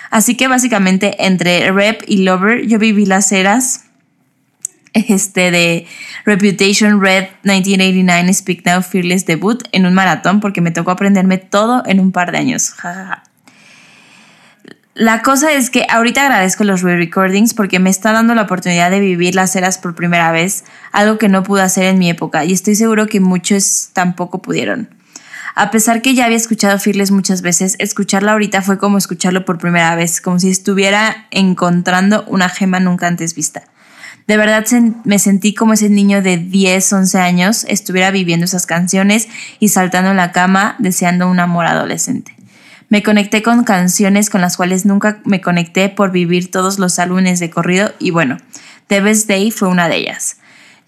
Así 0.09 0.35
que 0.35 0.47
básicamente 0.47 1.25
entre 1.25 1.71
Rep 1.71 2.03
y 2.07 2.23
Lover 2.23 2.65
yo 2.65 2.79
viví 2.79 3.05
las 3.05 3.31
eras 3.33 3.85
este 4.93 5.51
de 5.51 5.85
Reputation 6.23 7.01
Red 7.01 7.27
1989 7.43 8.33
Speak 8.33 8.65
Now 8.65 8.81
Fearless 8.81 9.25
debut 9.25 9.63
en 9.73 9.85
un 9.85 9.93
maratón 9.93 10.39
porque 10.39 10.61
me 10.61 10.71
tocó 10.71 10.91
aprenderme 10.91 11.37
todo 11.37 11.83
en 11.85 11.99
un 11.99 12.13
par 12.13 12.31
de 12.31 12.37
años. 12.37 12.69
Ja, 12.69 12.93
ja. 12.93 13.23
La 14.97 15.23
cosa 15.23 15.51
es 15.51 15.69
que 15.69 15.85
ahorita 15.89 16.21
agradezco 16.21 16.63
los 16.63 16.81
re-recordings 16.81 17.53
porque 17.53 17.79
me 17.79 17.89
está 17.89 18.13
dando 18.13 18.33
la 18.33 18.43
oportunidad 18.43 18.89
de 18.89 19.01
vivir 19.01 19.35
las 19.35 19.53
eras 19.57 19.77
por 19.77 19.93
primera 19.93 20.31
vez, 20.31 20.63
algo 20.93 21.17
que 21.17 21.27
no 21.27 21.43
pude 21.43 21.63
hacer 21.63 21.83
en 21.83 21.99
mi 21.99 22.09
época 22.09 22.45
y 22.45 22.53
estoy 22.53 22.75
seguro 22.75 23.05
que 23.07 23.19
muchos 23.19 23.89
tampoco 23.91 24.41
pudieron. 24.41 24.87
A 25.53 25.69
pesar 25.69 26.01
que 26.01 26.13
ya 26.13 26.23
había 26.23 26.37
escuchado 26.37 26.79
Fearless 26.79 27.11
muchas 27.11 27.41
veces, 27.41 27.75
escucharla 27.79 28.31
ahorita 28.31 28.61
fue 28.61 28.77
como 28.77 28.97
escucharlo 28.97 29.43
por 29.43 29.57
primera 29.57 29.93
vez, 29.95 30.21
como 30.21 30.39
si 30.39 30.49
estuviera 30.49 31.27
encontrando 31.29 32.23
una 32.29 32.47
gema 32.47 32.79
nunca 32.79 33.07
antes 33.07 33.35
vista. 33.35 33.63
De 34.27 34.37
verdad 34.37 34.65
me 35.03 35.19
sentí 35.19 35.53
como 35.53 35.73
ese 35.73 35.89
niño 35.89 36.21
de 36.21 36.37
10, 36.37 36.93
11 36.93 37.19
años 37.19 37.65
estuviera 37.67 38.11
viviendo 38.11 38.45
esas 38.45 38.65
canciones 38.65 39.27
y 39.59 39.67
saltando 39.67 40.11
en 40.11 40.17
la 40.17 40.31
cama 40.31 40.77
deseando 40.79 41.29
un 41.29 41.41
amor 41.41 41.65
adolescente. 41.65 42.34
Me 42.89 43.03
conecté 43.03 43.41
con 43.41 43.63
canciones 43.63 44.29
con 44.29 44.41
las 44.41 44.57
cuales 44.57 44.85
nunca 44.85 45.19
me 45.25 45.41
conecté 45.41 45.89
por 45.89 46.11
vivir 46.11 46.51
todos 46.51 46.77
los 46.77 46.99
álbumes 46.99 47.39
de 47.39 47.49
corrido 47.49 47.91
y 47.99 48.11
bueno, 48.11 48.37
The 48.87 49.01
Best 49.01 49.27
Day 49.27 49.51
fue 49.51 49.67
una 49.67 49.87
de 49.89 49.97
ellas. 49.97 50.37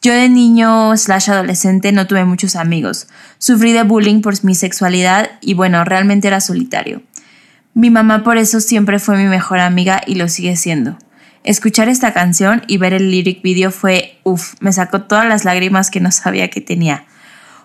Yo 0.01 0.13
de 0.13 0.29
niño 0.29 0.95
slash 0.95 1.31
adolescente 1.31 1.91
no 1.91 2.05
tuve 2.05 2.23
muchos 2.23 2.55
amigos. 2.55 3.07
Sufrí 3.39 3.73
de 3.73 3.83
bullying 3.83 4.21
por 4.21 4.43
mi 4.43 4.53
sexualidad 4.53 5.31
y 5.41 5.55
bueno, 5.55 5.83
realmente 5.83 6.27
era 6.27 6.39
solitario. 6.39 7.01
Mi 7.73 7.89
mamá 7.89 8.23
por 8.23 8.37
eso 8.37 8.59
siempre 8.59 8.99
fue 8.99 9.17
mi 9.17 9.25
mejor 9.25 9.59
amiga 9.59 10.01
y 10.05 10.15
lo 10.15 10.29
sigue 10.29 10.55
siendo. 10.55 10.97
Escuchar 11.43 11.89
esta 11.89 12.13
canción 12.13 12.63
y 12.67 12.77
ver 12.77 12.93
el 12.93 13.09
lyric 13.09 13.41
video 13.41 13.71
fue, 13.71 14.19
uff, 14.23 14.53
me 14.59 14.71
sacó 14.71 15.01
todas 15.01 15.27
las 15.27 15.45
lágrimas 15.45 15.89
que 15.89 15.99
no 15.99 16.11
sabía 16.11 16.49
que 16.49 16.61
tenía. 16.61 17.05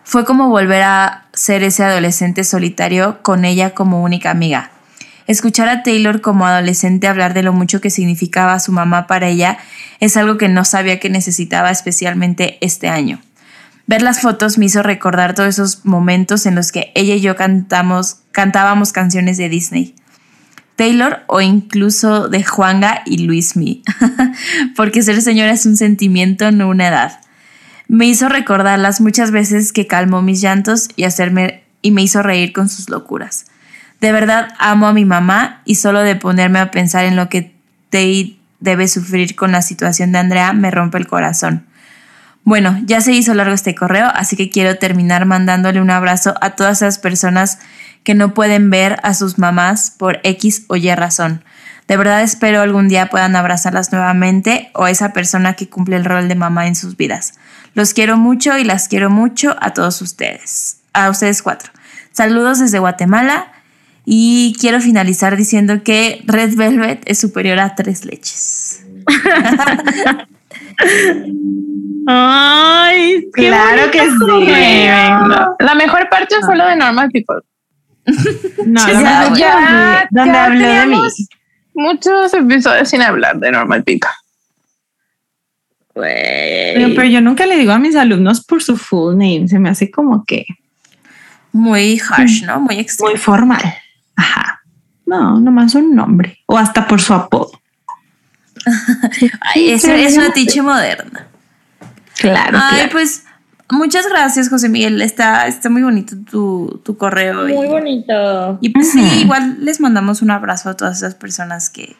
Fue 0.04 0.24
como 0.24 0.48
volver 0.48 0.82
a 0.82 1.21
ser 1.42 1.64
ese 1.64 1.82
adolescente 1.82 2.44
solitario 2.44 3.20
con 3.20 3.44
ella 3.44 3.74
como 3.74 4.04
única 4.04 4.30
amiga. 4.30 4.70
Escuchar 5.26 5.68
a 5.68 5.82
Taylor 5.82 6.20
como 6.20 6.46
adolescente 6.46 7.08
hablar 7.08 7.34
de 7.34 7.42
lo 7.42 7.52
mucho 7.52 7.80
que 7.80 7.90
significaba 7.90 8.60
su 8.60 8.70
mamá 8.70 9.08
para 9.08 9.26
ella 9.26 9.58
es 9.98 10.16
algo 10.16 10.38
que 10.38 10.48
no 10.48 10.64
sabía 10.64 11.00
que 11.00 11.10
necesitaba 11.10 11.72
especialmente 11.72 12.58
este 12.60 12.88
año. 12.88 13.20
Ver 13.88 14.02
las 14.02 14.20
fotos 14.20 14.56
me 14.56 14.66
hizo 14.66 14.84
recordar 14.84 15.34
todos 15.34 15.48
esos 15.48 15.84
momentos 15.84 16.46
en 16.46 16.54
los 16.54 16.70
que 16.70 16.92
ella 16.94 17.16
y 17.16 17.20
yo 17.20 17.34
cantamos, 17.34 18.18
cantábamos 18.30 18.92
canciones 18.92 19.36
de 19.36 19.48
Disney. 19.48 19.96
Taylor 20.76 21.24
o 21.26 21.40
incluso 21.40 22.28
de 22.28 22.44
Juanga 22.44 23.02
y 23.04 23.18
Luismi, 23.18 23.82
porque 24.76 25.02
ser 25.02 25.20
señora 25.20 25.50
es 25.50 25.66
un 25.66 25.76
sentimiento, 25.76 26.52
no 26.52 26.68
una 26.68 26.86
edad. 26.86 27.18
Me 27.92 28.06
hizo 28.06 28.30
recordarlas 28.30 29.02
muchas 29.02 29.32
veces 29.32 29.70
que 29.70 29.86
calmó 29.86 30.22
mis 30.22 30.40
llantos 30.40 30.88
y, 30.96 31.04
hacerme, 31.04 31.62
y 31.82 31.90
me 31.90 32.00
hizo 32.00 32.22
reír 32.22 32.54
con 32.54 32.70
sus 32.70 32.88
locuras. 32.88 33.44
De 34.00 34.12
verdad 34.12 34.48
amo 34.58 34.86
a 34.86 34.94
mi 34.94 35.04
mamá 35.04 35.60
y 35.66 35.74
solo 35.74 36.00
de 36.00 36.16
ponerme 36.16 36.58
a 36.58 36.70
pensar 36.70 37.04
en 37.04 37.16
lo 37.16 37.28
que 37.28 37.52
Tay 37.90 38.40
debe 38.60 38.88
sufrir 38.88 39.36
con 39.36 39.52
la 39.52 39.60
situación 39.60 40.10
de 40.10 40.20
Andrea 40.20 40.54
me 40.54 40.70
rompe 40.70 40.96
el 40.96 41.06
corazón. 41.06 41.66
Bueno, 42.44 42.80
ya 42.86 43.02
se 43.02 43.12
hizo 43.12 43.34
largo 43.34 43.52
este 43.52 43.74
correo, 43.74 44.10
así 44.14 44.36
que 44.36 44.48
quiero 44.48 44.78
terminar 44.78 45.26
mandándole 45.26 45.78
un 45.78 45.90
abrazo 45.90 46.32
a 46.40 46.52
todas 46.52 46.78
esas 46.78 46.98
personas 46.98 47.58
que 48.04 48.14
no 48.14 48.32
pueden 48.32 48.70
ver 48.70 49.00
a 49.02 49.12
sus 49.12 49.38
mamás 49.38 49.90
por 49.90 50.18
X 50.22 50.64
o 50.68 50.76
Y 50.76 50.94
razón. 50.94 51.44
De 51.88 51.98
verdad 51.98 52.22
espero 52.22 52.62
algún 52.62 52.88
día 52.88 53.10
puedan 53.10 53.36
abrazarlas 53.36 53.92
nuevamente 53.92 54.70
o 54.72 54.86
esa 54.86 55.12
persona 55.12 55.52
que 55.52 55.68
cumple 55.68 55.96
el 55.96 56.06
rol 56.06 56.28
de 56.28 56.36
mamá 56.36 56.66
en 56.66 56.74
sus 56.74 56.96
vidas. 56.96 57.34
Los 57.74 57.94
quiero 57.94 58.16
mucho 58.16 58.56
y 58.58 58.64
las 58.64 58.88
quiero 58.88 59.10
mucho 59.10 59.56
a 59.60 59.72
todos 59.72 60.00
ustedes. 60.02 60.78
A 60.92 61.08
ustedes 61.10 61.42
cuatro. 61.42 61.70
Saludos 62.12 62.58
desde 62.58 62.78
Guatemala 62.78 63.46
Y 64.04 64.54
quiero 64.60 64.80
finalizar 64.80 65.36
diciendo 65.36 65.82
que 65.82 66.22
Red 66.26 66.56
Velvet 66.56 67.02
es 67.06 67.18
superior 67.18 67.58
a 67.60 67.74
tres 67.74 68.04
leches. 68.04 68.84
Ay, 72.06 73.28
qué 73.34 73.46
Claro 73.48 73.90
que 73.90 74.00
sí. 74.00 74.86
La 75.60 75.74
mejor 75.76 76.08
parte 76.10 76.34
fue 76.44 76.56
lo 76.56 76.66
de 76.66 76.76
Normal 76.76 77.10
People. 77.12 77.42
No, 78.66 78.86
ya- 78.88 79.32
ya- 79.34 80.08
donde 80.10 80.32
ya 80.32 80.44
habló 80.46 80.66
de 80.68 80.86
mí. 80.86 80.98
Muchos 81.74 82.34
episodios 82.34 82.88
sin 82.90 83.00
hablar 83.02 83.38
de 83.38 83.52
Normal 83.52 83.84
People. 83.84 84.10
Pero, 85.94 86.88
pero 86.94 87.04
yo 87.08 87.20
nunca 87.20 87.44
le 87.46 87.56
digo 87.58 87.72
a 87.72 87.78
mis 87.78 87.96
alumnos 87.96 88.44
por 88.44 88.62
su 88.62 88.76
full 88.76 89.12
name. 89.12 89.46
Se 89.48 89.58
me 89.58 89.68
hace 89.68 89.90
como 89.90 90.24
que 90.24 90.46
Muy 91.52 92.00
harsh, 92.00 92.44
¿no? 92.44 92.60
Muy 92.60 92.78
extremo. 92.78 93.10
muy 93.10 93.18
formal. 93.18 93.62
Ajá. 94.16 94.60
No, 95.04 95.38
nomás 95.40 95.74
un 95.74 95.94
nombre. 95.94 96.38
O 96.46 96.56
hasta 96.56 96.86
por 96.86 97.00
su 97.00 97.12
apodo. 97.12 97.50
Ay, 99.54 99.70
es, 99.70 99.84
es 99.84 100.16
una 100.16 100.32
tiche 100.32 100.62
moderna. 100.62 101.26
Claro. 102.18 102.58
Ay, 102.62 102.74
claro. 102.76 102.88
pues 102.92 103.24
muchas 103.70 104.08
gracias, 104.08 104.48
José 104.48 104.68
Miguel. 104.68 105.02
Está, 105.02 105.46
está 105.46 105.68
muy 105.68 105.82
bonito 105.82 106.14
tu, 106.30 106.80
tu 106.84 106.96
correo. 106.96 107.48
y- 107.48 107.52
Muy 107.54 107.66
bonito. 107.66 108.58
Y 108.60 108.70
pues 108.70 108.92
sí, 108.92 109.00
igual 109.20 109.58
les 109.64 109.80
mandamos 109.80 110.22
un 110.22 110.30
abrazo 110.30 110.70
a 110.70 110.76
todas 110.76 110.98
esas 110.98 111.14
personas 111.14 111.68
que 111.70 111.96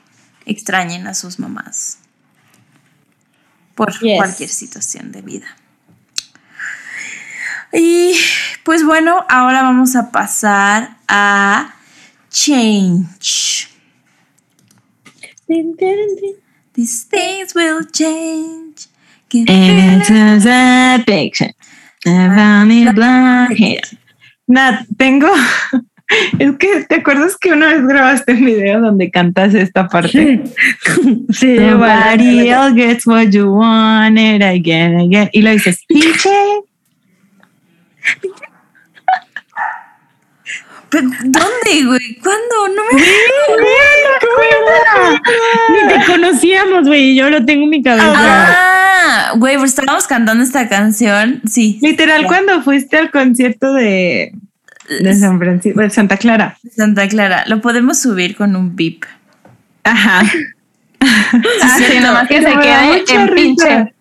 extrañen 0.47 1.07
a 1.07 1.15
sus 1.15 1.39
mamás 1.39 1.99
por 3.75 3.93
Yes. 4.01 4.17
cualquier 4.17 4.49
situación 4.49 5.13
de 5.13 5.23
vida. 5.23 5.57
Y 7.73 8.15
pues 8.65 8.85
bueno, 8.85 9.25
ahora 9.29 9.63
vamos 9.63 9.97
a 9.97 10.11
pasar 10.11 10.97
a 11.09 11.75
Change. 12.31 13.69
These 16.75 17.05
things 17.11 17.55
will 17.55 17.85
change. 17.91 18.89
And 19.35 20.03
it's 20.03 20.47
a 20.47 21.03
picture. 21.07 21.53
I 22.07 22.29
found 22.35 22.73
it 22.73 22.95
blonde 22.95 23.59
hair. 23.59 23.83
Nat, 24.49 24.87
tengo. 24.99 25.29
Es 26.39 26.53
que, 26.59 26.85
¿te 26.89 26.97
acuerdas 26.97 27.37
que 27.37 27.53
una 27.53 27.69
vez 27.69 27.87
grabaste 27.87 28.33
un 28.33 28.45
video 28.45 28.81
donde 28.81 29.11
cantas 29.11 29.55
esta 29.55 29.89
parte? 29.89 30.43
Sí, 31.31 31.57
Somebody 31.59 32.49
else 32.49 32.75
gets 32.75 33.07
what 33.07 33.29
you 33.31 33.51
wanted 33.51 34.43
again, 34.43 34.99
again. 35.01 35.29
Y 35.33 35.43
lo 35.43 35.51
dices, 35.51 35.85
pinche. 35.87 36.31
¿Dónde, 40.91 41.87
güey? 41.87 42.19
¿Cuándo? 42.23 42.69
No 42.77 42.83
me 42.93 43.01
Ni 45.73 45.89
te 45.89 46.05
conocíamos, 46.07 46.87
güey. 46.87 47.13
y 47.13 47.17
Yo 47.17 47.31
lo 47.31 47.45
tengo 47.47 47.65
en 47.65 47.71
mi 47.71 47.83
cabeza. 47.83 48.13
Ah, 48.15 49.33
güey, 49.37 49.57
pues 49.57 49.71
estábamos 49.71 50.07
cantando 50.07 50.45
esta 50.45 50.69
canción. 50.69 51.41
Sí. 51.51 51.79
Literal, 51.81 52.27
cuando 52.27 52.63
fuiste 52.63 52.99
al 52.99 53.11
concierto 53.11 53.73
de, 53.73 54.33
de 54.89 55.15
San 55.15 55.39
Francisco, 55.39 55.81
de 55.81 55.91
Santa 55.91 56.17
Clara. 56.17 56.57
Santa 56.75 57.09
Clara. 57.09 57.45
Lo 57.47 57.61
podemos 57.61 58.01
subir 58.01 58.37
con 58.37 58.57
un 58.57 58.75
beep. 58.77 59.05
Ajá. 59.85 60.23
Ah, 61.01 61.79
sí, 61.79 61.99
nomás 62.01 62.29
que 62.29 62.43
se 62.43 62.53
quede 62.53 63.05
en 63.15 63.29
risa. 63.29 63.35
pinche. 63.35 63.95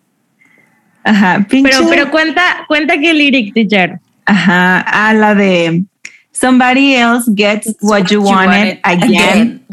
Ajá, 1.03 1.45
pinche. 1.49 1.71
Pero, 1.71 1.89
pero 1.89 2.11
cuenta, 2.11 2.65
cuenta 2.67 2.97
que 2.99 3.13
lyric 3.13 3.53
teacher. 3.53 3.99
Ajá, 4.25 4.79
a 4.82 5.13
la 5.13 5.34
de 5.36 5.84
Somebody 6.32 6.95
else 6.95 7.29
gets 7.36 7.75
what 7.82 8.09
you 8.09 8.21
wanted 8.21 8.79
again, 8.84 9.63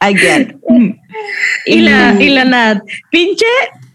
again. 0.00 1.00
Y 1.66 1.80
la, 1.80 2.14
y 2.20 2.28
la 2.28 2.44
Nat. 2.44 2.82
Pinche, 3.10 3.46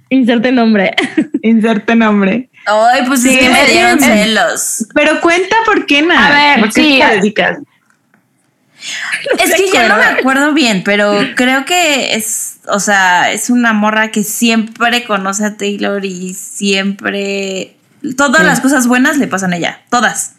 inserte 0.09 0.51
nombre. 0.51 0.95
Inserte 1.43 1.95
nombre. 1.95 2.49
Ay, 2.69 3.03
pues 3.07 3.23
es 3.25 3.31
Sí, 3.33 3.39
que 3.39 3.49
me 3.49 3.63
es- 3.63 3.71
dieron 3.71 3.97
es- 3.99 4.05
celos. 4.05 4.85
Pero 4.93 5.19
cuenta 5.21 5.55
por 5.65 5.85
qué 5.85 6.01
nada. 6.01 6.27
A 6.27 6.31
ver, 6.55 6.59
¿Por 6.61 6.73
qué 6.73 6.81
sí. 6.81 6.99
te 7.01 7.15
dedicas? 7.15 7.57
Es 9.37 9.53
que 9.55 9.69
ya 9.73 9.87
no 9.89 9.97
me 9.97 10.05
acuerdo 10.05 10.53
bien, 10.53 10.83
pero 10.85 11.19
creo 11.35 11.65
que 11.65 12.15
es, 12.15 12.59
o 12.67 12.79
sea, 12.79 13.31
es 13.31 13.49
una 13.49 13.73
morra 13.73 14.09
que 14.11 14.23
siempre 14.23 15.03
conoce 15.03 15.43
a 15.45 15.57
Taylor 15.57 16.05
y 16.05 16.33
siempre 16.33 17.75
todas 18.15 18.39
Sí. 18.41 18.47
las 18.47 18.61
cosas 18.61 18.87
buenas 18.87 19.17
le 19.17 19.27
pasan 19.27 19.51
a 19.51 19.57
ella, 19.57 19.81
todas. 19.89 20.35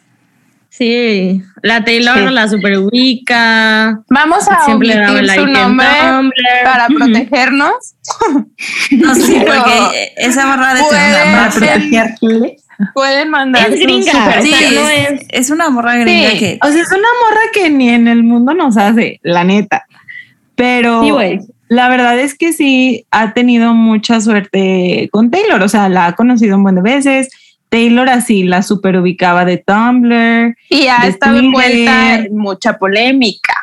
Sí, 0.70 1.42
la 1.62 1.84
Taylor 1.84 2.28
Sí. 2.28 2.34
la 2.34 2.48
super 2.48 2.78
ubica. 2.78 4.00
Vamos 4.08 4.48
a 4.48 4.64
Siempre 4.64 4.92
omitir 4.94 5.24
like 5.24 5.40
su 5.42 5.46
nombre 5.46 5.86
para 6.64 6.86
protegernos. 6.88 7.72
No 8.92 9.14
sé, 9.14 9.42
Pero- 9.46 9.62
porque 9.64 10.12
esa 10.16 10.46
morra 10.46 10.74
de 10.74 10.82
Para. 10.82 12.16
Pueden 12.94 13.28
mandar 13.30 13.70
Es 13.72 13.80
gringa. 13.80 14.40
Sí, 14.42 14.52
o 14.52 14.56
sea, 14.56 14.70
no 14.70 14.88
es, 14.88 15.10
es- 15.10 15.26
es 15.30 15.50
una 15.50 15.68
morra 15.70 15.96
gringa 15.98 16.30
Sí. 16.30 16.38
que 16.38 16.58
O 16.62 16.68
sea, 16.70 16.80
es 16.82 16.88
una 16.90 16.98
morra 16.98 17.40
que 17.52 17.68
ni 17.68 17.90
en 17.90 18.08
el 18.08 18.22
mundo 18.22 18.54
nos 18.54 18.76
hace, 18.78 19.20
la 19.22 19.44
neta. 19.44 19.84
Pero 20.54 21.02
Sí, 21.02 21.38
la 21.68 21.88
verdad 21.88 22.18
es 22.18 22.34
que 22.36 22.52
sí 22.52 23.06
ha 23.10 23.32
tenido 23.34 23.74
mucha 23.74 24.20
suerte 24.20 25.08
con 25.12 25.30
Taylor. 25.30 25.62
O 25.62 25.68
sea, 25.68 25.88
la 25.88 26.06
ha 26.06 26.12
conocido 26.14 26.56
un 26.56 26.62
buen 26.62 26.76
de 26.76 26.82
veces. 26.82 27.28
Taylor 27.70 28.08
así 28.10 28.42
la 28.42 28.62
super 28.62 28.96
ubicaba 28.96 29.44
de 29.44 29.58
Tumblr. 29.58 30.54
Y 30.68 30.86
ha 30.88 31.06
estado 31.06 31.38
envuelta 31.38 32.16
en 32.16 32.36
mucha 32.36 32.76
polémica, 32.78 33.54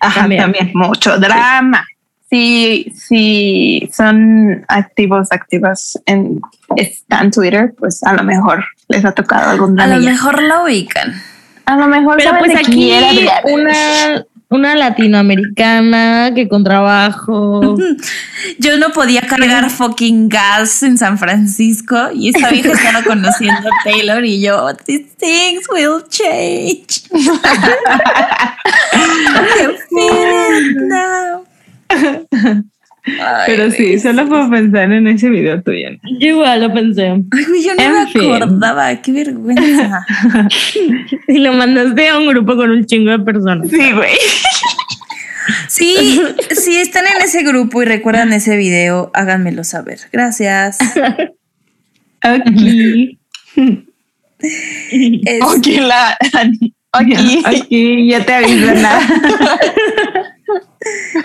Ajá, 0.00 0.20
También. 0.22 0.42
también. 0.42 0.70
mucho 0.74 1.18
drama. 1.18 1.86
Sí, 2.28 2.92
sí, 2.94 3.90
son 3.92 4.64
activos, 4.68 5.28
activas 5.32 5.98
en, 6.06 6.40
está 6.76 7.20
en 7.22 7.30
Twitter, 7.32 7.74
pues 7.76 8.04
a 8.04 8.12
lo 8.12 8.22
mejor 8.22 8.64
les 8.88 9.04
ha 9.04 9.12
tocado 9.12 9.50
algún 9.50 9.80
a 9.80 9.86
lo 9.88 9.98
mejor 9.98 10.40
la 10.40 10.62
ubican. 10.62 11.12
A 11.66 11.76
lo 11.76 11.88
mejor 11.88 12.18
Pero 12.18 12.30
saben 12.30 12.44
pues 12.44 12.52
de 12.54 12.58
aquí 12.60 12.72
quién 12.72 13.18
era 13.18 13.42
una, 13.44 14.24
una 14.50 14.74
latinoamericana 14.74 16.32
que 16.34 16.48
con 16.48 16.64
trabajo. 16.64 17.76
Yo 18.58 18.76
no 18.78 18.90
podía 18.90 19.22
cargar 19.22 19.70
fucking 19.70 20.28
gas 20.28 20.82
en 20.82 20.98
San 20.98 21.18
Francisco 21.18 21.96
y 22.12 22.30
esta 22.30 22.50
vieja 22.50 22.72
estaba 22.72 23.02
conociendo 23.06 23.68
a 23.68 23.84
Taylor 23.84 24.24
y 24.24 24.40
yo, 24.40 24.74
these 24.84 25.06
things 25.18 25.68
will 25.70 26.02
change. 26.08 27.04
I 27.12 28.56
can 29.56 29.76
feel 29.88 30.28
it 30.58 30.76
now. 30.88 31.46
Ay, 33.04 33.44
Pero 33.46 33.70
sí, 33.70 33.98
solo 33.98 34.28
puedo 34.28 34.50
pensar 34.50 34.92
en 34.92 35.06
ese 35.08 35.28
video 35.30 35.62
tuyo. 35.62 35.88
Yo 36.18 36.28
igual 36.28 36.60
lo 36.60 36.72
pensé. 36.74 37.06
Ay, 37.08 37.44
güey, 37.48 37.62
yo 37.64 37.74
no 37.74 37.82
En 37.82 37.92
me 37.94 38.06
fin. 38.08 38.34
acordaba, 38.34 38.94
qué 39.02 39.12
vergüenza. 39.12 40.06
Y 41.28 41.38
lo 41.38 41.52
mandaste 41.52 42.08
a 42.08 42.18
un 42.18 42.26
grupo 42.26 42.56
con 42.56 42.70
un 42.70 42.84
chingo 42.84 43.10
de 43.12 43.20
personas. 43.20 43.68
Sí, 43.70 43.92
güey. 43.92 44.16
Sí, 45.68 46.20
si 46.50 46.76
están 46.76 47.04
en 47.06 47.22
ese 47.22 47.42
grupo 47.42 47.82
y 47.82 47.86
recuerdan 47.86 48.32
ese 48.32 48.56
video, 48.56 49.10
háganmelo 49.14 49.64
saber. 49.64 49.98
Gracias. 50.12 50.78
Aquí. 52.20 53.18
Es- 54.90 55.42
Aquí 55.56 55.80
la 55.80 56.16
aquí. 56.92 57.42
Aquí 57.44 58.08
ya 58.08 58.24
te 58.24 58.32
aviso 58.34 58.74
nada. 58.74 59.00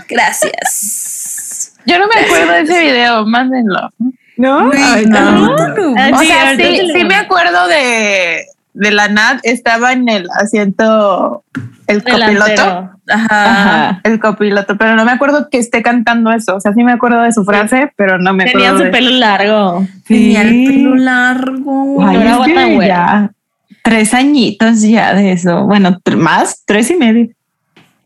Gracias. 0.10 1.05
Yo 1.86 2.00
no 2.00 2.06
me 2.08 2.22
acuerdo 2.26 2.54
de 2.54 2.62
ese 2.62 2.80
video, 2.92 3.26
mándenlo. 3.26 3.90
¿No? 4.38 4.72
Ay, 4.74 5.06
no, 5.06 5.32
no. 5.32 5.56
no. 5.56 5.94
Ah, 5.98 6.12
O 6.14 6.18
sí, 6.20 6.26
sea, 6.28 6.50
ahorita 6.50 6.64
sí, 6.70 6.78
sí 6.88 6.94
me 6.94 7.04
mando. 7.06 7.16
acuerdo 7.24 7.68
de, 7.68 8.46
de 8.74 8.92
la 8.92 9.08
Nat, 9.08 9.40
estaba 9.44 9.94
en 9.94 10.10
el 10.10 10.28
asiento, 10.38 11.44
el 11.88 12.04
copiloto. 12.04 12.90
Ajá. 13.08 13.46
Ajá. 13.88 14.02
El 14.04 14.20
copiloto, 14.20 14.78
pero 14.78 14.96
no 14.96 15.06
me 15.06 15.12
acuerdo 15.12 15.48
que 15.50 15.60
esté 15.60 15.82
cantando 15.84 16.32
eso. 16.32 16.56
O 16.56 16.60
sea, 16.60 16.74
sí 16.74 16.84
me 16.84 16.92
acuerdo 16.92 17.22
de 17.22 17.32
su 17.32 17.46
frase, 17.46 17.92
pero 17.96 18.18
no 18.18 18.34
me 18.34 18.46
Tenía 18.46 18.70
acuerdo. 18.70 18.78
su 18.80 18.84
de- 18.86 18.90
pelo 18.92 19.10
largo. 19.12 19.88
Tenía 20.08 20.42
el 20.42 20.50
Sí. 20.50 20.68
pelo 20.68 20.96
largo. 20.96 22.04
Ay, 22.04 22.18
Ahora 22.18 22.32
es 22.32 22.38
que 22.46 22.54
bota 22.54 22.66
güera. 22.74 22.88
ya 22.88 23.32
tres 23.84 24.14
añitos 24.16 24.82
ya 24.82 25.14
de 25.14 25.32
eso. 25.34 25.66
Bueno, 25.66 25.98
más, 26.18 26.64
tres 26.66 26.90
y 26.90 26.96
medio. 26.96 27.28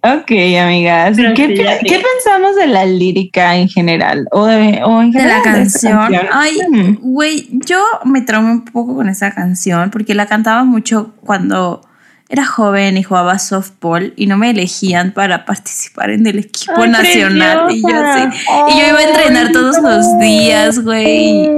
Ok, 0.02 0.32
amigas. 0.62 1.18
Pero 1.18 1.34
¿Qué, 1.34 1.48
sí, 1.48 1.56
sí. 1.58 1.86
qué 1.86 2.02
pensamos 2.02 2.56
de 2.56 2.68
la 2.68 2.86
lírica 2.86 3.58
en 3.58 3.68
general? 3.68 4.28
O, 4.32 4.46
de, 4.46 4.82
o 4.86 5.02
en 5.02 5.12
de 5.12 5.20
general 5.20 5.42
la 5.44 5.52
de 5.52 5.58
canción. 5.60 6.16
Ay, 6.32 6.58
Mm. 6.70 6.98
güey, 7.02 7.50
yo 7.52 7.84
me 8.06 8.22
traumé 8.22 8.52
un 8.52 8.66
poco 8.66 8.96
con 8.96 9.10
esa 9.10 9.32
canción 9.36 9.90
porque 9.92 10.16
la 10.16 10.26
cantaba 10.26 10.64
mucho 10.64 11.14
cuando 11.26 11.82
era 12.30 12.46
joven 12.46 12.96
y 12.96 13.04
jugaba 13.04 13.40
softball 13.40 14.14
y 14.16 14.28
no 14.28 14.38
me 14.38 14.52
elegían 14.52 15.12
para 15.14 15.46
participar 15.46 16.12
en 16.12 16.26
el 16.28 16.40
equipo 16.40 16.82
Ay, 16.84 16.90
nacional. 16.92 17.72
Y 17.76 17.82
yo 17.82 17.88
así. 17.90 18.38
Y 18.70 18.80
yo 18.80 18.88
iba 18.88 19.00
a 19.00 19.04
entrenar 19.04 19.52
todos 19.52 19.80
los 19.82 20.20
días, 20.20 20.80
güey. 20.80 21.50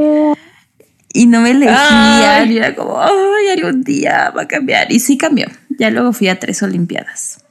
y 1.14 1.26
no 1.28 1.42
me 1.42 1.52
elegían. 1.52 1.78
Ay. 1.78 2.54
Y 2.54 2.58
era 2.58 2.74
como, 2.74 3.00
ay, 3.00 3.50
algún 3.56 3.84
día 3.84 4.32
va 4.36 4.44
a 4.44 4.48
cambiar. 4.48 4.92
Y 4.92 5.00
sí 5.00 5.16
cambió. 5.18 5.46
Ya 5.78 5.92
luego 5.92 6.12
fui 6.14 6.28
a 6.30 6.40
tres 6.40 6.64
Olimpiadas. 6.64 7.44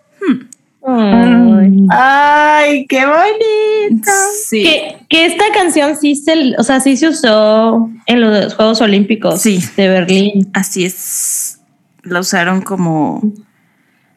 Ay. 0.87 1.87
Ay, 1.91 2.87
qué 2.87 3.05
bonito. 3.07 4.11
Sí. 4.47 4.63
Que, 4.63 4.97
que 5.09 5.27
esta 5.27 5.45
canción 5.55 5.97
sí 5.97 6.15
se, 6.17 6.55
o 6.59 6.63
sea, 6.63 6.81
sí 6.81 6.97
se 6.97 7.09
usó 7.09 7.91
en 8.07 8.21
los 8.21 8.55
Juegos 8.55 8.81
Olímpicos 8.81 9.43
Sí. 9.43 9.63
de 9.77 9.89
Berlín. 9.89 10.51
Así 10.55 10.85
es. 10.85 11.61
La 12.03 12.21
usaron 12.21 12.63
como, 12.63 13.21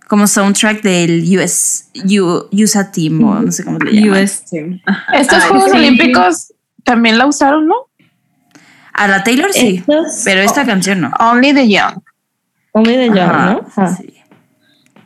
como 0.07 0.25
soundtrack 0.27 0.81
del 0.83 1.23
US, 1.37 1.89
U- 1.95 2.47
USA 2.51 2.91
Team 2.91 3.23
o 3.23 3.39
no 3.41 3.51
sé 3.51 3.63
cómo 3.65 3.77
le 3.79 3.91
llaman. 4.01 4.23
US 4.23 4.45
Team. 4.49 4.79
Estos 5.13 5.43
Ay, 5.43 5.49
Juegos 5.49 5.71
sí. 5.71 5.77
Olímpicos 5.77 6.53
también 6.83 7.17
la 7.17 7.25
usaron, 7.25 7.67
¿no? 7.67 7.75
A 8.93 9.07
la 9.07 9.23
Taylor 9.23 9.51
sí, 9.51 9.77
Estos- 9.79 10.21
pero 10.23 10.41
esta 10.41 10.65
canción 10.65 11.01
no. 11.01 11.11
Only 11.19 11.53
the 11.53 11.67
Young. 11.67 11.99
Only 12.73 12.93
the 12.93 13.07
Young, 13.07 13.19
Ajá, 13.19 13.53
¿no? 13.75 13.95
Sí. 13.97 14.12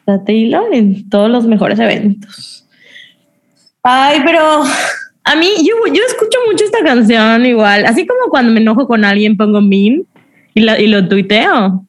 La 0.07 0.23
Taylor 0.23 0.73
en 0.73 1.07
todos 1.09 1.29
los 1.29 1.45
mejores 1.45 1.77
eventos. 1.79 2.65
Ay, 3.83 4.21
pero 4.25 4.63
a 5.23 5.35
mí, 5.35 5.47
yo, 5.59 5.93
yo 5.93 6.01
escucho 6.07 6.37
mucho 6.49 6.63
esta 6.65 6.83
canción 6.83 7.45
igual, 7.45 7.85
así 7.85 8.07
como 8.07 8.29
cuando 8.29 8.51
me 8.53 8.59
enojo 8.61 8.87
con 8.87 9.03
alguien 9.05 9.35
pongo 9.37 9.61
mean 9.61 10.03
y, 10.53 10.61
la- 10.61 10.79
y 10.79 10.87
lo 10.87 11.07
tuiteo. 11.07 11.85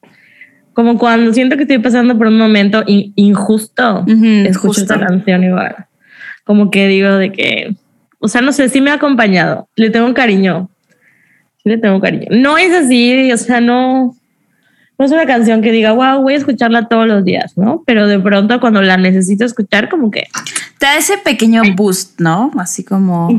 Como 0.73 0.97
cuando 0.97 1.33
siento 1.33 1.55
que 1.57 1.63
estoy 1.63 1.79
pasando 1.79 2.17
por 2.17 2.27
un 2.27 2.37
momento 2.37 2.83
in- 2.87 3.11
injusto, 3.15 4.01
Ujú, 4.01 4.25
escucho 4.45 4.67
justo. 4.67 4.81
esta 4.93 4.99
canción 4.99 5.43
igual. 5.43 5.75
Como 6.45 6.69
que 6.71 6.87
digo 6.87 7.11
de 7.15 7.31
que, 7.31 7.73
o 8.19 8.27
sea, 8.27 8.41
no 8.41 8.51
sé, 8.51 8.67
sí 8.69 8.81
me 8.81 8.91
ha 8.91 8.95
acompañado, 8.95 9.67
le 9.75 9.89
tengo 9.89 10.13
cariño, 10.13 10.69
sí 11.63 11.69
le 11.69 11.77
tengo 11.77 11.99
cariño. 12.01 12.27
No 12.31 12.57
es 12.57 12.73
así, 12.73 13.31
o 13.31 13.37
sea, 13.37 13.59
no, 13.61 14.15
no 14.99 15.05
es 15.05 15.11
una 15.13 15.25
canción 15.25 15.61
que 15.61 15.71
diga, 15.71 15.93
wow, 15.93 16.21
voy 16.21 16.33
a 16.33 16.37
escucharla 16.37 16.89
todos 16.89 17.07
los 17.07 17.23
días, 17.23 17.57
¿no? 17.57 17.83
Pero 17.85 18.05
de 18.05 18.19
pronto 18.19 18.59
cuando 18.59 18.81
la 18.81 18.97
necesito 18.97 19.45
escuchar, 19.45 19.87
como 19.87 20.11
que... 20.11 20.27
Te 20.77 20.85
da 20.85 20.97
ese 20.97 21.17
pequeño 21.17 21.61
boost, 21.75 22.19
¿no? 22.19 22.51
Así 22.57 22.83
como. 22.83 23.29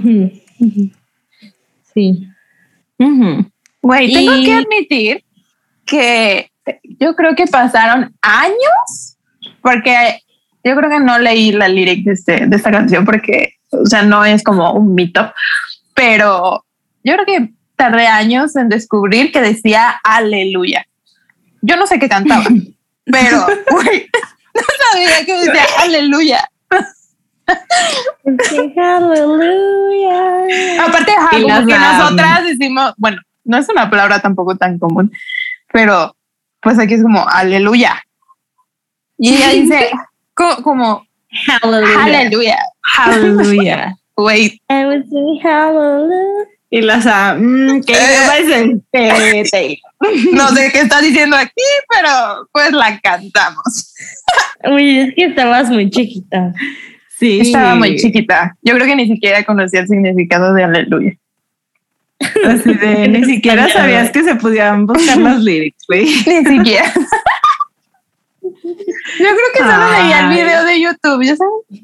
Sí. 1.95 2.27
Güey, 3.83 4.13
tengo 4.13 4.37
Y- 4.37 4.45
que 4.45 4.55
admitir 4.55 5.25
que 5.85 6.51
yo 6.99 7.15
creo 7.15 7.35
que 7.35 7.47
pasaron 7.47 8.15
años 8.23 9.17
porque 9.63 10.21
yo 10.63 10.77
creo 10.77 10.91
que 10.91 11.01
no 11.01 11.19
leí 11.19 11.53
la 11.53 11.69
lyric 11.69 12.05
de, 12.05 12.13
este, 12.13 12.47
de 12.47 12.57
esta 12.57 12.71
canción 12.71 13.05
porque, 13.05 13.55
o 13.71 13.87
sea, 13.87 14.03
no 14.03 14.25
es 14.25 14.43
como 14.45 14.73
un 14.73 14.95
mito, 14.95 15.33
pero 15.95 16.65
yo 17.03 17.15
creo 17.15 17.27
que 17.27 17.51
tardé 17.77 18.07
años 18.07 18.55
en 18.57 18.69
descubrir 18.69 19.33
que 19.33 19.41
decía 19.41 19.99
aleluya. 20.05 20.87
Yo 21.63 21.77
no 21.77 21.87
sé 21.87 21.99
qué 21.99 22.09
cantaba, 22.09 22.45
pero 23.05 23.47
güey, 23.71 24.09
no 24.55 24.63
sabía 24.93 25.25
que 25.25 25.33
decía 25.39 25.65
aleluya. 25.81 26.49
Aparte, 30.81 31.13
como 31.31 31.49
las 31.49 31.67
que 31.67 31.79
nosotras 31.79 32.45
decimos, 32.45 32.95
bueno, 32.97 33.21
no 33.45 33.59
es 33.59 33.69
una 33.69 33.91
palabra 33.91 34.21
tampoco 34.21 34.57
tan 34.57 34.79
común, 34.79 35.13
pero 35.73 36.15
pues 36.61 36.79
aquí 36.79 36.95
es 36.95 37.03
como 37.03 37.27
aleluya. 37.29 38.03
Y 39.19 39.35
ella 39.37 39.49
dice 39.53 39.91
co- 40.35 40.63
como 40.63 41.07
Hallelujah. 41.47 42.05
aleluya. 42.05 42.59
Hallelujah. 42.83 43.95
Wait, 44.17 44.61
I 44.69 44.85
would 44.85 45.05
say 45.09 45.39
hallelujah. 45.43 46.47
Y 46.73 46.83
las 46.83 47.05
ah, 47.07 47.37
mm, 47.37 47.83
que 47.83 47.93
Eh. 47.93 49.41
el 49.41 49.51
Taylor. 49.51 49.79
no 50.33 50.49
sé 50.49 50.71
qué 50.73 50.81
está 50.81 51.01
diciendo 51.01 51.37
aquí, 51.37 51.53
pero 51.89 52.49
pues 52.53 52.71
la 52.73 52.99
cantamos. 53.01 53.93
Uy, 54.71 55.01
es 55.01 55.15
que 55.15 55.25
estabas 55.27 55.69
muy 55.69 55.91
chiquita. 55.91 56.53
Sí. 57.19 57.41
Estaba 57.41 57.75
muy 57.75 57.97
chiquita. 57.97 58.57
Yo 58.63 58.75
creo 58.75 58.87
que 58.87 58.97
ni 58.97 59.09
siquiera 59.09 59.45
conocía 59.45 59.81
el 59.81 59.89
significado 59.89 60.55
de 60.55 60.65
aleluya. 60.65 61.13
Así 62.47 62.73
de, 62.75 63.09
ni 63.13 63.25
siquiera 63.25 63.69
sabías 63.69 64.11
que 64.11 64.23
se 64.23 64.37
podían 64.37 64.87
buscar 64.87 65.19
los 65.19 65.41
lyrics, 65.43 65.85
güey. 65.89 66.05
Ni 66.05 66.45
siquiera. 66.45 66.93
Yo 68.43 69.27
creo 69.27 69.53
que 69.55 69.59
solo 69.59 69.91
veía 69.91 70.21
el 70.21 70.27
Ay. 70.27 70.37
video 70.37 70.65
de 70.65 70.81
YouTube, 70.81 71.25
ya 71.25 71.37
sabes. 71.37 71.83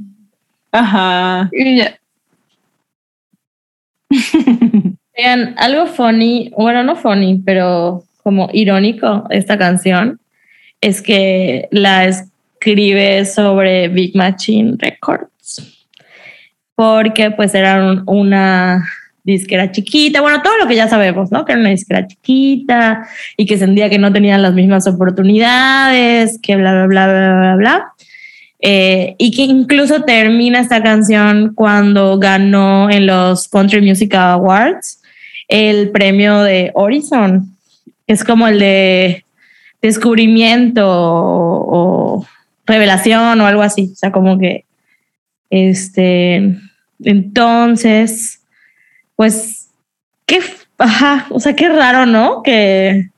Ajá. 0.73 1.49
Y 1.53 1.79
ya. 1.79 1.99
Vean, 5.17 5.55
algo 5.59 5.87
funny, 5.87 6.51
bueno, 6.57 6.83
no 6.85 6.95
funny, 6.97 7.41
pero 7.45 8.05
como 8.23 8.49
irónico 8.53 9.27
esta 9.31 9.57
canción 9.57 10.21
es 10.81 11.01
que 11.01 11.69
la 11.71 12.05
escribe 12.07 13.25
sobre 13.25 13.89
Big 13.89 14.15
Machine 14.15 14.75
Records 14.79 15.73
porque 16.75 17.31
pues 17.31 17.55
era 17.55 17.83
un- 17.83 18.03
una 18.07 18.85
disquera 19.25 19.73
chiquita, 19.73 20.21
bueno, 20.21 20.43
todo 20.43 20.59
lo 20.59 20.69
que 20.69 20.77
ya 20.77 20.87
sabemos, 20.89 21.33
¿no? 21.33 21.45
Que 21.47 21.53
era 21.53 21.61
una 21.63 21.71
disquera 21.71 22.07
chiquita 22.07 23.09
y 23.39 23.47
que 23.47 23.57
sentía 23.57 23.89
que 23.89 23.99
no 23.99 24.13
tenían 24.13 24.43
las 24.43 24.53
mismas 24.53 24.87
oportunidades, 24.87 26.39
que 26.43 26.57
bla, 26.57 26.73
bla, 26.73 26.87
bla, 26.87 27.07
bla, 27.07 27.39
bla, 27.41 27.57
bla. 27.57 27.93
Eh, 28.61 29.15
y 29.19 29.31
que 29.33 29.43
incluso 29.43 30.03
termina 30.03 30.61
esta 30.61 30.83
canción 30.83 31.55
cuando 31.55 32.19
ganó 32.19 32.91
en 32.91 33.07
los 33.07 33.49
Country 33.49 33.81
Music 33.81 34.15
Awards 34.15 35.03
el 35.49 35.91
premio 35.91 36.43
de 36.43 36.71
Horizon. 36.75 37.57
Es 38.07 38.25
como 38.25 38.49
el 38.49 38.59
de 38.59 39.25
descubrimiento 39.83 40.87
o, 40.89 42.19
o 42.19 42.27
revelación 42.67 43.41
o 43.41 43.47
algo 43.47 43.63
así. 43.63 43.91
O 43.93 43.97
sea, 43.97 44.13
como 44.13 44.39
que 44.39 44.65
este. 45.51 46.57
Entonces, 47.03 48.41
pues, 49.17 49.71
qué, 50.25 50.41
ajá, 50.79 51.27
o 51.31 51.41
sea, 51.41 51.55
qué 51.55 51.69
raro, 51.69 52.07
¿no? 52.07 52.43
Que 52.43 53.11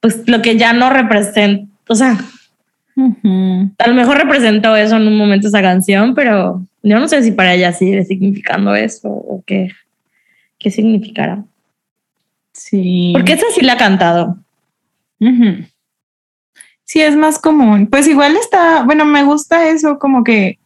pues 0.00 0.22
lo 0.26 0.42
que 0.42 0.56
ya 0.56 0.72
no 0.72 0.90
representa, 0.90 1.70
o 1.88 1.94
sea, 1.94 2.18
a 2.96 3.88
lo 3.88 3.94
mejor 3.94 4.18
representó 4.18 4.74
eso 4.76 4.96
en 4.96 5.06
un 5.06 5.16
momento 5.16 5.48
esa 5.48 5.62
canción, 5.62 6.14
pero 6.14 6.64
yo 6.82 6.98
no 6.98 7.08
sé 7.08 7.22
si 7.22 7.32
para 7.32 7.54
ella 7.54 7.72
sigue 7.72 8.04
significando 8.04 8.74
eso 8.74 9.08
o 9.08 9.42
qué, 9.46 9.70
qué 10.60 10.70
significará. 10.70 11.42
Sí. 12.52 13.10
Porque 13.14 13.32
esa 13.32 13.46
sí 13.52 13.62
la 13.62 13.72
ha 13.72 13.76
cantado. 13.76 14.36
Sí, 16.84 17.00
es 17.00 17.16
más 17.16 17.38
común. 17.38 17.88
Pues 17.88 18.06
igual 18.06 18.36
está, 18.36 18.84
bueno, 18.84 19.04
me 19.04 19.24
gusta 19.24 19.68
eso, 19.68 19.98
como 19.98 20.22
que 20.22 20.58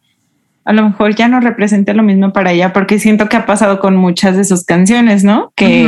a 0.63 0.73
lo 0.73 0.83
mejor 0.83 1.15
ya 1.15 1.27
no 1.27 1.39
representa 1.39 1.93
lo 1.93 2.03
mismo 2.03 2.33
para 2.33 2.51
ella, 2.51 2.73
porque 2.73 2.99
siento 2.99 3.29
que 3.29 3.37
ha 3.37 3.45
pasado 3.45 3.79
con 3.79 3.95
muchas 3.95 4.35
de 4.35 4.43
sus 4.43 4.65
canciones, 4.65 5.23
¿no? 5.23 5.53
Que, 5.55 5.87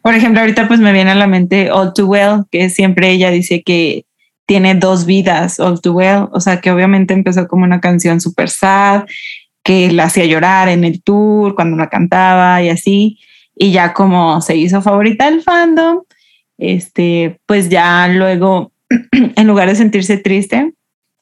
por 0.00 0.14
ejemplo, 0.14 0.40
ahorita 0.40 0.66
pues 0.66 0.80
me 0.80 0.92
viene 0.92 1.10
a 1.10 1.14
la 1.14 1.26
mente 1.26 1.70
All 1.70 1.92
Too 1.94 2.06
Well, 2.06 2.44
que 2.50 2.70
siempre 2.70 3.10
ella 3.10 3.30
dice 3.30 3.62
que 3.62 4.06
tiene 4.46 4.74
dos 4.74 5.04
vidas, 5.04 5.60
All 5.60 5.82
Too 5.82 5.92
Well, 5.92 6.28
o 6.32 6.40
sea, 6.40 6.62
que 6.62 6.70
obviamente 6.70 7.12
empezó 7.12 7.46
como 7.46 7.64
una 7.64 7.80
canción 7.80 8.22
súper 8.22 8.48
sad, 8.48 9.04
que 9.62 9.92
la 9.92 10.04
hacía 10.04 10.24
llorar 10.24 10.70
en 10.70 10.84
el 10.84 11.02
tour 11.02 11.54
cuando 11.54 11.76
la 11.76 11.90
cantaba 11.90 12.62
y 12.62 12.70
así, 12.70 13.18
y 13.58 13.72
ya 13.72 13.92
como 13.92 14.40
se 14.40 14.56
hizo 14.56 14.80
favorita 14.82 15.30
del 15.30 15.42
fandom, 15.42 16.02
este, 16.58 17.38
pues 17.46 17.68
ya 17.68 18.08
luego, 18.08 18.72
en 19.12 19.46
lugar 19.46 19.68
de 19.68 19.76
sentirse 19.76 20.16
triste, 20.18 20.72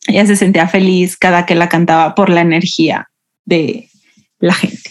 ella 0.07 0.27
se 0.27 0.37
sentía 0.37 0.69
feliz 0.69 1.17
cada 1.17 1.47
que 1.47 1.55
la 1.55 1.69
cantaba 1.69 2.15
por 2.15 2.31
la 2.31 2.43
energía 2.43 3.09
de 3.45 3.89
la 4.39 4.55
gente. 4.55 4.91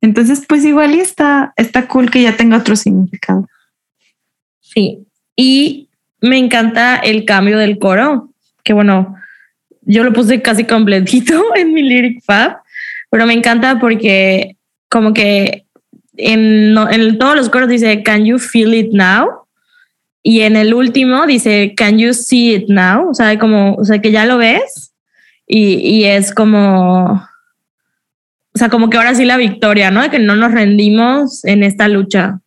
Entonces, 0.00 0.44
pues 0.48 0.64
igual 0.64 0.94
y 0.94 1.00
está, 1.00 1.52
está 1.56 1.88
cool 1.88 2.10
que 2.10 2.22
ya 2.22 2.36
tenga 2.36 2.56
otro 2.56 2.76
significado. 2.76 3.46
Sí. 4.60 5.06
Y 5.36 5.88
me 6.20 6.38
encanta 6.38 6.96
el 6.96 7.24
cambio 7.24 7.58
del 7.58 7.78
coro, 7.78 8.30
que 8.64 8.72
bueno, 8.72 9.16
yo 9.82 10.04
lo 10.04 10.12
puse 10.12 10.42
casi 10.42 10.64
completito 10.64 11.42
en 11.56 11.72
mi 11.72 11.82
lyric 11.82 12.22
fab, 12.24 12.58
pero 13.10 13.26
me 13.26 13.34
encanta 13.34 13.78
porque 13.78 14.56
como 14.88 15.12
que 15.12 15.64
en, 16.18 16.76
en 16.76 17.18
todos 17.18 17.36
los 17.36 17.48
coros 17.48 17.68
dice, 17.68 18.02
can 18.02 18.24
you 18.24 18.38
feel 18.38 18.74
it 18.74 18.90
now? 18.92 19.28
Y 20.22 20.40
en 20.40 20.56
el 20.56 20.74
último 20.74 21.26
dice, 21.26 21.74
can 21.76 21.98
you 21.98 22.12
see 22.12 22.54
it 22.54 22.68
now? 22.68 23.10
O 23.10 23.14
sea, 23.14 23.38
como, 23.38 23.74
o 23.74 23.84
sea, 23.84 24.00
que 24.00 24.10
ya 24.10 24.26
lo 24.26 24.36
ves 24.36 24.92
y, 25.46 25.76
y 25.76 26.04
es 26.04 26.34
como, 26.34 27.12
o 28.54 28.58
sea, 28.58 28.68
como 28.68 28.90
que 28.90 28.96
ahora 28.96 29.14
sí 29.14 29.24
la 29.24 29.36
victoria, 29.36 29.90
¿no? 29.90 30.02
De 30.02 30.10
que 30.10 30.18
no 30.18 30.36
nos 30.36 30.52
rendimos 30.52 31.44
en 31.44 31.62
esta 31.62 31.88
lucha. 31.88 32.40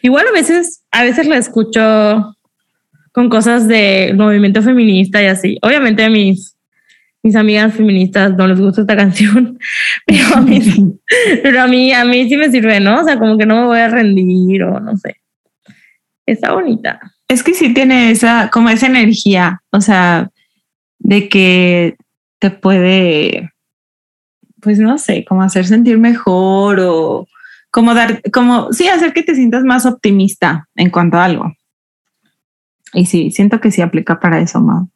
Igual 0.00 0.26
a 0.26 0.32
veces, 0.32 0.82
a 0.90 1.04
veces 1.04 1.26
la 1.26 1.36
escucho 1.36 2.36
con 3.12 3.28
cosas 3.28 3.68
de 3.68 4.14
movimiento 4.16 4.62
feminista 4.62 5.22
y 5.22 5.26
así. 5.26 5.58
Obviamente 5.62 6.08
mis, 6.08 6.56
mis 7.22 7.36
amigas 7.36 7.74
feministas 7.74 8.36
no 8.36 8.46
les 8.46 8.58
gusta 8.58 8.80
esta 8.80 8.96
canción, 8.96 9.58
pero 10.06 10.36
a 10.36 10.40
mí, 10.40 10.60
pero 11.42 11.62
a 11.62 11.66
mí, 11.66 11.92
a 11.92 12.04
mí 12.04 12.28
sí 12.28 12.36
me 12.36 12.50
sirve, 12.50 12.80
¿no? 12.80 13.00
O 13.00 13.04
sea, 13.04 13.18
como 13.18 13.38
que 13.38 13.46
no 13.46 13.60
me 13.60 13.66
voy 13.66 13.78
a 13.78 13.88
rendir 13.88 14.64
o 14.64 14.80
no 14.80 14.96
sé. 14.96 15.16
Está 16.26 16.52
bonita. 16.52 17.00
Es 17.28 17.42
que 17.42 17.54
sí 17.54 17.72
tiene 17.72 18.10
esa, 18.10 18.50
como 18.50 18.68
esa 18.70 18.86
energía, 18.86 19.62
o 19.70 19.80
sea, 19.80 20.30
de 20.98 21.28
que 21.28 21.96
te 22.38 22.50
puede, 22.50 23.52
pues 24.60 24.78
no 24.78 24.98
sé, 24.98 25.24
como 25.24 25.42
hacer 25.42 25.66
sentir 25.66 25.98
mejor 25.98 26.80
o 26.80 27.28
como 27.70 27.94
dar, 27.94 28.20
como, 28.32 28.72
sí, 28.72 28.88
hacer 28.88 29.12
que 29.12 29.22
te 29.22 29.34
sientas 29.34 29.64
más 29.64 29.86
optimista 29.86 30.68
en 30.74 30.90
cuanto 30.90 31.16
a 31.16 31.24
algo. 31.24 31.52
Y 32.92 33.06
sí, 33.06 33.30
siento 33.30 33.60
que 33.60 33.70
sí 33.70 33.80
aplica 33.80 34.20
para 34.20 34.40
eso, 34.40 34.60
más. 34.60 34.91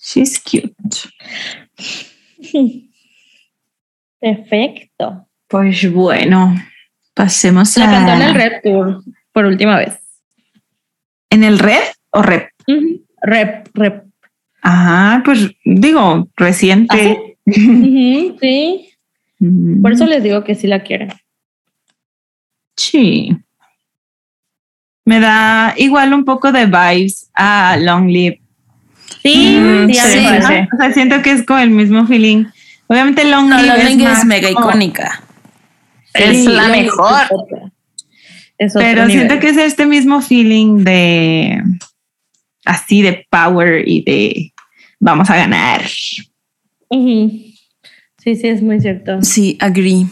She's 0.00 0.38
cute. 0.40 0.74
Perfecto. 4.20 5.26
Pues 5.46 5.92
bueno, 5.92 6.54
pasemos 7.14 7.76
La 7.76 7.88
a... 7.88 7.90
cantó 7.92 8.12
en 8.12 8.22
el 8.22 8.34
Red 8.34 8.52
Tour 8.62 9.02
por 9.32 9.44
última 9.44 9.76
vez. 9.78 9.98
¿En 11.30 11.44
el 11.44 11.58
red 11.58 11.82
o 12.10 12.22
rep? 12.22 12.50
Ujú. 12.66 13.04
Rep, 13.22 13.68
rep. 13.74 14.04
Ah, 14.62 15.22
pues 15.24 15.50
digo, 15.64 16.28
reciente. 16.36 17.36
Ujú, 17.46 18.36
Sí. 18.40 18.90
Mm, 19.38 19.80
Por 19.82 19.92
eso 19.92 20.06
les 20.06 20.22
digo 20.22 20.44
que 20.44 20.54
sí 20.54 20.66
la 20.66 20.82
quieren. 20.82 21.10
Sí. 22.76 23.36
Me 25.04 25.18
da 25.20 25.74
igual 25.76 26.12
un 26.12 26.24
poco 26.24 26.52
de 26.52 26.66
vibes 26.66 27.30
a 27.34 27.76
Long 27.78 28.08
Live. 28.08 28.39
Sí, 29.22 29.56
Mm, 29.58 29.90
sí. 29.90 29.98
O 30.72 30.76
sea, 30.78 30.92
siento 30.92 31.20
que 31.22 31.32
es 31.32 31.42
como 31.44 31.58
el 31.60 31.70
mismo 31.70 32.06
feeling. 32.06 32.46
Obviamente 32.86 33.24
Long 33.24 33.48
No, 33.48 33.56
Live 33.60 33.66
la 33.84 33.88
es, 33.90 33.96
más 33.98 34.18
es 34.20 34.24
mega 34.24 34.52
como- 34.52 34.68
icónica. 34.70 35.22
Es 36.14 36.44
la 36.44 36.62
Long 36.68 36.70
mejor. 36.70 37.22
es 38.58 38.72
Pero 38.74 39.06
nivel. 39.06 39.10
siento 39.12 39.38
que 39.40 39.48
es 39.50 39.56
este 39.58 39.86
mismo 39.86 40.20
feeling 40.22 40.84
de 40.84 41.62
así 42.64 43.02
de 43.02 43.26
power 43.30 43.86
y 43.86 44.02
de 44.04 44.52
vamos 44.98 45.30
a 45.30 45.36
ganar. 45.36 45.82
Sí, 46.90 47.54
sí, 48.36 48.48
es 48.48 48.60
muy 48.62 48.80
cierto. 48.80 49.22
Sí, 49.22 49.56
agree. 49.60 50.06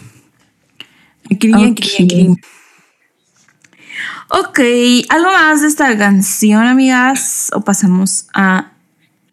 Agree, 1.30 1.52
Ok. 1.54 1.80
agree, 1.80 2.04
agree. 2.04 2.34
Ok, 4.30 4.60
¿algo 5.10 5.30
más 5.32 5.62
de 5.62 5.68
esta 5.68 5.96
canción, 5.98 6.64
amigas? 6.66 7.50
¿O 7.54 7.62
pasamos 7.62 8.28
a...? 8.34 8.72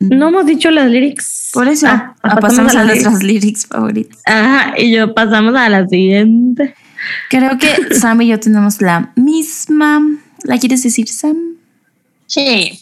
No 0.09 0.29
hemos 0.29 0.45
dicho 0.45 0.71
las 0.71 0.89
lyrics. 0.89 1.49
Por 1.53 1.67
eso, 1.67 1.87
Ah, 1.87 2.15
a- 2.21 2.35
pasamos 2.37 2.73
a, 2.75 2.79
las 2.79 2.87
lyrics. 2.87 3.03
nuestras 3.05 3.23
lyrics 3.23 3.65
favoritas. 3.67 4.19
Ajá, 4.25 4.73
y 4.77 4.91
yo 4.91 5.13
pasamos 5.13 5.55
a 5.55 5.69
la 5.69 5.87
siguiente. 5.87 6.75
Creo 7.29 7.57
que 7.57 7.93
Sam 7.95 8.21
y 8.23 8.27
yo 8.27 8.39
tenemos 8.39 8.81
la 8.81 9.11
misma. 9.15 10.01
¿La 10.43 10.57
quieres 10.57 10.83
decir, 10.83 11.07
Sam? 11.07 11.37
Sí. 12.27 12.79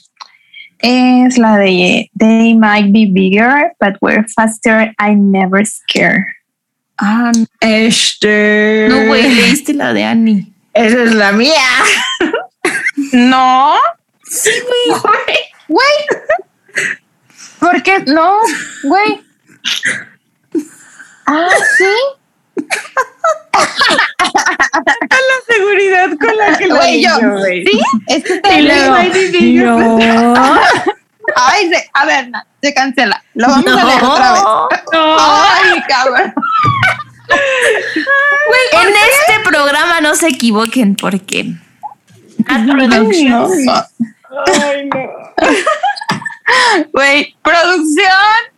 Es 0.79 1.37
la 1.37 1.57
de 1.57 2.09
They 2.17 2.55
might 2.55 2.91
be 2.91 3.07
bigger, 3.09 3.71
but 3.79 3.95
we're 4.01 4.25
faster. 4.35 4.93
I 4.99 5.15
never 5.15 5.65
scare. 5.65 6.25
Ah, 6.97 7.31
no, 7.35 7.45
Este. 7.61 8.87
no, 8.89 9.05
güey, 9.07 9.33
leíste 9.33 9.73
la 9.73 9.93
de 9.93 10.03
Annie. 10.03 10.47
Esa 10.73 11.03
es 11.03 11.13
la 11.13 11.31
mía. 11.31 11.51
No, 13.11 13.73
Sí, 14.29 14.49
güey. 14.87 15.37
güey. 15.67 16.95
¿Por 17.63 17.81
qué? 17.83 17.99
No, 18.07 18.39
güey. 18.83 19.21
Ah, 21.25 21.47
sí. 21.77 21.85
La 25.09 25.55
seguridad 25.55 26.09
con 26.19 26.35
la 26.37 26.57
que 26.57 26.67
la 26.67 26.75
Güey, 26.75 27.03
yo. 27.03 27.09
güey. 27.39 27.65
Sí, 27.65 27.79
es 28.07 28.23
que 28.23 28.39
te 28.39 28.61
luego, 28.61 28.97
no, 30.17 30.35
Ay, 31.35 31.69
se- 31.69 31.89
a 31.93 32.05
ver, 32.05 32.29
na- 32.29 32.45
se 32.61 32.73
cancela. 32.73 33.23
Lo 33.35 33.47
vamos 33.47 33.65
a 33.67 33.83
leer 33.85 34.03
otra 34.03 34.31
vez. 34.33 34.41
no. 34.91 35.17
Ay, 35.19 35.83
cabrón. 35.87 36.33
En 38.73 38.89
este 38.89 39.39
programa 39.49 40.01
no 40.01 40.15
se 40.15 40.27
equivoquen 40.27 40.95
porque. 40.95 41.45
No, 42.49 42.73
no. 42.75 43.09
Ay, 44.45 44.89
no. 44.89 45.09
Güey, 46.91 47.35
producción, 47.41 48.07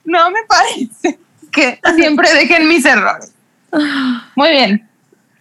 no 0.06 0.32
me 0.32 0.40
parece 0.48 1.20
que 1.52 1.80
siempre 1.96 2.34
dejen 2.34 2.68
mis 2.68 2.86
errores. 2.86 3.32
Muy 4.36 4.50
bien. 4.50 4.90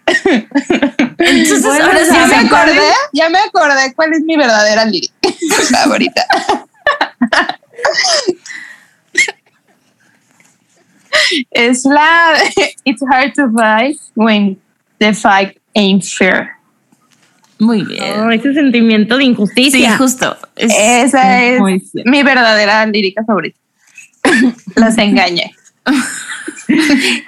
Entonces 0.06 1.62
Bueno, 1.62 1.84
ahora 1.86 2.04
sí 2.04 2.12
Ya 2.12 2.26
me 2.26 2.36
acordé, 2.36 2.80
ya 3.12 3.28
me 3.30 3.38
acordé 3.38 3.94
cuál 3.94 4.12
es 4.12 4.20
mi 4.22 4.36
verdadera 4.36 4.84
lírica 4.84 5.14
favorita. 5.70 6.26
es 11.50 11.84
la 11.84 12.34
de 12.56 12.74
It's 12.84 13.02
hard 13.02 13.34
to 13.34 13.50
fight 13.50 13.96
when 14.14 14.60
the 14.98 15.14
fight 15.14 15.58
ain't 15.74 16.04
fair. 16.04 16.56
Muy 17.58 17.82
bien. 17.82 18.32
Ese 18.32 18.52
sentimiento 18.54 19.16
de 19.16 19.24
Sí, 19.24 19.30
injusticia. 19.30 19.96
justo. 19.96 20.36
Es- 20.56 20.72
Esa 20.76 21.42
es 21.44 21.60
mi 22.04 22.22
verdadera 22.22 22.84
lírica 22.86 23.24
favorita. 23.24 23.58
Las 24.76 24.98
engañé. 24.98 25.54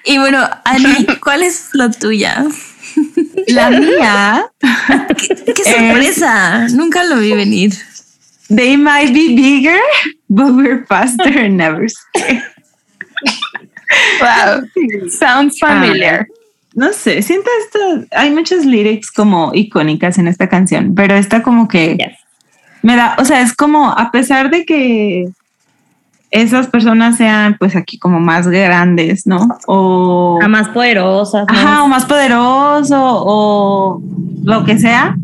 Y 0.04 0.16
bueno, 0.18 0.48
Ani, 0.64 1.04
¿cuál 1.22 1.42
es 1.42 1.68
la 1.74 1.90
tuya? 1.90 2.44
La 3.48 3.68
mía, 3.70 4.46
¡Qué, 5.18 5.52
qué 5.54 5.62
sorpresa! 5.64 6.66
Nunca 6.68 7.04
lo 7.04 7.18
vi 7.18 7.34
venir. 7.34 7.72
they 8.48 8.76
might 8.78 9.12
be 9.12 9.34
bigger, 9.36 9.78
but 10.28 10.52
we're 10.54 10.86
faster 10.86 11.28
and 11.38 11.56
never. 11.58 11.86
Wow. 14.20 14.62
Sounds 15.10 15.58
familiar. 15.58 16.26
No 16.76 16.92
sé, 16.92 17.22
siento 17.22 17.48
esto. 17.64 18.06
Hay 18.12 18.30
muchas 18.30 18.64
lyrics 18.66 19.10
como 19.10 19.50
icónicas 19.54 20.18
en 20.18 20.28
esta 20.28 20.48
canción, 20.48 20.94
pero 20.94 21.14
esta 21.16 21.42
como 21.42 21.66
que 21.68 21.96
Yes. 21.96 22.18
me 22.82 22.94
da, 22.96 23.16
o 23.18 23.24
sea, 23.24 23.40
es 23.40 23.54
como 23.54 23.90
a 23.90 24.10
pesar 24.12 24.50
de 24.50 24.64
que 24.66 25.28
esas 26.30 26.66
personas 26.66 27.16
sean 27.16 27.56
pues 27.58 27.76
aquí 27.76 27.98
como 27.98 28.20
más 28.20 28.46
grandes, 28.48 29.26
¿no? 29.26 29.48
O 29.66 30.38
A 30.42 30.48
más 30.48 30.68
poderosas. 30.68 31.46
¿no? 31.48 31.54
ajá, 31.54 31.82
o 31.82 31.88
más 31.88 32.04
poderoso 32.04 32.94
o 33.00 34.02
lo 34.44 34.64
que 34.64 34.78
sea, 34.78 35.16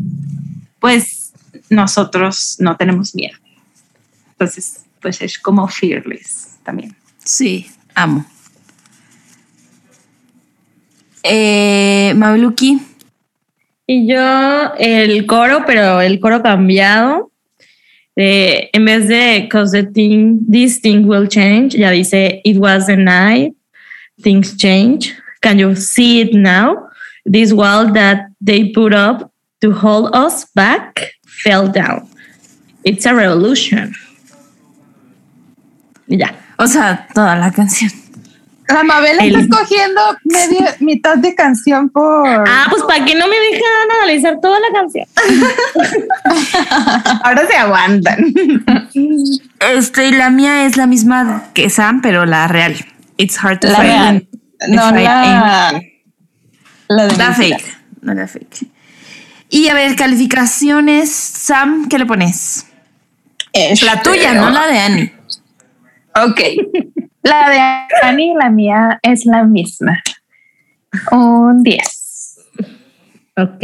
pues 0.79 1.33
nosotros 1.69 2.55
no 2.59 2.75
tenemos 2.77 3.13
miedo. 3.13 3.37
Entonces, 4.31 4.85
pues 5.01 5.21
es 5.21 5.37
como 5.37 5.67
fearless 5.67 6.57
también. 6.63 6.95
Sí, 7.23 7.69
amo. 7.93 8.25
Eh, 11.23 12.13
Mabeluki. 12.15 12.79
Y 13.87 14.07
yo 14.07 14.73
el 14.77 15.25
coro, 15.25 15.63
pero 15.65 16.01
el 16.01 16.19
coro 16.19 16.41
cambiado. 16.41 17.31
De, 18.15 18.69
en 18.73 18.85
vez 18.85 19.07
de 19.07 19.47
cause 19.49 19.71
the 19.71 19.83
thing, 19.83 20.45
this 20.47 20.79
thing 20.79 21.07
will 21.07 21.27
change, 21.27 21.75
ya 21.75 21.89
dice 21.89 22.41
it 22.43 22.57
was 22.57 22.85
the 22.85 22.95
night, 22.95 23.55
things 24.21 24.55
change. 24.55 25.15
Can 25.41 25.57
you 25.57 25.75
see 25.75 26.21
it 26.21 26.33
now? 26.33 26.89
This 27.25 27.51
wall 27.51 27.91
that 27.93 28.27
they 28.39 28.71
put 28.71 28.93
up 28.93 29.31
to 29.61 29.71
hold 29.71 30.13
us 30.13 30.45
back 30.53 31.13
fell 31.25 31.67
down. 31.67 32.07
It's 32.83 33.05
a 33.05 33.13
revolution. 33.13 33.93
Y 36.07 36.17
ya. 36.17 36.35
O 36.57 36.67
sea, 36.67 37.07
toda 37.13 37.35
la 37.35 37.51
canción. 37.51 38.02
La 38.73 38.83
Mabel 38.83 39.17
está 39.19 39.39
escogiendo 39.39 40.01
media, 40.25 40.75
mitad 40.79 41.17
de 41.17 41.33
canción 41.35 41.89
por. 41.89 42.27
Ah, 42.27 42.67
pues 42.69 42.83
para 42.83 43.05
que 43.05 43.15
no 43.15 43.27
me 43.27 43.35
dejan 43.37 43.91
analizar 44.01 44.39
toda 44.41 44.59
la 44.59 44.67
canción. 44.73 45.07
Ahora 47.23 47.47
se 47.47 47.55
aguantan. 47.55 48.33
Este, 49.59 50.07
y 50.07 50.11
la 50.11 50.29
mía 50.29 50.65
es 50.65 50.77
la 50.77 50.87
misma 50.87 51.45
que 51.53 51.69
Sam, 51.69 52.01
pero 52.01 52.25
la 52.25 52.47
real. 52.47 52.75
It's 53.17 53.37
hard 53.43 53.59
to 53.59 53.67
La 53.67 53.75
find. 53.77 53.87
real. 53.89 54.27
No, 54.69 54.91
la. 54.91 55.81
La 56.89 57.07
de 57.07 57.17
La 57.17 57.33
fake. 57.33 57.77
No 58.01 58.13
la 58.13 58.27
fake. 58.27 58.67
Y 59.49 59.67
a 59.69 59.73
ver, 59.73 59.95
calificaciones. 59.95 61.11
Sam, 61.11 61.87
¿qué 61.89 61.97
le 61.99 62.05
pones? 62.05 62.67
Este, 63.53 63.85
La 63.85 64.01
tuya, 64.01 64.33
no 64.33 64.49
la 64.49 64.67
de 64.67 64.79
Annie. 64.79 65.13
Ok. 66.15 66.41
La 67.23 67.49
de 67.49 68.05
Annie 68.05 68.31
y 68.31 68.35
la 68.35 68.49
mía 68.49 68.99
es 69.01 69.25
la 69.25 69.43
misma. 69.43 70.03
Un 71.11 71.63
10. 71.63 72.39
Ok. 73.37 73.63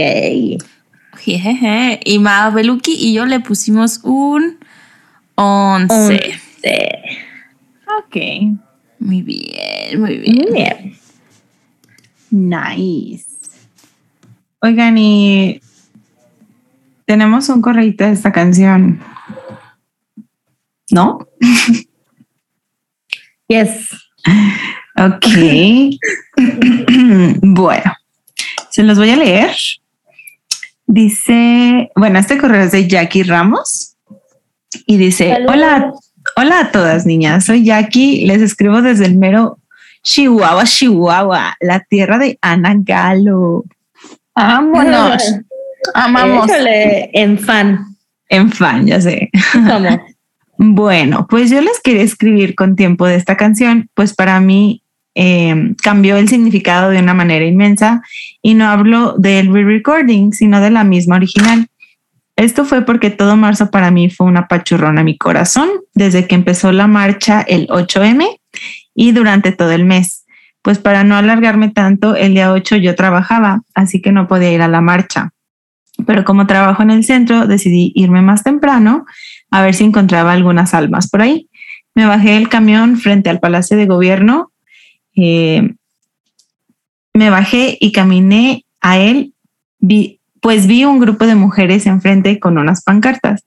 Jejeje. 1.20 2.00
Y 2.06 2.20
Mabeluki 2.20 2.94
y 2.94 3.14
yo 3.14 3.26
le 3.26 3.42
pusimos 3.42 4.00
un 4.04 4.58
11. 5.36 6.20
Ok. 8.00 8.16
Muy 9.00 9.22
bien, 9.22 10.02
muy 10.02 10.18
bien. 10.18 10.36
Muy 10.36 10.54
bien. 10.54 10.98
Nice. 12.32 13.26
Oigan, 14.62 14.98
y 14.98 15.62
tenemos 17.06 17.50
un 17.50 17.62
correíto 17.62 18.06
de 18.06 18.12
esta 18.12 18.32
canción. 18.32 19.00
¿No? 20.92 21.28
Yes. 23.50 23.90
Ok. 24.96 25.26
bueno, 27.42 27.94
se 28.70 28.84
los 28.84 28.98
voy 28.98 29.10
a 29.10 29.16
leer. 29.16 29.56
Dice, 30.86 31.92
bueno, 31.96 32.20
este 32.20 32.38
correo 32.38 32.64
es 32.64 32.72
de 32.72 32.88
Jackie 32.88 33.24
Ramos 33.24 33.96
y 34.86 34.98
dice, 34.98 35.32
Saludos. 35.32 35.56
hola, 35.56 35.94
hola 36.36 36.60
a 36.60 36.72
todas 36.72 37.06
niñas, 37.06 37.46
soy 37.46 37.64
Jackie, 37.64 38.26
les 38.26 38.42
escribo 38.42 38.82
desde 38.82 39.06
el 39.06 39.18
mero 39.18 39.60
Chihuahua, 40.04 40.64
Chihuahua, 40.66 41.56
la 41.60 41.82
tierra 41.82 42.18
de 42.18 42.38
Ana 42.42 42.74
Galo, 42.78 43.66
Vámonos. 44.36 45.22
Amamos. 45.94 46.46
Échale 46.50 47.10
en 47.14 47.38
fan. 47.38 47.86
en 48.30 48.52
fan, 48.52 48.88
ya 48.88 49.02
sé. 49.02 49.30
Bueno, 50.62 51.26
pues 51.30 51.50
yo 51.50 51.62
les 51.62 51.80
quería 51.80 52.04
escribir 52.04 52.54
con 52.54 52.76
tiempo 52.76 53.08
de 53.08 53.16
esta 53.16 53.38
canción, 53.38 53.90
pues 53.94 54.14
para 54.14 54.42
mí 54.42 54.84
eh, 55.16 55.74
cambió 55.82 56.18
el 56.18 56.28
significado 56.28 56.90
de 56.90 57.00
una 57.00 57.14
manera 57.14 57.46
inmensa 57.46 58.04
y 58.42 58.56
no 58.56 58.68
hablo 58.68 59.16
del 59.18 59.54
re-recording, 59.54 60.34
sino 60.34 60.60
de 60.60 60.70
la 60.70 60.84
misma 60.84 61.16
original. 61.16 61.70
Esto 62.36 62.66
fue 62.66 62.82
porque 62.82 63.10
todo 63.10 63.38
marzo 63.38 63.72
para 63.72 63.90
mí 63.90 64.10
fue 64.10 64.28
una 64.28 64.50
pachurrón 64.50 64.98
a 64.98 65.04
mi 65.04 65.18
corazón 65.18 65.70
desde 65.94 66.28
que 66.28 66.36
empezó 66.36 66.74
la 66.74 66.88
marcha 66.88 67.40
el 67.40 67.70
8M 67.70 68.28
y 68.94 69.14
durante 69.14 69.54
todo 69.54 69.72
el 69.72 69.86
mes. 69.86 70.26
Pues 70.62 70.78
para 70.78 71.06
no 71.06 71.16
alargarme 71.16 71.70
tanto, 71.70 72.18
el 72.18 72.34
día 72.34 72.52
8 72.52 72.76
yo 72.76 72.96
trabajaba, 72.96 73.62
así 73.76 74.02
que 74.02 74.12
no 74.12 74.28
podía 74.28 74.52
ir 74.52 74.62
a 74.62 74.68
la 74.68 74.82
marcha. 74.82 75.32
Pero 76.06 76.26
como 76.26 76.48
trabajo 76.48 76.84
en 76.84 76.92
el 76.92 77.06
centro, 77.06 77.48
decidí 77.48 77.94
irme 77.96 78.22
más 78.22 78.44
temprano 78.44 79.06
a 79.52 79.62
ver 79.62 79.74
si 79.76 79.84
encontraba 79.84 80.34
algunas 80.34 80.74
almas 80.74 81.10
por 81.10 81.22
ahí. 81.22 81.50
Me 81.96 82.06
bajé 82.06 82.32
del 82.32 82.50
camión 82.50 82.98
frente 82.98 83.30
al 83.30 83.40
Palacio 83.40 83.78
de 83.78 83.86
Gobierno. 83.86 84.52
eh, 85.16 85.74
me 87.14 87.30
bajé 87.30 87.78
y 87.82 87.92
caminé 87.92 88.66
a 88.80 88.98
él, 88.98 89.34
pues 90.42 90.68
vi 90.68 90.86
un 90.86 91.00
grupo 91.00 91.26
de 91.26 91.36
mujeres 91.36 91.86
enfrente 91.86 92.40
con 92.40 92.58
unas 92.58 92.84
pancartas. 92.84 93.44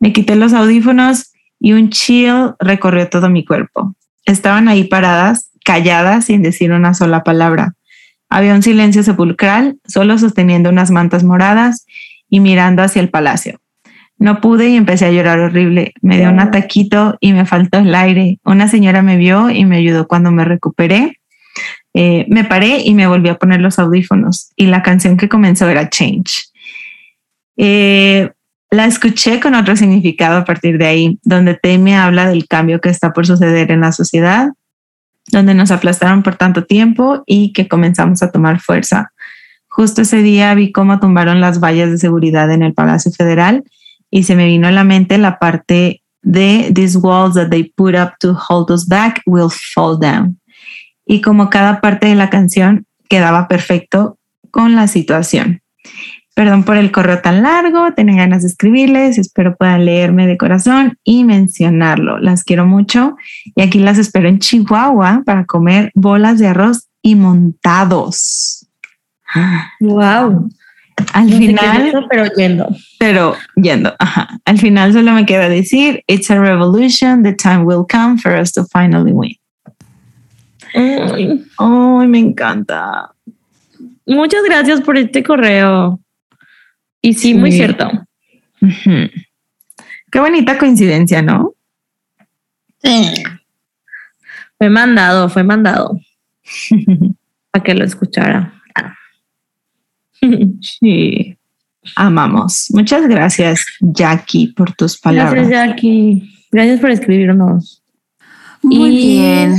Me 0.00 0.12
quité 0.12 0.34
los 0.34 0.52
audífonos 0.52 1.32
y 1.60 1.74
un 1.74 1.90
chill 1.90 2.54
recorrió 2.58 3.08
todo 3.08 3.28
mi 3.28 3.44
cuerpo. 3.44 3.94
Estaban 4.24 4.68
ahí 4.68 4.84
paradas, 4.84 5.50
calladas, 5.64 6.24
sin 6.24 6.42
decir 6.42 6.72
una 6.72 6.94
sola 6.94 7.22
palabra. 7.22 7.74
Había 8.28 8.54
un 8.54 8.62
silencio 8.62 9.02
sepulcral, 9.02 9.78
solo 9.86 10.18
sosteniendo 10.18 10.70
unas 10.70 10.90
mantas 10.90 11.22
moradas 11.22 11.86
y 12.28 12.40
mirando 12.40 12.82
hacia 12.82 13.00
el 13.00 13.10
palacio. 13.10 13.60
No 14.24 14.40
pude 14.40 14.70
y 14.70 14.76
empecé 14.76 15.04
a 15.04 15.10
llorar 15.10 15.38
horrible. 15.38 15.92
Me 16.00 16.16
dio 16.16 16.30
un 16.30 16.40
ataquito 16.40 17.18
y 17.20 17.34
me 17.34 17.44
faltó 17.44 17.80
el 17.80 17.94
aire. 17.94 18.38
Una 18.42 18.68
señora 18.68 19.02
me 19.02 19.18
vio 19.18 19.50
y 19.50 19.66
me 19.66 19.76
ayudó 19.76 20.08
cuando 20.08 20.30
me 20.30 20.46
recuperé. 20.46 21.20
Eh, 21.92 22.24
me 22.30 22.42
paré 22.44 22.80
y 22.80 22.94
me 22.94 23.06
volví 23.06 23.28
a 23.28 23.34
poner 23.34 23.60
los 23.60 23.78
audífonos 23.78 24.50
y 24.56 24.64
la 24.64 24.82
canción 24.82 25.18
que 25.18 25.28
comenzó 25.28 25.68
era 25.68 25.90
Change. 25.90 26.46
Eh, 27.58 28.30
la 28.70 28.86
escuché 28.86 29.40
con 29.40 29.54
otro 29.54 29.76
significado 29.76 30.38
a 30.38 30.44
partir 30.46 30.78
de 30.78 30.86
ahí, 30.86 31.18
donde 31.22 31.52
Teme 31.52 31.94
habla 31.94 32.26
del 32.26 32.48
cambio 32.48 32.80
que 32.80 32.88
está 32.88 33.12
por 33.12 33.26
suceder 33.26 33.70
en 33.72 33.82
la 33.82 33.92
sociedad, 33.92 34.48
donde 35.32 35.52
nos 35.52 35.70
aplastaron 35.70 36.22
por 36.22 36.36
tanto 36.36 36.64
tiempo 36.64 37.24
y 37.26 37.52
que 37.52 37.68
comenzamos 37.68 38.22
a 38.22 38.30
tomar 38.30 38.58
fuerza. 38.58 39.12
Justo 39.68 40.00
ese 40.00 40.22
día 40.22 40.54
vi 40.54 40.72
cómo 40.72 40.98
tumbaron 40.98 41.42
las 41.42 41.60
vallas 41.60 41.90
de 41.90 41.98
seguridad 41.98 42.50
en 42.50 42.62
el 42.62 42.72
Palacio 42.72 43.12
Federal 43.12 43.64
y 44.10 44.24
se 44.24 44.36
me 44.36 44.46
vino 44.46 44.68
a 44.68 44.72
la 44.72 44.84
mente 44.84 45.18
la 45.18 45.38
parte 45.38 46.02
de 46.22 46.72
These 46.74 46.98
walls 46.98 47.34
that 47.34 47.50
they 47.50 47.72
put 47.76 47.94
up 47.94 48.14
to 48.20 48.34
hold 48.34 48.70
us 48.70 48.86
back 48.86 49.20
will 49.26 49.50
fall 49.50 49.98
down. 49.98 50.40
Y 51.06 51.20
como 51.20 51.50
cada 51.50 51.80
parte 51.80 52.06
de 52.06 52.14
la 52.14 52.30
canción 52.30 52.86
quedaba 53.08 53.46
perfecto 53.46 54.18
con 54.50 54.74
la 54.74 54.86
situación. 54.86 55.60
Perdón 56.34 56.64
por 56.64 56.76
el 56.76 56.90
correo 56.90 57.20
tan 57.20 57.42
largo, 57.42 57.92
tenía 57.94 58.16
ganas 58.16 58.42
de 58.42 58.48
escribirles, 58.48 59.18
espero 59.18 59.54
puedan 59.56 59.84
leerme 59.84 60.26
de 60.26 60.36
corazón 60.36 60.98
y 61.04 61.22
mencionarlo. 61.22 62.18
Las 62.18 62.42
quiero 62.42 62.66
mucho 62.66 63.16
y 63.54 63.62
aquí 63.62 63.78
las 63.78 63.98
espero 63.98 64.28
en 64.28 64.40
Chihuahua 64.40 65.22
para 65.24 65.44
comer 65.44 65.92
bolas 65.94 66.40
de 66.40 66.48
arroz 66.48 66.88
y 67.02 67.14
montados. 67.14 68.66
Wow. 69.80 70.48
Al 71.14 71.30
No 71.30 71.36
final, 71.38 71.86
eso, 71.86 72.06
pero 72.10 72.24
yendo. 72.36 72.68
pero 72.98 73.36
yendo, 73.54 73.94
ajá. 74.00 74.28
Al 74.44 74.58
final 74.58 74.92
solo 74.92 75.12
me 75.12 75.24
queda 75.24 75.48
decir, 75.48 76.02
it's 76.08 76.28
a 76.30 76.40
revolution, 76.40 77.22
the 77.22 77.32
time 77.32 77.64
will 77.64 77.84
come 77.88 78.18
for 78.18 78.32
us 78.34 78.50
to 78.52 78.64
finally 78.66 79.12
win. 79.12 79.36
Ay, 80.74 81.44
Ay, 81.56 82.06
me 82.08 82.18
encanta. 82.18 83.12
muchas 84.06 84.42
gracias 84.44 84.80
por 84.80 84.96
este 84.98 85.22
correo. 85.22 86.00
Y 87.00 87.14
sí, 87.14 87.34
muy 87.34 87.52
cierto. 87.52 87.88
Qué 90.10 90.20
bonita 90.20 90.58
coincidencia, 90.58 91.22
¿no? 91.22 91.52
Sí. 92.82 93.22
Fue 94.58 94.68
mandado, 94.68 95.28
fue 95.28 95.44
mandado 95.44 96.00
para 97.52 97.62
que 97.62 97.74
lo 97.74 97.84
escuchara. 97.84 98.52
Sí. 100.60 101.36
Amamos. 101.96 102.68
Muchas 102.70 103.06
gracias, 103.06 103.64
Jackie, 103.80 104.48
por 104.54 104.72
tus 104.74 104.98
palabras. 104.98 105.48
Gracias, 105.48 105.68
Jackie. 105.68 106.30
Gracias 106.50 106.80
por 106.80 106.90
escribirnos. 106.90 107.82
Muy 108.62 108.90
Y- 108.96 109.06
bien. 109.18 109.54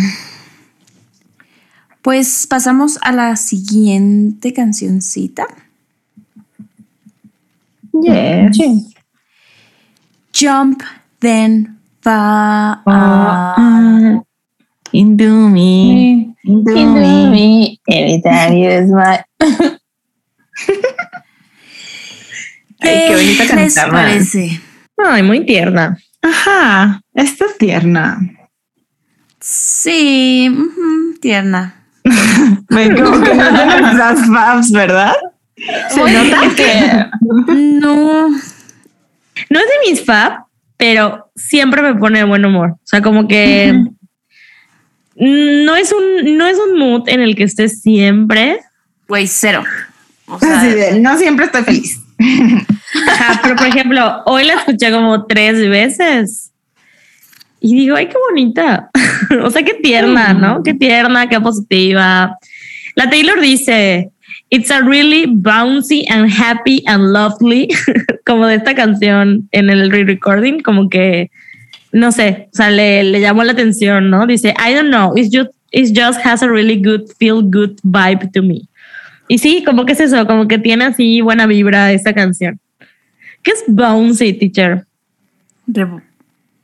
Pues 2.02 2.46
pasamos 2.48 3.00
a 3.02 3.12
la 3.12 3.36
siguiente 3.36 4.54
cancioncita. 4.54 5.46
Yes. 8.02 8.58
Jump, 10.34 10.82
then 11.20 11.78
fall. 12.02 12.82
Ah, 12.86 14.22
into 14.92 15.30
me. 15.50 16.36
Into 16.44 16.74
me. 16.76 17.80
Every 17.88 18.22
time 18.22 18.58
you 18.58 18.88
smile. 18.88 19.24
Ay, 22.82 23.06
qué 23.08 23.16
bonita 23.16 23.48
¿Qué 23.48 23.56
les 23.56 23.76
cantarla. 23.76 24.04
parece? 24.04 24.62
Ay, 24.98 25.24
muy 25.24 25.46
tierna. 25.46 25.98
Ajá, 26.22 27.02
está 27.14 27.46
tierna. 27.58 28.20
Sí, 29.40 30.50
tierna. 31.22 31.76
Ven, 32.70 32.96
como 32.96 33.24
que 33.24 33.34
no 33.34 33.52
de 33.52 33.82
nuestras 33.82 34.28
faves, 34.34 34.72
¿verdad? 34.72 35.14
Se 35.90 36.00
nota 36.02 36.56
que 36.56 37.06
No, 37.54 38.30
No 38.30 38.40
es 39.60 39.60
de 39.66 39.90
mis 39.90 40.06
fab, 40.06 40.46
pero 40.78 41.32
siempre 41.36 41.82
me 41.82 41.96
pone 41.96 42.20
de 42.20 42.26
buen 42.26 42.46
humor. 42.46 42.72
O 42.72 42.80
sea, 42.84 43.02
como 43.02 43.28
que 43.28 43.86
no 45.16 45.76
es 45.76 45.94
un, 45.94 46.38
no 46.38 46.46
es 46.48 46.58
un 46.58 46.78
mood 46.78 47.08
en 47.08 47.22
el 47.22 47.36
que 47.36 47.44
estés 47.44 47.82
siempre. 47.82 48.60
güey, 49.08 49.28
cero. 49.28 49.64
O 50.28 50.40
sea, 50.40 50.64
de, 50.64 51.00
no 51.00 51.18
siempre 51.18 51.46
estoy 51.46 51.64
feliz. 51.64 52.02
Ajá, 53.08 53.40
pero 53.44 53.56
por 53.56 53.68
ejemplo, 53.68 54.24
hoy 54.26 54.46
la 54.46 54.56
escuché 54.56 54.92
como 54.92 55.26
tres 55.26 55.68
veces. 55.70 56.52
Y 57.60 57.76
digo, 57.76 57.96
ay, 57.96 58.08
qué 58.08 58.16
bonita. 58.30 58.90
o 59.44 59.50
sea, 59.50 59.64
qué 59.64 59.76
tierna, 59.76 60.34
¿no? 60.34 60.64
Qué 60.64 60.74
tierna, 60.74 61.28
qué 61.28 61.40
positiva. 61.40 62.38
La 62.96 63.10
Taylor 63.10 63.40
dice, 63.40 64.12
It's 64.52 64.70
a 64.70 64.82
really 64.82 65.26
bouncy 65.26 66.06
and 66.08 66.30
happy 66.30 66.84
and 66.88 67.12
lovely, 67.12 67.68
como 68.26 68.46
de 68.46 68.56
esta 68.56 68.76
canción 68.76 69.50
en 69.52 69.70
el 69.70 69.90
re-recording, 69.90 70.62
como 70.62 70.88
que, 70.88 71.32
no 71.92 72.12
sé, 72.12 72.48
o 72.54 72.56
sea, 72.56 72.70
le, 72.70 73.04
le 73.04 73.22
llamó 73.22 73.44
la 73.44 73.54
atención, 73.54 74.10
¿no? 74.10 74.28
Dice, 74.28 74.54
I 74.58 74.74
don't 74.74 74.90
know, 74.90 75.14
it's 75.18 75.36
just, 75.36 75.50
it 75.72 75.98
just 75.98 76.24
has 76.24 76.44
a 76.44 76.48
really 76.48 76.80
good, 76.80 77.10
feel 77.18 77.42
good 77.42 77.80
vibe 77.84 78.32
to 78.34 78.44
me. 78.44 78.68
Y 79.28 79.38
sí, 79.40 79.64
como 79.66 79.86
que 79.86 79.94
es 79.94 80.00
eso, 80.00 80.26
como 80.28 80.48
que 80.48 80.58
tiene 80.60 80.86
así 80.86 81.22
buena 81.22 81.46
vibra 81.48 81.92
esta 81.92 82.14
canción. 82.14 82.60
¿Qué 83.42 83.52
es 83.52 83.64
bouncy, 83.68 84.34
teacher? 84.34 84.86
rebo- 85.68 86.02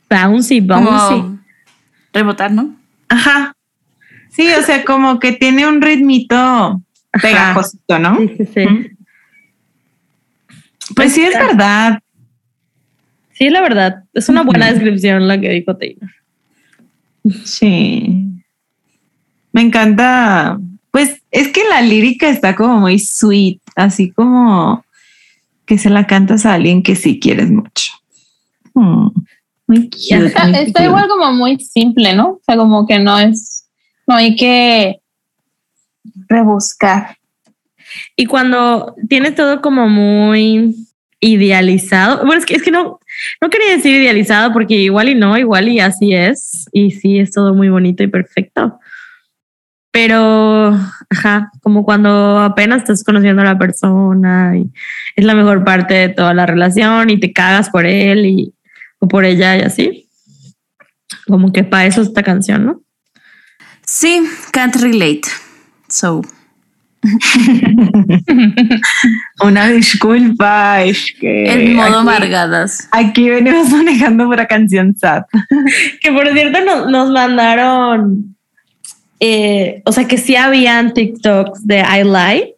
Bouncy, 0.10 0.60
bouncy. 0.62 0.90
como 0.90 1.40
rebotar, 2.14 2.52
¿no? 2.52 2.76
Ajá. 3.10 3.54
Sí, 4.30 4.48
o 4.58 4.62
sea, 4.62 4.84
como 4.86 5.20
que 5.20 5.32
tiene 5.34 5.68
un 5.68 5.82
ritmito 5.82 6.82
pegajosito, 7.22 8.00
¿no? 8.00 8.18
Sí, 8.38 8.46
sí. 8.54 8.66
Pues 10.96 11.14
sí, 11.14 11.22
es 11.24 11.34
verdad. 11.34 12.00
Sí, 13.34 13.50
la 13.50 13.62
verdad. 13.62 14.04
Es 14.14 14.30
una 14.30 14.44
buena 14.44 14.72
descripción 14.72 15.28
la 15.28 15.40
que 15.40 15.50
dijo 15.50 15.76
Taylor. 15.78 16.10
Sí. 17.44 18.28
Me 19.52 19.62
encanta. 19.62 20.60
Es 21.32 21.48
que 21.48 21.64
la 21.64 21.82
lírica 21.82 22.30
está 22.30 22.56
como 22.56 22.80
muy 22.80 23.00
sweet, 23.00 23.60
así 23.76 24.12
como 24.12 24.86
que 25.66 25.78
se 25.78 25.90
la 25.90 26.06
cantas 26.06 26.46
a 26.46 26.54
alguien 26.54 26.84
que 26.84 26.96
sí 26.96 27.20
quieres 27.20 27.50
mucho. 27.50 27.94
Mm, 28.74 29.08
muy 29.68 29.90
cute, 29.90 30.26
Está, 30.28 30.48
muy 30.48 30.56
está 30.60 30.80
cute. 30.80 30.84
igual 30.84 31.08
como 31.08 31.34
muy 31.34 31.60
simple, 31.60 32.14
¿no? 32.14 32.30
O 32.32 32.42
sea, 32.46 32.58
como 32.58 32.86
que 32.86 33.00
no 33.00 33.18
es, 33.18 33.66
no 34.06 34.16
hay 34.16 34.36
que 34.36 35.00
rebuscar. 36.28 37.18
Y 38.16 38.26
cuando 38.26 38.96
tiene 39.08 39.32
todo 39.32 39.62
como 39.62 39.88
muy 39.88 40.76
idealizado, 41.22 42.26
bueno, 42.26 42.40
es 42.40 42.46
que, 42.46 42.56
es 42.56 42.64
que 42.64 42.72
no, 42.72 43.00
no 43.42 43.50
quería 43.50 43.72
decir 43.72 43.96
idealizado 43.96 44.52
porque 44.54 44.76
igual 44.76 45.10
y 45.10 45.16
no, 45.16 45.38
igual 45.38 45.70
y 45.70 45.80
así 45.80 46.14
es, 46.14 46.66
y 46.74 46.92
sí 46.92 47.20
es 47.20 47.32
todo 47.32 47.54
muy 47.54 47.70
bonito 47.70 48.04
y 48.04 48.08
perfecto. 48.08 48.80
Pero, 49.92 50.78
ajá, 51.12 51.52
como 51.62 51.86
cuando 51.86 52.40
apenas 52.40 52.80
estás 52.80 53.04
conociendo 53.04 53.44
a 53.44 53.46
la 53.46 53.58
persona 53.60 54.58
y 54.58 54.72
es 55.16 55.26
la 55.26 55.36
mejor 55.36 55.64
parte 55.64 55.94
de 55.94 56.10
toda 56.10 56.34
la 56.34 56.48
relación 56.48 57.12
y 57.12 57.20
te 57.20 57.32
cagas 57.34 57.70
por 57.70 57.86
él 57.86 58.26
y, 58.26 58.54
o 59.00 59.08
por 59.08 59.26
ella 59.26 59.58
y 59.58 59.62
así. 59.62 60.08
Como 61.28 61.52
que 61.52 61.64
para 61.64 61.86
eso 61.86 62.02
esta 62.02 62.24
canción, 62.24 62.66
¿no? 62.66 62.82
Sí, 63.86 64.24
can't 64.52 64.76
relate. 64.78 65.22
So, 65.90 66.22
Una 69.44 69.68
disculpa, 69.70 70.84
es 70.84 71.14
que 71.20 71.52
en 71.52 71.76
modo 71.76 71.86
aquí- 71.88 71.96
amargadas. 71.96 72.88
Aquí 72.92 73.30
venimos 73.30 73.70
manejando 73.70 74.28
una 74.30 74.46
canción 74.46 74.96
sad. 74.96 75.24
Que 76.02 76.12
por 76.12 76.28
cierto 76.32 76.64
nos, 76.64 76.90
nos 76.90 77.10
mandaron, 77.12 78.36
eh, 79.22 79.84
o 79.86 79.92
sea 79.92 80.08
que 80.08 80.18
sí 80.18 80.36
habían 80.36 80.94
TikToks 80.94 81.66
de 81.68 81.80
I 81.80 82.04
Lie, 82.04 82.56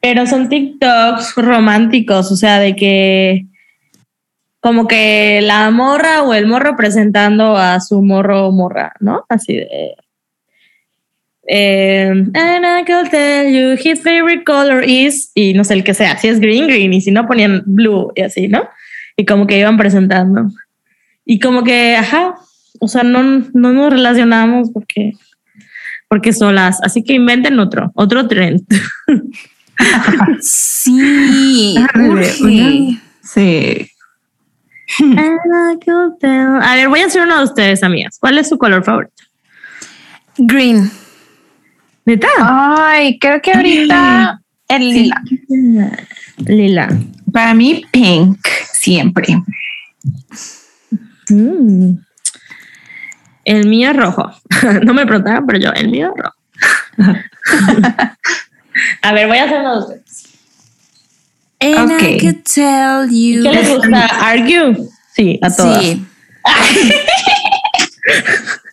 pero 0.00 0.26
son 0.26 0.48
TikToks 0.48 1.34
románticos, 1.36 2.32
o 2.32 2.36
sea, 2.36 2.58
de 2.58 2.74
que 2.74 3.44
como 4.60 4.88
que 4.88 5.40
la 5.42 5.70
morra 5.70 6.22
o 6.22 6.32
el 6.32 6.46
morro 6.46 6.74
presentando 6.74 7.56
a 7.56 7.80
su 7.80 8.02
morro 8.02 8.48
o 8.48 8.52
morra, 8.52 8.94
¿no? 8.98 9.24
Así 9.28 9.54
de... 9.54 9.94
eh, 11.50 12.08
and 12.10 12.64
I 12.64 12.84
can 12.84 13.08
tell 13.10 13.50
you 13.50 13.76
his 13.76 14.00
favorite 14.02 14.44
color 14.44 14.82
is, 14.84 15.32
y 15.34 15.52
no 15.52 15.64
sé 15.64 15.74
el 15.74 15.84
que 15.84 15.94
sea, 15.94 16.16
si 16.16 16.28
es 16.28 16.40
green, 16.40 16.66
green, 16.66 16.94
y 16.94 17.00
si 17.00 17.10
no 17.10 17.26
ponían 17.26 17.62
blue 17.66 18.10
y 18.16 18.22
así, 18.22 18.48
¿no? 18.48 18.68
Y 19.16 19.26
como 19.26 19.46
que 19.46 19.58
iban 19.58 19.76
presentando. 19.76 20.48
Y 21.26 21.40
como 21.40 21.62
que, 21.62 21.94
ajá, 21.96 22.36
o 22.80 22.88
sea, 22.88 23.02
no, 23.02 23.22
no 23.52 23.72
nos 23.72 23.92
relacionamos 23.92 24.70
porque, 24.72 25.12
porque 26.08 26.32
solas. 26.32 26.80
Así 26.82 27.04
que 27.04 27.12
inventen 27.12 27.58
otro, 27.58 27.92
otro 27.94 28.26
trend. 28.26 28.62
Sí, 30.40 31.76
urge. 31.94 32.98
Sí. 33.22 33.90
A 36.62 36.74
ver, 36.74 36.88
voy 36.88 37.00
a 37.00 37.06
hacer 37.06 37.22
uno 37.22 37.38
de 37.38 37.44
ustedes, 37.44 37.82
amigas. 37.82 38.18
¿Cuál 38.18 38.38
es 38.38 38.48
su 38.48 38.56
color 38.58 38.82
favorito? 38.82 39.22
Green. 40.38 40.90
¿Neta? 42.04 42.28
Ay, 42.38 43.18
creo 43.18 43.40
que 43.42 43.52
ahorita 43.52 44.40
el 44.68 44.88
lila. 44.88 45.22
Lila. 46.38 46.88
Para 47.32 47.52
mí, 47.52 47.84
pink, 47.92 48.38
siempre. 48.72 49.42
Mm. 51.28 51.96
El 53.48 53.66
mío 53.66 53.90
es 53.92 53.96
rojo. 53.96 54.30
no 54.82 54.92
me 54.92 55.06
preguntaron, 55.06 55.46
pero 55.46 55.58
yo, 55.58 55.72
el 55.72 55.88
mío 55.88 56.12
es 56.14 56.22
rojo. 56.22 56.36
a 59.02 59.12
ver, 59.14 59.26
voy 59.26 59.38
a 59.38 59.44
hacer 59.44 59.60
uno 59.60 59.74
de 59.74 59.80
ustedes. 59.80 60.24
And 61.60 61.90
I 61.90 61.94
Ok. 61.94 62.20
could 62.20 62.42
tell 62.44 63.08
you. 63.10 63.42
¿Qué 63.42 63.50
les 63.52 63.68
gusta? 63.70 64.04
¿Argue? 64.20 64.76
Sí, 65.14 65.38
a 65.42 65.50
todas. 65.50 65.82
Sí. 65.82 66.06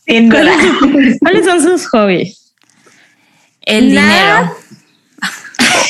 Sin 0.07 0.29
duda. 0.29 0.51
¿Cuáles, 0.79 1.19
¿Cuáles 1.19 1.45
son 1.45 1.61
sus 1.61 1.87
hobbies? 1.87 2.53
El 3.61 3.93
Nada. 3.95 4.41
dinero. 4.41 4.57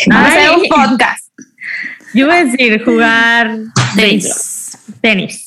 Vamos 0.07 0.23
a 0.23 0.27
hacer 0.27 0.49
un 0.51 0.63
podcast. 0.69 1.27
Yo 2.13 2.27
voy 2.27 2.35
a 2.35 2.45
decir 2.45 2.83
jugar 2.85 3.57
Tenis. 3.95 4.77
tenis. 5.01 5.45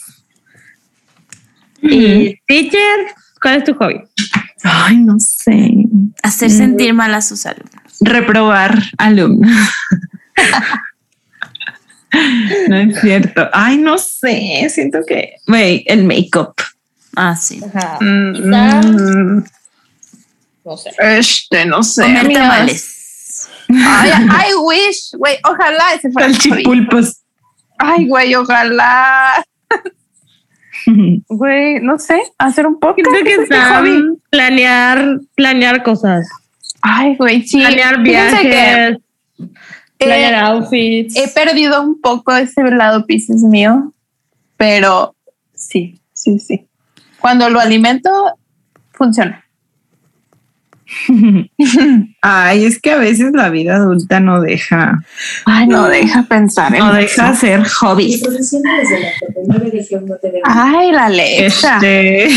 Y 1.80 2.34
teacher, 2.47 3.14
¿cuál 3.41 3.57
es 3.57 3.64
tu 3.64 3.74
hobby? 3.74 4.01
Ay, 4.62 4.99
no 4.99 5.18
sé. 5.20 5.72
Hacer 6.22 6.51
sentir 6.51 6.93
mal 6.95 7.14
a 7.14 7.20
sus 7.22 7.47
alumnos. 7.47 7.82
Reprobar 8.01 8.82
alumnos. 8.99 9.51
no 12.68 12.76
es 12.76 13.01
cierto. 13.01 13.49
Ay, 13.53 13.78
no 13.78 13.99
sé. 13.99 14.66
Siento 14.70 14.99
que. 15.07 15.34
Güey, 15.47 15.84
el 15.86 16.05
make-up. 16.05 16.55
Ah, 17.16 17.36
sí. 17.36 17.61
Mm, 18.01 19.43
No 20.64 20.76
sé. 20.76 20.91
Este, 20.99 21.64
no 21.66 21.82
sé. 21.82 22.03
Comer 22.03 22.32
tamales. 22.32 23.49
Ay, 23.68 24.11
I 24.51 24.55
wish, 24.62 25.12
güey, 25.16 25.39
ojalá 25.45 25.95
ese 25.95 26.11
fuera. 26.11 26.28
Salchipulpos. 26.32 27.20
Ay, 27.78 28.07
güey, 28.07 28.34
ojalá. 28.34 29.45
Güey, 31.28 31.80
no 31.80 31.99
sé, 31.99 32.20
hacer 32.39 32.66
un 32.66 32.78
podcast. 32.78 33.11
Siento 33.11 33.24
que 33.24 33.43
está 33.43 33.78
hobby. 33.78 34.18
planear, 34.30 35.20
planear 35.34 35.82
cosas. 35.82 36.28
Ay, 36.80 37.16
güey, 37.16 37.43
sí. 37.43 37.59
Planear 37.59 38.03
viajes, 38.03 38.99
planear 39.99 40.32
eh, 40.32 40.36
outfits. 40.36 41.16
he 41.16 41.28
perdido 41.28 41.82
un 41.82 42.01
poco 42.01 42.34
ese 42.34 42.62
lado 42.70 43.05
Pisces 43.07 43.43
mío, 43.43 43.93
pero 44.57 45.14
sí, 45.55 46.01
sí, 46.12 46.39
sí. 46.39 46.66
Cuando 47.20 47.51
lo 47.51 47.59
alimento, 47.59 48.11
funciona. 48.93 49.45
Ay, 52.22 52.64
es 52.64 52.80
que 52.80 52.93
a 52.93 52.97
veces 52.99 53.32
la 53.34 53.51
vida 53.51 53.76
adulta 53.76 54.20
no 54.20 54.41
deja. 54.41 55.03
Ay, 55.45 55.66
no 55.66 55.86
deja 55.89 56.22
pensar 56.24 56.72
en 56.74 56.80
No 56.80 56.97
eso. 56.97 57.22
deja 57.22 57.28
hacer 57.28 57.64
hobbies. 57.68 58.22
Ay, 60.45 60.93
la 60.93 61.07
Alexa. 61.07 61.76
Este. 61.76 62.28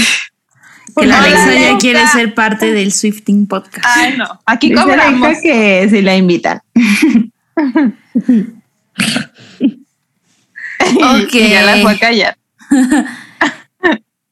Que 0.98 1.08
la 1.08 1.20
Hola, 1.20 1.24
Alexa 1.24 1.46
ya 1.46 1.52
Alexa. 1.52 1.78
quiere 1.80 2.08
ser 2.08 2.34
parte 2.34 2.74
del 2.74 2.92
Swifting 2.92 3.48
podcast. 3.48 3.86
Ay, 3.88 4.18
no. 4.18 4.28
Aquí 4.46 4.74
cobramos. 4.74 5.24
Alexa 5.26 5.42
que 5.44 5.88
si 5.90 6.02
la 6.02 6.18
invitan. 6.18 6.60
Ok. 7.56 7.58
Y 11.34 11.50
ya 11.50 11.62
la 11.64 11.78
fue 11.78 11.94
a 11.94 12.00
callar. 12.00 12.38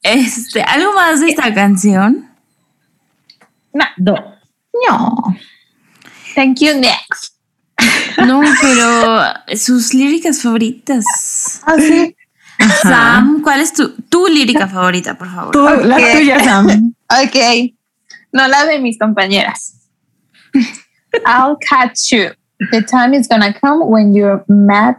Este, 0.01 0.61
¿algo 0.63 0.93
más 0.93 1.21
de 1.21 1.29
esta 1.29 1.53
canción? 1.53 2.28
Do. 3.97 4.15
No. 4.87 5.15
Thank 6.35 6.61
you, 6.61 6.73
next. 6.79 7.35
No, 8.17 8.41
pero 8.61 9.33
sus 9.55 9.93
líricas 9.93 10.41
favoritas. 10.41 11.61
Ah, 11.65 11.75
sí. 11.77 12.15
Sam, 12.81 13.41
¿cuál 13.41 13.61
es 13.61 13.73
tu, 13.73 13.89
tu 14.09 14.27
lírica 14.27 14.67
favorita, 14.67 15.17
por 15.17 15.29
favor? 15.29 15.51
Tú, 15.51 15.63
la 15.85 15.97
tuya, 15.97 16.43
Sam. 16.43 16.93
Ok. 17.09 17.73
No 18.31 18.47
la 18.47 18.65
de 18.65 18.79
mis 18.79 18.99
compañeras. 18.99 19.89
I'll 21.25 21.57
catch 21.57 22.11
you. 22.11 22.31
The 22.71 22.81
time 22.83 23.13
is 23.15 23.27
gonna 23.27 23.53
come 23.53 23.85
when 23.87 24.13
you're 24.13 24.43
mad. 24.47 24.97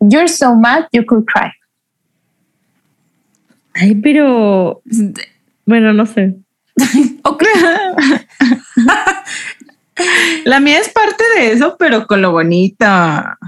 You're 0.00 0.28
so 0.28 0.54
mad 0.54 0.86
you 0.92 1.04
could 1.04 1.26
cry. 1.26 1.50
Ay, 3.74 3.94
pero 3.94 4.82
bueno, 5.66 5.92
no 5.92 6.06
sé. 6.06 6.34
La 10.44 10.60
mía 10.60 10.78
es 10.78 10.88
parte 10.88 11.22
de 11.36 11.52
eso, 11.52 11.76
pero 11.78 12.06
con 12.06 12.22
lo 12.22 12.32
bonita. 12.32 13.38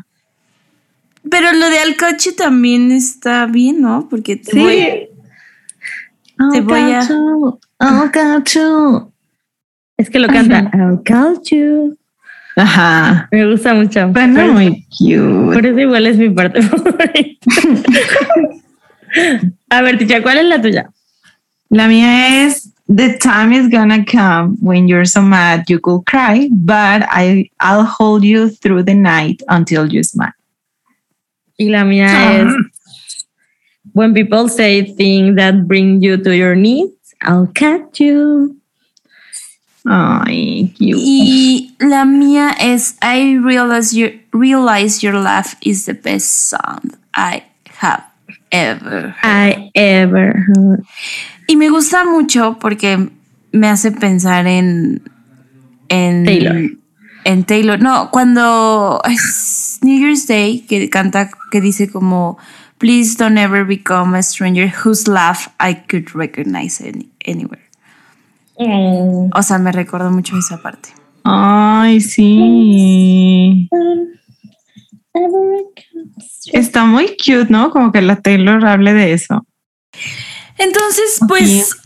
Pero 1.30 1.53
lo 1.53 1.70
de 1.70 1.78
Alcache 1.78 2.33
también 2.33 2.93
está 2.93 3.47
bien, 3.47 3.80
¿no? 3.80 4.09
Porque 4.11 4.37
te 4.37 4.53
Sí. 4.53 4.59
voy. 4.59 5.09
Te 6.53 6.61
voy 6.61 6.93
a- 6.93 7.01
I'll 7.80 8.11
got 8.12 8.49
you. 8.51 9.12
Es 9.97 10.11
que 10.11 10.18
lo 10.18 10.28
canta. 10.28 10.70
I'll 10.74 11.01
call 11.05 11.41
you. 11.51 11.97
Ajá. 12.57 13.28
Me 13.30 13.51
gusta 13.51 13.72
mucho. 13.74 14.12
Suena 14.12 14.43
Por- 14.45 14.53
muy 14.53 14.87
cute. 14.99 15.55
Por 15.55 15.64
eso 15.66 15.78
igual 15.78 16.07
es 16.07 16.16
mi 16.18 16.28
parte 16.30 16.61
favorita. 16.62 17.47
A 19.70 19.83
ver, 19.83 19.99
Ticha, 19.99 20.22
¿cuál 20.22 20.39
es 20.39 20.45
la 20.47 20.61
tuya? 20.61 20.91
La 21.70 21.87
mía 21.89 22.45
es 22.47 22.72
The 22.95 23.16
time 23.18 23.53
is 23.53 23.68
gonna 23.68 24.05
come 24.05 24.57
when 24.61 24.86
you're 24.86 25.07
so 25.07 25.22
mad 25.22 25.70
you 25.70 25.78
could 25.80 26.05
cry, 26.05 26.49
but 26.53 27.03
I, 27.09 27.49
I'll 27.59 27.84
hold 27.84 28.22
you 28.22 28.51
through 28.51 28.82
the 28.82 28.93
night 28.95 29.40
until 29.49 29.90
you 29.90 30.03
smile. 30.03 30.32
Y 31.59 31.66
la 31.70 31.84
mía 31.84 32.07
Ah. 32.09 32.32
es 32.45 32.55
When 33.95 34.12
people 34.14 34.49
say 34.49 34.82
things 34.84 35.36
that 35.36 35.66
bring 35.66 36.03
you 36.03 36.16
to 36.18 36.36
your 36.36 36.55
knees, 36.55 36.90
I'll 37.22 37.47
catch 37.55 38.01
you. 38.01 38.57
Ay, 39.86 40.72
cute. 40.76 40.99
Y 41.01 41.70
la 41.80 42.05
mía 42.05 42.55
es 42.61 42.97
I 43.03 43.34
realize 43.43 43.95
your, 43.97 44.11
realize 44.32 45.03
your 45.03 45.14
laugh 45.18 45.57
is 45.62 45.86
the 45.86 45.95
best 45.95 46.49
sound 46.49 46.97
I 47.14 47.45
have 47.80 48.05
ever. 48.51 49.14
I 49.22 49.70
ever 49.74 50.32
heard. 50.55 50.84
Y 51.53 51.57
me 51.57 51.68
gusta 51.68 52.07
mucho 52.07 52.57
porque 52.59 53.11
me 53.53 53.68
hace 53.68 53.92
pensar 53.92 54.46
en. 54.46 55.03
En 55.90 56.24
Taylor. 56.24 56.57
En 57.26 57.44
Taylor. 57.44 57.78
No, 57.78 58.11
cuando 58.11 59.03
es 59.05 59.78
New 59.82 59.98
Year's 59.98 60.26
Day, 60.26 60.61
que 60.66 60.88
canta, 60.88 61.28
que 61.50 61.61
dice 61.61 61.90
como. 61.90 62.38
Please 62.78 63.16
don't 63.18 63.36
ever 63.36 63.66
become 63.66 64.16
a 64.18 64.22
stranger 64.22 64.72
whose 64.82 65.07
laugh 65.09 65.48
I 65.61 65.74
could 65.90 66.09
recognize 66.14 66.80
any- 66.82 67.11
anywhere. 67.26 67.62
O 68.57 69.42
sea, 69.42 69.59
me 69.59 69.72
recordó 69.72 70.11
mucho 70.11 70.38
esa 70.38 70.57
parte. 70.62 70.88
Ay, 71.22 72.00
sí. 72.00 73.68
Está 76.53 76.86
muy 76.86 77.09
cute, 77.09 77.48
¿no? 77.50 77.70
Como 77.70 77.92
que 77.92 78.00
la 78.00 78.16
Taylor 78.16 78.64
hable 78.64 78.94
de 78.94 79.12
eso. 79.12 79.46
Entonces, 80.62 81.18
pues, 81.28 81.76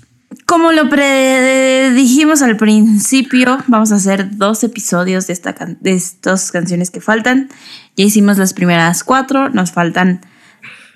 como 0.46 0.72
lo 0.72 0.88
predijimos 0.88 2.42
al 2.42 2.56
principio, 2.56 3.58
vamos 3.68 3.92
a 3.92 3.96
hacer 3.96 4.36
dos 4.36 4.62
episodios 4.64 5.26
de, 5.26 5.32
esta 5.32 5.54
can- 5.54 5.78
de 5.80 5.94
estas 5.94 6.50
canciones 6.52 6.90
que 6.90 7.00
faltan. 7.00 7.48
Ya 7.96 8.04
hicimos 8.04 8.38
las 8.38 8.52
primeras 8.52 9.02
cuatro, 9.04 9.48
nos 9.50 9.72
faltan 9.72 10.20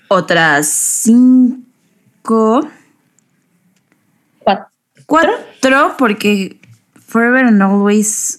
otras 0.08 0.68
cinco. 0.68 2.68
Cuatro. 4.44 4.66
Cuatro, 5.06 5.94
porque 5.98 6.60
Forever 7.06 7.46
and 7.46 7.62
Always 7.62 8.38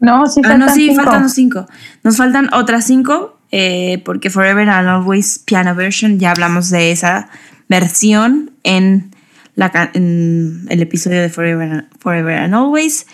No, 0.00 0.26
sí, 0.26 0.40
Ah, 0.44 0.56
no, 0.58 0.66
faltan 0.66 0.74
sí, 0.74 0.88
cinco. 0.88 1.02
faltan 1.04 1.30
cinco. 1.30 1.66
Nos 2.02 2.16
faltan 2.16 2.52
otras 2.52 2.84
cinco, 2.86 3.38
eh, 3.52 4.02
porque 4.04 4.28
Forever 4.30 4.68
and 4.68 4.88
Always 4.88 5.38
Piano 5.38 5.74
Version, 5.74 6.18
ya 6.18 6.32
hablamos 6.32 6.70
de 6.70 6.90
esa 6.92 7.28
versión 7.72 8.50
en, 8.64 9.14
el 9.56 10.82
episodio 10.82 11.22
de 11.22 11.30
Forever, 11.30 12.38
and- 12.38 12.54
Always. 12.54 13.06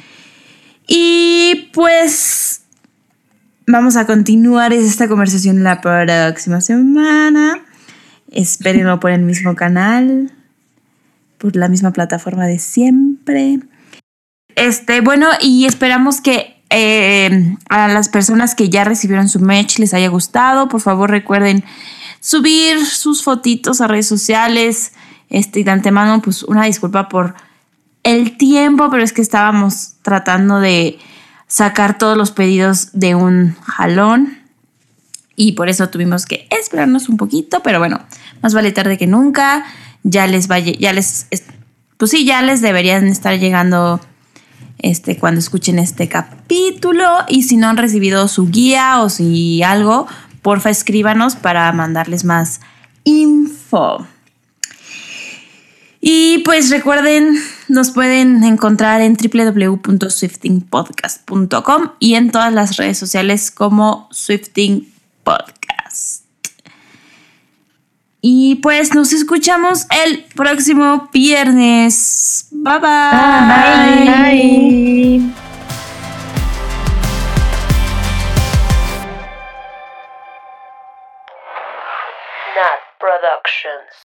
Y 0.88 1.70
pues 1.72 2.62
vamos 3.68 3.96
a 3.96 4.04
continuar 4.06 4.72
esta 4.72 5.06
conversación 5.06 5.62
la 5.62 5.80
próxima 5.80 6.60
semana. 6.60 7.60
Espérenlo 8.32 8.98
por 8.98 9.12
el 9.12 9.22
mismo 9.22 9.54
canal, 9.54 10.32
por 11.38 11.54
la 11.54 11.68
misma 11.68 11.92
plataforma 11.92 12.46
de 12.46 12.58
siempre. 12.58 13.60
Este, 14.56 15.00
bueno, 15.02 15.28
y 15.40 15.66
esperamos 15.66 16.20
que 16.20 16.60
eh, 16.70 17.54
a 17.68 17.86
las 17.86 18.08
personas 18.08 18.56
que 18.56 18.68
ya 18.70 18.82
recibieron 18.82 19.28
su 19.28 19.38
merch 19.38 19.78
les 19.78 19.94
haya 19.94 20.08
gustado. 20.08 20.68
Por 20.68 20.80
favor, 20.80 21.10
recuerden 21.10 21.62
subir 22.20 22.84
sus 22.84 23.22
fotitos 23.22 23.80
a 23.80 23.86
redes 23.86 24.06
sociales. 24.06 24.92
Este, 25.30 25.60
y 25.60 25.62
de 25.64 25.70
antemano, 25.70 26.20
pues 26.22 26.42
una 26.42 26.64
disculpa 26.64 27.08
por 27.08 27.34
el 28.02 28.36
tiempo, 28.38 28.88
pero 28.90 29.02
es 29.02 29.12
que 29.12 29.20
estábamos 29.22 29.94
tratando 30.02 30.60
de 30.60 30.98
sacar 31.46 31.98
todos 31.98 32.16
los 32.16 32.30
pedidos 32.30 32.90
de 32.92 33.14
un 33.14 33.54
jalón. 33.62 34.38
Y 35.36 35.52
por 35.52 35.68
eso 35.68 35.88
tuvimos 35.88 36.26
que 36.26 36.48
esperarnos 36.50 37.08
un 37.08 37.16
poquito, 37.16 37.60
pero 37.62 37.78
bueno, 37.78 38.00
más 38.42 38.54
vale 38.54 38.72
tarde 38.72 38.98
que 38.98 39.06
nunca. 39.06 39.64
Ya 40.02 40.26
les 40.26 40.48
vaya, 40.48 40.72
ya 40.78 40.92
les, 40.92 41.26
es- 41.30 41.44
pues 41.96 42.10
sí, 42.12 42.24
ya 42.24 42.42
les 42.42 42.60
deberían 42.60 43.06
estar 43.06 43.38
llegando 43.38 44.00
este, 44.78 45.16
cuando 45.18 45.40
escuchen 45.40 45.78
este 45.78 46.08
capítulo. 46.08 47.08
Y 47.28 47.42
si 47.44 47.56
no 47.56 47.68
han 47.68 47.76
recibido 47.76 48.26
su 48.28 48.48
guía 48.48 49.00
o 49.02 49.08
si 49.10 49.62
algo, 49.62 50.06
porfa 50.48 50.70
escríbanos 50.70 51.36
para 51.36 51.70
mandarles 51.72 52.24
más 52.24 52.62
info. 53.04 54.06
Y 56.00 56.38
pues 56.38 56.70
recuerden, 56.70 57.38
nos 57.68 57.90
pueden 57.90 58.42
encontrar 58.44 59.02
en 59.02 59.14
www.swiftingpodcast.com 59.14 61.90
y 61.98 62.14
en 62.14 62.30
todas 62.30 62.54
las 62.54 62.78
redes 62.78 62.96
sociales 62.96 63.50
como 63.50 64.08
Swifting 64.10 64.90
Podcast. 65.22 66.24
Y 68.22 68.54
pues 68.62 68.94
nos 68.94 69.12
escuchamos 69.12 69.86
el 70.06 70.24
próximo 70.34 71.10
viernes. 71.12 72.46
Bye 72.52 72.78
bye. 72.78 74.06
Bye. 74.06 75.18
Nat 75.18 75.47
Productions. 83.20 84.07